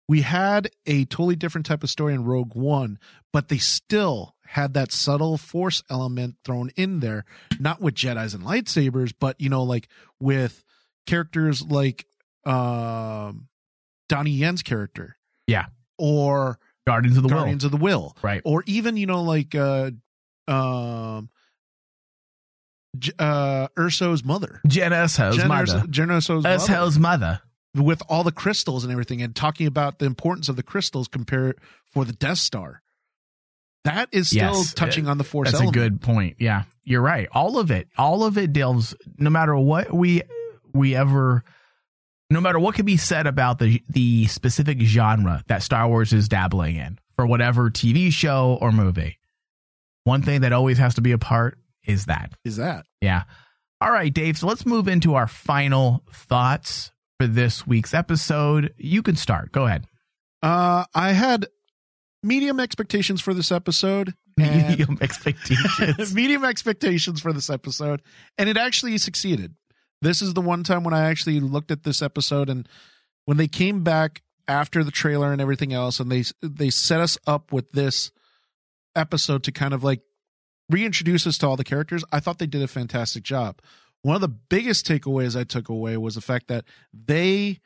we 0.08 0.20
had 0.20 0.68
a 0.86 1.04
totally 1.06 1.36
different 1.36 1.64
type 1.66 1.82
of 1.82 1.88
story 1.90 2.12
in 2.12 2.24
rogue 2.24 2.54
one 2.54 2.98
but 3.32 3.48
they 3.48 3.56
still 3.58 4.34
had 4.44 4.74
that 4.74 4.92
subtle 4.92 5.38
force 5.38 5.82
element 5.88 6.34
thrown 6.44 6.70
in 6.76 7.00
there 7.00 7.24
not 7.58 7.80
with 7.80 7.94
jedis 7.94 8.34
and 8.34 8.44
lightsabers 8.44 9.14
but 9.18 9.40
you 9.40 9.48
know 9.48 9.62
like 9.62 9.88
with 10.20 10.62
characters 11.06 11.62
like 11.62 12.04
um 12.44 13.48
donnie 14.08 14.30
yen's 14.32 14.62
character 14.62 15.16
Yeah. 15.46 15.66
or 15.98 16.58
Guardians 16.86 17.16
of 17.16 17.22
the 17.22 17.28
Whills 17.28 17.38
guardians 17.38 17.62
Whills. 17.64 17.64
of 17.64 17.70
the 17.80 17.84
Whills 17.86 18.12
Right. 18.22 18.42
or 18.44 18.64
even 18.66 18.96
you 18.96 19.06
know 19.06 19.22
like 19.22 19.54
uh 19.54 19.92
um 20.50 21.30
uh 23.18 23.68
Erso's 23.78 24.24
mother. 24.24 24.60
Jyn 24.66 24.90
Jyn 24.90 25.48
mother. 25.48 25.64
Erso- 25.80 25.86
Jyn 25.86 26.08
Erso's 26.10 26.98
mother. 26.98 27.40
Mother. 27.74 27.86
with 27.86 28.02
all 28.08 28.24
the 28.24 28.32
crystals 28.32 28.82
and 28.84 28.90
everything 28.92 29.22
and 29.22 29.34
talking 29.34 29.66
about 29.66 29.98
the 30.00 30.06
importance 30.06 30.48
of 30.48 30.56
the 30.56 30.62
crystals 30.62 31.06
compared 31.08 31.56
for 31.86 32.04
the 32.04 32.12
Death 32.12 32.38
Star. 32.38 32.82
That 33.84 34.08
is 34.12 34.28
still 34.28 34.54
Yes, 34.56 34.74
touching 34.74 35.06
uh, 35.06 35.12
on 35.12 35.18
the 35.18 35.24
force 35.24 35.48
That's 35.52 35.62
element. 35.62 35.76
a 35.76 35.78
good 35.80 36.00
point. 36.02 36.36
Yeah, 36.38 36.64
you're 36.84 37.00
right. 37.00 37.28
All 37.32 37.58
of 37.58 37.70
it, 37.70 37.88
all 37.96 38.24
of 38.24 38.36
it 38.36 38.52
delves. 38.52 38.94
No 39.18 39.30
matter 39.30 39.56
what 39.56 39.90
we 39.92 40.22
we 40.74 40.94
ever, 40.94 41.44
no 42.28 42.40
matter 42.42 42.58
what 42.58 42.74
can 42.74 42.84
be 42.84 42.96
said 42.98 43.26
about 43.26 43.58
the 43.58 43.82
the 43.88 44.26
specific 44.26 44.80
genre 44.80 45.42
that 45.46 45.62
Star 45.62 45.88
Wars 45.88 46.12
is 46.12 46.28
dabbling 46.28 46.76
in 46.76 46.98
for 47.16 47.24
whatever 47.24 47.70
TV 47.70 48.12
show 48.12 48.58
or 48.60 48.70
movie, 48.70 49.16
one 50.04 50.22
thing 50.22 50.40
that 50.42 50.52
always 50.52 50.78
has 50.78 50.94
to 50.94 51.00
be 51.00 51.12
a 51.12 51.18
part 51.18 51.58
is 51.86 52.06
that. 52.06 52.32
Is 52.44 52.56
that 52.56 52.86
Yeah. 53.00 53.22
All 53.80 53.90
right, 53.90 54.12
Dave. 54.12 54.36
So 54.38 54.46
let's 54.46 54.66
move 54.66 54.88
into 54.88 55.14
our 55.14 55.26
final 55.26 56.02
thoughts 56.12 56.92
for 57.18 57.26
this 57.26 57.66
week's 57.66 57.94
episode. 57.94 58.74
You 58.76 59.02
can 59.02 59.16
start. 59.16 59.52
Go 59.52 59.66
ahead. 59.66 59.86
uh 60.42 60.84
I 60.94 61.12
had 61.12 61.46
medium 62.22 62.60
expectations 62.60 63.20
for 63.20 63.32
this 63.34 63.50
episode. 63.50 64.14
Medium 64.36 64.98
expectations. 65.02 66.14
medium 66.14 66.44
expectations 66.44 67.20
for 67.20 67.32
this 67.32 67.50
episode 67.50 68.00
and 68.38 68.48
it 68.48 68.56
actually 68.56 68.96
succeeded 68.96 69.54
this 70.00 70.22
is 70.22 70.32
the 70.32 70.40
one 70.40 70.64
time 70.64 70.82
when 70.82 70.94
i 70.94 71.10
actually 71.10 71.40
looked 71.40 71.70
at 71.70 71.82
this 71.82 72.00
episode 72.00 72.48
and 72.48 72.66
when 73.26 73.36
they 73.36 73.48
came 73.48 73.84
back 73.84 74.22
after 74.48 74.82
the 74.82 74.90
trailer 74.90 75.30
and 75.32 75.42
everything 75.42 75.74
else 75.74 76.00
and 76.00 76.10
they 76.10 76.24
they 76.40 76.70
set 76.70 77.00
us 77.02 77.18
up 77.26 77.52
with 77.52 77.70
this 77.72 78.12
episode 78.94 79.42
to 79.44 79.52
kind 79.52 79.74
of 79.74 79.84
like 79.84 80.00
reintroduce 80.68 81.26
us 81.26 81.38
to 81.38 81.46
all 81.46 81.56
the 81.56 81.64
characters 81.64 82.04
i 82.12 82.20
thought 82.20 82.38
they 82.38 82.46
did 82.46 82.62
a 82.62 82.68
fantastic 82.68 83.22
job 83.22 83.60
one 84.02 84.14
of 84.14 84.20
the 84.20 84.28
biggest 84.28 84.86
takeaways 84.86 85.38
i 85.38 85.44
took 85.44 85.68
away 85.68 85.96
was 85.96 86.14
the 86.14 86.20
fact 86.20 86.48
that 86.48 86.64
they 86.92 87.58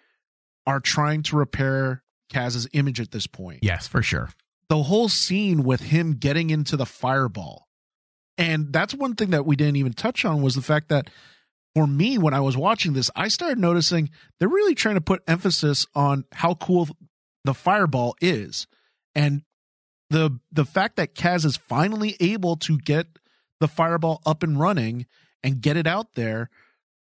are 0.67 0.81
trying 0.81 1.23
to 1.23 1.37
repair 1.37 2.03
kaz's 2.31 2.67
image 2.73 3.01
at 3.01 3.11
this 3.11 3.27
point 3.27 3.61
yes, 3.63 3.87
for 3.87 4.03
sure. 4.03 4.31
the 4.69 4.85
whole 4.85 5.09
scene 5.09 5.63
with 5.63 5.81
him 5.81 6.15
getting 6.15 6.51
into 6.51 6.77
the 6.77 6.87
fireball. 6.87 7.69
And 8.37 8.73
that's 8.73 8.95
one 8.95 9.15
thing 9.15 9.31
that 9.31 9.47
we 9.47 9.55
didn't 9.55 9.77
even 9.77 9.93
touch 9.93 10.25
on 10.25 10.43
was 10.43 10.57
the 10.57 10.63
fact 10.63 10.89
that 10.89 11.09
for 11.75 11.87
me, 11.87 12.19
when 12.19 12.35
I 12.35 12.41
was 12.41 12.57
watching 12.57 12.93
this, 12.93 13.11
I 13.15 13.29
started 13.29 13.59
noticing 13.59 14.11
they're 14.39 14.49
really 14.49 14.75
trying 14.75 14.97
to 14.97 15.01
put 15.01 15.23
emphasis 15.29 15.87
on 15.95 16.25
how 16.33 16.55
cool 16.55 16.89
the 17.45 17.55
fireball 17.55 18.17
is. 18.21 18.67
And 19.15 19.43
the 20.15 20.39
the 20.53 20.65
fact 20.65 20.97
that 20.97 21.15
Kaz 21.15 21.45
is 21.45 21.57
finally 21.57 22.17
able 22.21 22.57
to 22.59 22.79
get 22.79 23.07
the 23.61 23.69
fireball 23.69 24.23
up 24.25 24.43
and 24.43 24.59
running 24.59 25.07
and 25.43 25.61
get 25.61 25.77
it 25.77 25.87
out 25.87 26.15
there, 26.15 26.49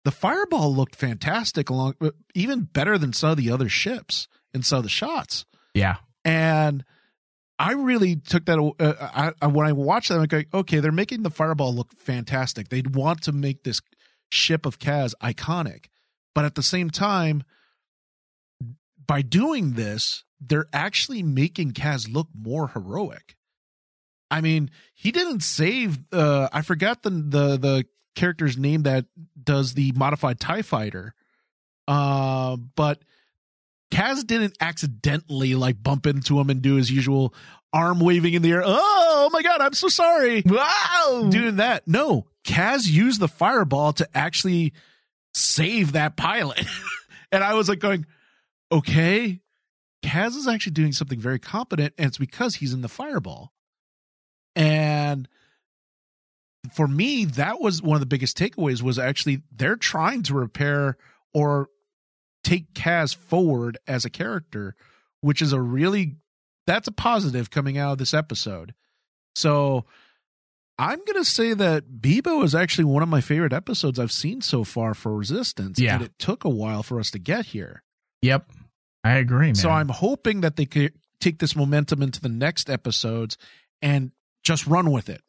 the 0.04 0.10
fireball 0.10 0.74
looked 0.74 0.96
fantastic 0.96 1.70
along 1.70 1.94
even 2.34 2.62
better 2.62 2.98
than 2.98 3.12
some 3.12 3.30
of 3.30 3.36
the 3.36 3.50
other 3.50 3.68
ships 3.68 4.28
and 4.52 4.64
some 4.66 4.78
of 4.78 4.82
the 4.84 4.90
shots 4.90 5.44
Yeah. 5.74 5.96
and 6.24 6.84
I 7.56 7.72
really 7.74 8.16
took 8.16 8.46
that. 8.46 8.58
Uh, 8.58 8.94
I, 9.00 9.32
I, 9.40 9.46
when 9.46 9.64
I 9.68 9.72
watched 9.72 10.08
that, 10.08 10.16
I'm 10.18 10.26
like, 10.28 10.52
okay, 10.52 10.80
they're 10.80 10.90
making 10.90 11.22
the 11.22 11.30
fireball 11.30 11.72
look 11.72 11.92
fantastic. 11.92 12.68
They'd 12.68 12.96
want 12.96 13.22
to 13.22 13.32
make 13.32 13.62
this 13.62 13.80
ship 14.28 14.66
of 14.66 14.80
Kaz 14.80 15.14
iconic, 15.22 15.84
but 16.34 16.44
at 16.44 16.56
the 16.56 16.64
same 16.64 16.90
time, 16.90 17.44
by 19.06 19.22
doing 19.22 19.74
this, 19.74 20.24
they're 20.48 20.68
actually 20.72 21.22
making 21.22 21.72
Kaz 21.72 22.12
look 22.12 22.28
more 22.34 22.68
heroic. 22.68 23.36
I 24.30 24.40
mean, 24.40 24.70
he 24.94 25.12
didn't 25.12 25.40
save. 25.40 25.98
Uh, 26.12 26.48
I 26.52 26.62
forgot 26.62 27.02
the 27.02 27.10
the 27.10 27.56
the 27.56 27.84
character's 28.14 28.56
name 28.56 28.82
that 28.84 29.06
does 29.42 29.74
the 29.74 29.92
modified 29.92 30.40
Tie 30.40 30.62
Fighter, 30.62 31.14
uh, 31.86 32.56
but 32.74 33.00
Kaz 33.90 34.26
didn't 34.26 34.56
accidentally 34.60 35.54
like 35.54 35.82
bump 35.82 36.06
into 36.06 36.40
him 36.40 36.50
and 36.50 36.62
do 36.62 36.74
his 36.74 36.90
usual 36.90 37.34
arm 37.72 38.00
waving 38.00 38.34
in 38.34 38.42
the 38.42 38.52
air. 38.52 38.62
Oh, 38.64 39.30
my 39.32 39.42
god, 39.42 39.60
I'm 39.60 39.74
so 39.74 39.88
sorry. 39.88 40.42
Wow. 40.46 41.28
Doing 41.30 41.56
that. 41.56 41.86
No, 41.86 42.26
Kaz 42.44 42.88
used 42.88 43.20
the 43.20 43.28
fireball 43.28 43.92
to 43.94 44.08
actually 44.16 44.72
save 45.32 45.92
that 45.92 46.16
pilot. 46.16 46.64
and 47.32 47.44
I 47.44 47.54
was 47.54 47.68
like 47.68 47.80
going, 47.80 48.06
okay, 48.70 49.40
Kaz 50.04 50.36
is 50.36 50.46
actually 50.46 50.72
doing 50.72 50.92
something 50.92 51.18
very 51.18 51.38
competent, 51.38 51.94
and 51.96 52.08
it's 52.08 52.18
because 52.18 52.56
he's 52.56 52.74
in 52.74 52.82
the 52.82 52.88
fireball. 52.88 53.52
And 54.54 55.28
for 56.72 56.86
me, 56.86 57.24
that 57.24 57.60
was 57.60 57.82
one 57.82 57.96
of 57.96 58.00
the 58.00 58.06
biggest 58.06 58.36
takeaways 58.38 58.82
was 58.82 58.98
actually 58.98 59.42
they're 59.50 59.76
trying 59.76 60.22
to 60.24 60.34
repair 60.34 60.96
or 61.32 61.68
take 62.42 62.74
Kaz 62.74 63.14
forward 63.14 63.78
as 63.86 64.04
a 64.04 64.10
character, 64.10 64.76
which 65.20 65.40
is 65.42 65.52
a 65.52 65.60
really 65.60 66.16
that's 66.66 66.88
a 66.88 66.92
positive 66.92 67.50
coming 67.50 67.76
out 67.76 67.92
of 67.92 67.98
this 67.98 68.14
episode. 68.14 68.74
So 69.34 69.86
I'm 70.78 71.00
gonna 71.06 71.24
say 71.24 71.54
that 71.54 72.00
Bibo 72.00 72.42
is 72.42 72.54
actually 72.54 72.84
one 72.84 73.02
of 73.02 73.08
my 73.08 73.20
favorite 73.20 73.52
episodes 73.52 73.98
I've 73.98 74.12
seen 74.12 74.40
so 74.40 74.64
far 74.64 74.94
for 74.94 75.14
Resistance. 75.14 75.80
Yeah. 75.80 75.94
And 75.94 76.04
it 76.04 76.18
took 76.18 76.44
a 76.44 76.50
while 76.50 76.82
for 76.82 77.00
us 77.00 77.10
to 77.12 77.18
get 77.18 77.46
here. 77.46 77.82
Yep. 78.22 78.50
I 79.04 79.16
agree, 79.16 79.48
man. 79.48 79.54
So 79.54 79.68
I'm 79.68 79.90
hoping 79.90 80.40
that 80.40 80.56
they 80.56 80.64
could 80.64 80.94
take 81.20 81.38
this 81.38 81.54
momentum 81.54 82.02
into 82.02 82.20
the 82.20 82.28
next 82.28 82.70
episodes 82.70 83.36
and 83.82 84.12
just 84.42 84.66
run 84.66 84.90
with 84.90 85.08
it. 85.08 85.20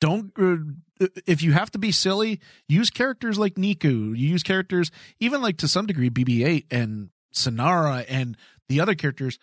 Don't 0.00 0.32
uh, 0.38 1.06
if 1.26 1.42
you 1.42 1.52
have 1.52 1.70
to 1.72 1.78
be 1.78 1.92
silly, 1.92 2.40
use 2.68 2.90
characters 2.90 3.38
like 3.38 3.54
Neeku. 3.54 4.16
You 4.16 4.28
use 4.28 4.42
characters 4.42 4.90
even 5.20 5.42
like 5.42 5.58
to 5.58 5.68
some 5.68 5.86
degree 5.86 6.10
BB-8 6.10 6.66
and 6.70 7.10
Synara 7.34 8.04
and 8.08 8.36
the 8.68 8.80
other 8.80 8.94
characters, 8.94 9.38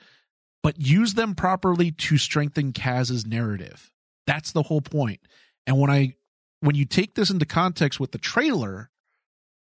but 0.63 0.79
use 0.79 1.13
them 1.13 1.35
properly 1.35 1.91
to 1.91 2.17
strengthen 2.17 2.73
Kaz's 2.73 3.25
narrative. 3.25 3.91
That's 4.27 4.51
the 4.51 4.63
whole 4.63 4.81
point. 4.81 5.19
And 5.67 5.79
when 5.79 5.89
I 5.89 6.15
when 6.61 6.75
you 6.75 6.85
take 6.85 7.15
this 7.15 7.29
into 7.29 7.45
context 7.45 7.99
with 7.99 8.11
the 8.11 8.17
trailer, 8.17 8.89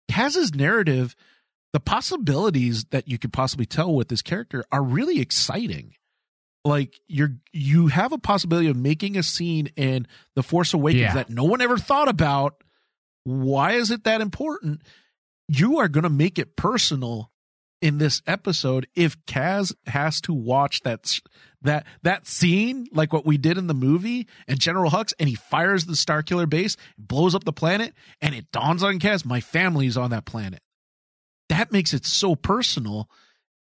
Kaz's 0.10 0.53
narrative 0.53 1.16
the 1.76 1.80
possibilities 1.82 2.86
that 2.91 3.09
you 3.09 3.17
could 3.17 3.34
possibly 3.34 3.65
tell 3.65 3.93
with 3.93 4.07
this 4.07 4.21
character 4.21 4.63
are 4.71 4.82
really 4.82 5.19
exciting. 5.19 5.93
Like 6.63 7.01
you're 7.09 7.36
you 7.51 7.88
have 7.88 8.13
a 8.13 8.17
possibility 8.17 8.69
of 8.69 8.78
making 8.78 9.17
a 9.17 9.23
scene 9.23 9.67
in 9.76 10.07
The 10.38 10.41
Force 10.41 10.73
Awakens 10.73 11.01
Yeah. 11.01 11.13
that 11.15 11.30
no 11.30 11.43
one 11.43 11.59
ever 11.59 11.78
thought 11.78 12.07
about. 12.07 12.63
Why 13.26 13.73
is 13.73 13.91
it 13.91 14.05
that 14.05 14.21
important? 14.21 14.84
You 15.49 15.80
are 15.80 15.89
going 15.89 16.05
to 16.05 16.09
make 16.09 16.39
it 16.39 16.55
personal 16.55 17.30
in 17.82 17.97
this 17.97 18.21
episode 18.26 18.88
if 18.95 19.17
Kaz 19.26 19.76
has 19.86 20.21
to 20.21 20.34
watch 20.34 20.80
that 20.84 21.11
that 21.61 21.86
that 22.03 22.26
scene 22.26 22.88
like 22.93 23.11
what 23.11 23.26
we 23.26 23.38
did 23.38 23.57
in 23.57 23.67
the 23.67 23.73
movie 23.73 24.30
and 24.47 24.61
General 24.61 24.91
Hux 24.91 25.11
and 25.19 25.28
he 25.28 25.36
fires 25.36 25.84
the 25.84 25.91
Starkiller 25.93 26.49
base, 26.49 26.78
blows 26.97 27.36
up 27.36 27.43
the 27.43 27.51
planet 27.51 27.93
and 28.21 28.34
it 28.34 28.49
dawns 28.53 28.82
on 28.82 28.97
Kaz 28.99 29.26
my 29.26 29.41
family's 29.41 29.97
on 29.97 30.11
that 30.11 30.23
planet 30.23 30.61
that 31.49 31.71
makes 31.71 31.93
it 31.93 32.05
so 32.05 32.35
personal 32.35 33.09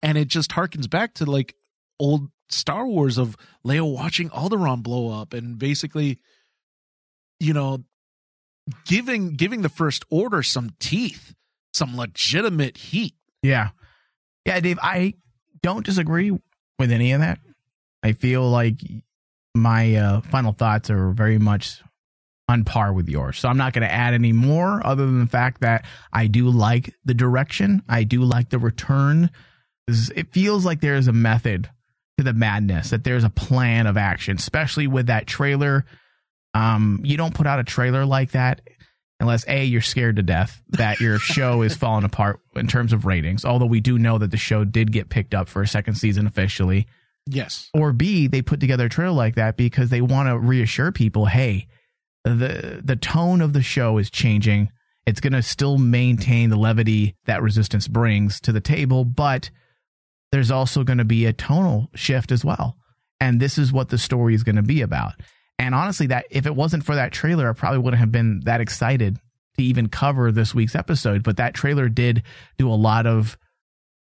and 0.03 0.19
it 0.19 0.29
just 0.29 0.51
harkens 0.51 0.89
back 0.89 1.15
to 1.15 1.25
like 1.25 1.55
old 1.99 2.29
Star 2.49 2.87
Wars 2.87 3.19
of 3.19 3.37
Leia 3.67 3.91
watching 3.91 4.29
Alderaan 4.31 4.83
blow 4.83 5.11
up 5.11 5.33
and 5.33 5.59
basically 5.59 6.19
you 7.41 7.53
know 7.53 7.85
giving 8.87 9.35
giving 9.35 9.63
the 9.63 9.69
first 9.69 10.05
order 10.11 10.43
some 10.43 10.71
teeth 10.79 11.35
some 11.73 11.97
legitimate 11.97 12.77
heat 12.77 13.15
yeah. 13.45 13.71
Yeah, 14.47 14.59
Dave, 14.61 14.79
I 14.83 15.15
don't 15.63 15.85
disagree 15.85 16.33
with 16.79 16.91
any 16.91 17.13
of 17.13 17.21
that. 17.21 17.39
I 18.03 18.13
feel 18.13 18.49
like 18.49 18.77
my 19.55 19.95
uh, 19.97 20.21
final 20.23 20.53
thoughts 20.53 20.89
are 20.91 21.11
very 21.11 21.39
much 21.39 21.83
on 22.49 22.65
par 22.65 22.93
with 22.93 23.09
yours. 23.09 23.39
So 23.39 23.49
I'm 23.49 23.57
not 23.57 23.73
going 23.73 23.87
to 23.87 23.93
add 23.93 24.15
any 24.15 24.33
more 24.33 24.85
other 24.87 25.07
than 25.07 25.21
the 25.21 25.27
fact 25.27 25.63
that 25.63 25.85
I 26.13 26.27
do 26.27 26.49
like 26.49 26.95
the 27.05 27.15
direction. 27.15 27.83
I 27.89 28.05
do 28.05 28.23
like 28.23 28.51
the 28.51 28.59
return. 28.59 29.31
It 29.89 30.33
feels 30.33 30.65
like 30.65 30.81
there's 30.81 31.09
a 31.09 31.13
method 31.13 31.71
to 32.19 32.25
the 32.25 32.33
madness, 32.33 32.91
that 32.91 33.05
there's 33.05 33.25
a 33.25 33.31
plan 33.31 33.87
of 33.87 33.97
action, 33.97 34.37
especially 34.37 34.87
with 34.87 35.07
that 35.07 35.27
trailer. 35.27 35.85
Um, 36.53 37.01
you 37.03 37.17
don't 37.17 37.35
put 37.35 37.47
out 37.47 37.59
a 37.59 37.65
trailer 37.65 38.05
like 38.05 38.33
that 38.33 38.61
unless 39.21 39.45
A, 39.49 39.65
you're 39.65 39.81
scared 39.81 40.17
to 40.17 40.23
death 40.23 40.63
that 40.71 41.01
your 41.01 41.19
show 41.21 41.63
is 41.63 41.77
falling 41.77 42.05
apart 42.05 42.41
in 42.55 42.67
terms 42.67 42.93
of 42.93 43.05
ratings, 43.05 43.45
although 43.45 43.67
we 43.67 43.81
do 43.81 43.99
know 43.99 44.19
that 44.19 44.31
the 44.31 44.37
show 44.37 44.65
did 44.65 44.93
get 44.93 45.09
picked 45.09 45.35
up 45.35 45.49
for 45.49 45.63
a 45.63 45.69
second 45.69 45.95
season 45.95 46.27
officially 46.27 46.87
yes 47.27 47.71
or 47.75 47.93
B, 47.93 48.27
they 48.27 48.43
put 48.43 48.61
together 48.61 48.87
a 48.87 48.89
trailer 48.89 49.15
like 49.15 49.37
that 49.37 49.57
because 49.57 49.91
they 49.91 50.01
want 50.01 50.29
to 50.29 50.39
reassure 50.39 50.93
people, 50.93 51.27
hey, 51.27 51.69
the 52.25 52.81
the 52.83 52.97
tone 52.97 53.41
of 53.41 53.53
the 53.53 53.63
show 53.63 53.99
is 53.99 54.11
changing. 54.11 54.71
It's 55.07 55.21
going 55.21 55.35
to 55.35 55.43
still 55.43 55.77
maintain 55.77 56.51
the 56.51 56.57
levity 56.57 57.15
that 57.27 57.43
Resistance 57.43 57.87
brings 57.89 58.41
to 58.41 58.53
the 58.53 58.61
table, 58.61 59.05
but 59.05 59.51
there's 60.33 60.51
also 60.51 60.83
going 60.83 60.99
to 60.99 61.05
be 61.05 61.27
a 61.27 61.33
tonal 61.33 61.91
shift 61.95 62.33
as 62.33 62.45
well. 62.45 62.77
And 63.21 63.39
this 63.39 63.59
is 63.59 63.73
what 63.73 63.91
the 63.91 63.99
story 63.99 64.35
is 64.35 64.43
going 64.43 64.57
to 64.57 64.63
be 64.63 64.81
about. 64.81 65.13
And 65.59 65.75
honestly, 65.75 66.09
that 66.09 66.27
if 66.31 66.47
it 66.47 66.57
wasn't 66.57 66.85
for 66.85 66.95
that 66.95 67.13
trailer, 67.13 67.49
I 67.49 67.53
probably 67.53 67.79
wouldn't 67.79 68.01
have 68.01 68.11
been 68.11 68.41
that 68.45 68.61
excited 68.61 69.19
to 69.57 69.63
even 69.63 69.89
cover 69.89 70.33
this 70.33 70.55
week's 70.55 70.75
episode. 70.75 71.23
But 71.23 71.37
that 71.37 71.55
trailer 71.55 71.89
did 71.89 72.23
do 72.59 72.69
a 72.69 72.75
lot 72.75 73.07
of 73.07 73.39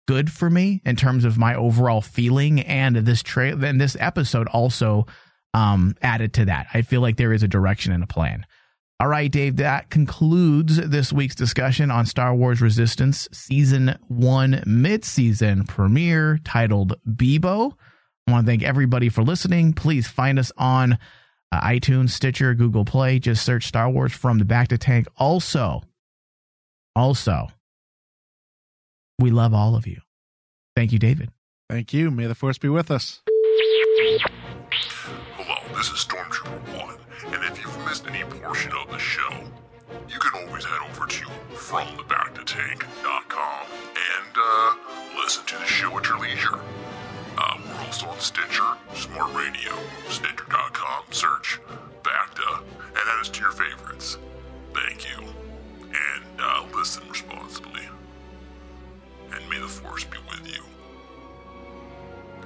good 0.08 0.32
for 0.32 0.50
me 0.50 0.82
in 0.86 0.96
terms 0.96 1.26
of 1.26 1.38
my 1.38 1.56
overall 1.56 2.02
feeling. 2.02 2.62
And 2.62 2.96
this 2.96 3.22
trail 3.24 3.64
and 3.64 3.82
this 3.82 3.98
episode 4.00 4.48
also 4.48 5.08
um, 5.56 5.96
added 6.02 6.34
to 6.34 6.46
that. 6.46 6.68
I 6.74 6.82
feel 6.82 7.02
like 7.02 7.16
there 7.16 7.34
is 7.34 7.42
a 7.42 7.48
direction 7.48 7.94
and 7.94 8.04
a 8.04 8.08
plan. 8.08 8.46
All 9.00 9.08
right, 9.08 9.32
Dave, 9.32 9.58
that 9.58 9.90
concludes 9.90 10.78
this 10.78 11.12
week's 11.12 11.36
discussion 11.36 11.92
on 11.92 12.06
Star 12.06 12.36
Wars 12.36 12.62
Resistance 12.62 13.28
Season 13.32 13.98
1 14.08 14.64
mid 14.66 15.04
season 15.04 15.66
premiere 15.66 16.40
titled 16.44 16.96
Bibo. 17.16 17.78
I 18.28 18.32
want 18.32 18.46
to 18.46 18.52
thank 18.52 18.64
everybody 18.64 19.10
for 19.10 19.22
listening. 19.22 19.74
Please 19.74 20.08
find 20.08 20.40
us 20.40 20.52
on 20.58 20.98
uh, 21.52 21.62
iTunes, 21.62 22.10
Stitcher, 22.12 22.54
Google 22.54 22.86
Play. 22.86 23.20
Just 23.20 23.46
search 23.46 23.68
Star 23.68 23.90
Wars 23.90 24.14
from 24.14 24.40
the 24.40 24.46
Bacta 24.46 24.78
Tank. 24.78 25.08
Also, 25.18 25.82
also, 26.96 27.48
we 29.20 29.30
love 29.30 29.54
all 29.54 29.76
of 29.76 29.88
you. 29.88 30.00
Thank 30.76 30.92
you, 30.92 31.00
David. 31.00 31.32
Thank 31.70 31.94
you. 31.94 32.12
May 32.12 32.28
the 32.28 32.36
force 32.36 32.58
be 32.58 32.70
with 32.70 32.92
us. 32.92 33.22
This 35.86 36.00
is 36.00 36.06
Stormtrooper 36.08 36.80
1, 36.80 36.98
and 37.36 37.44
if 37.44 37.62
you've 37.62 37.78
missed 37.86 38.08
any 38.08 38.24
portion 38.24 38.72
of 38.72 38.90
the 38.90 38.98
show, 38.98 39.30
you 40.10 40.18
can 40.18 40.48
always 40.48 40.66
head 40.66 40.80
over 40.90 41.06
to 41.06 41.26
FromTheBactaTank.com 41.54 43.68
and 43.94 44.36
uh, 44.36 44.74
listen 45.16 45.46
to 45.46 45.56
the 45.60 45.66
show 45.66 45.96
at 45.96 46.10
your 46.10 46.20
leisure. 46.20 46.60
Uh, 47.38 47.58
we're 47.68 47.86
also 47.86 48.08
on 48.08 48.20
Stitcher, 48.20 48.66
Smart 48.96 49.32
Radio, 49.36 49.78
Stitcher.com, 50.10 51.04
search 51.12 51.60
Bacta, 52.02 52.62
and 52.62 52.98
add 52.98 53.20
us 53.22 53.30
to 53.30 53.42
your 53.42 53.52
favorites. 53.52 54.18
Thank 54.74 55.08
you, 55.08 55.24
and 55.84 56.26
uh, 56.40 56.66
listen 56.74 57.08
responsibly. 57.10 57.88
And 59.32 59.48
may 59.52 59.60
the 59.60 59.68
Force 59.68 60.04
be 60.04 60.18
with 60.32 60.52
you. 60.52 60.64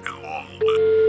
And 0.06 0.24
long 0.24 0.60
live. 0.60 1.09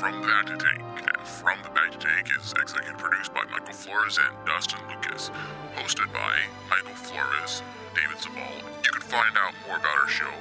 From 0.00 0.16
the 0.22 0.28
to 0.46 0.56
Tank. 0.56 0.80
And 0.96 1.20
From 1.28 1.60
the 1.62 1.68
to 1.68 1.98
Tank 1.98 2.30
is 2.34 2.54
executive 2.56 2.96
produced 2.96 3.34
by 3.34 3.44
Michael 3.52 3.74
Flores 3.74 4.16
and 4.16 4.34
Dustin 4.46 4.80
Lucas. 4.88 5.30
Hosted 5.76 6.10
by 6.10 6.40
Michael 6.70 6.94
Flores, 6.94 7.62
David 7.94 8.16
Zabal. 8.16 8.62
You 8.82 8.92
can 8.92 9.02
find 9.02 9.36
out 9.36 9.52
more 9.68 9.76
about 9.76 9.98
our 9.98 10.08
show 10.08 10.32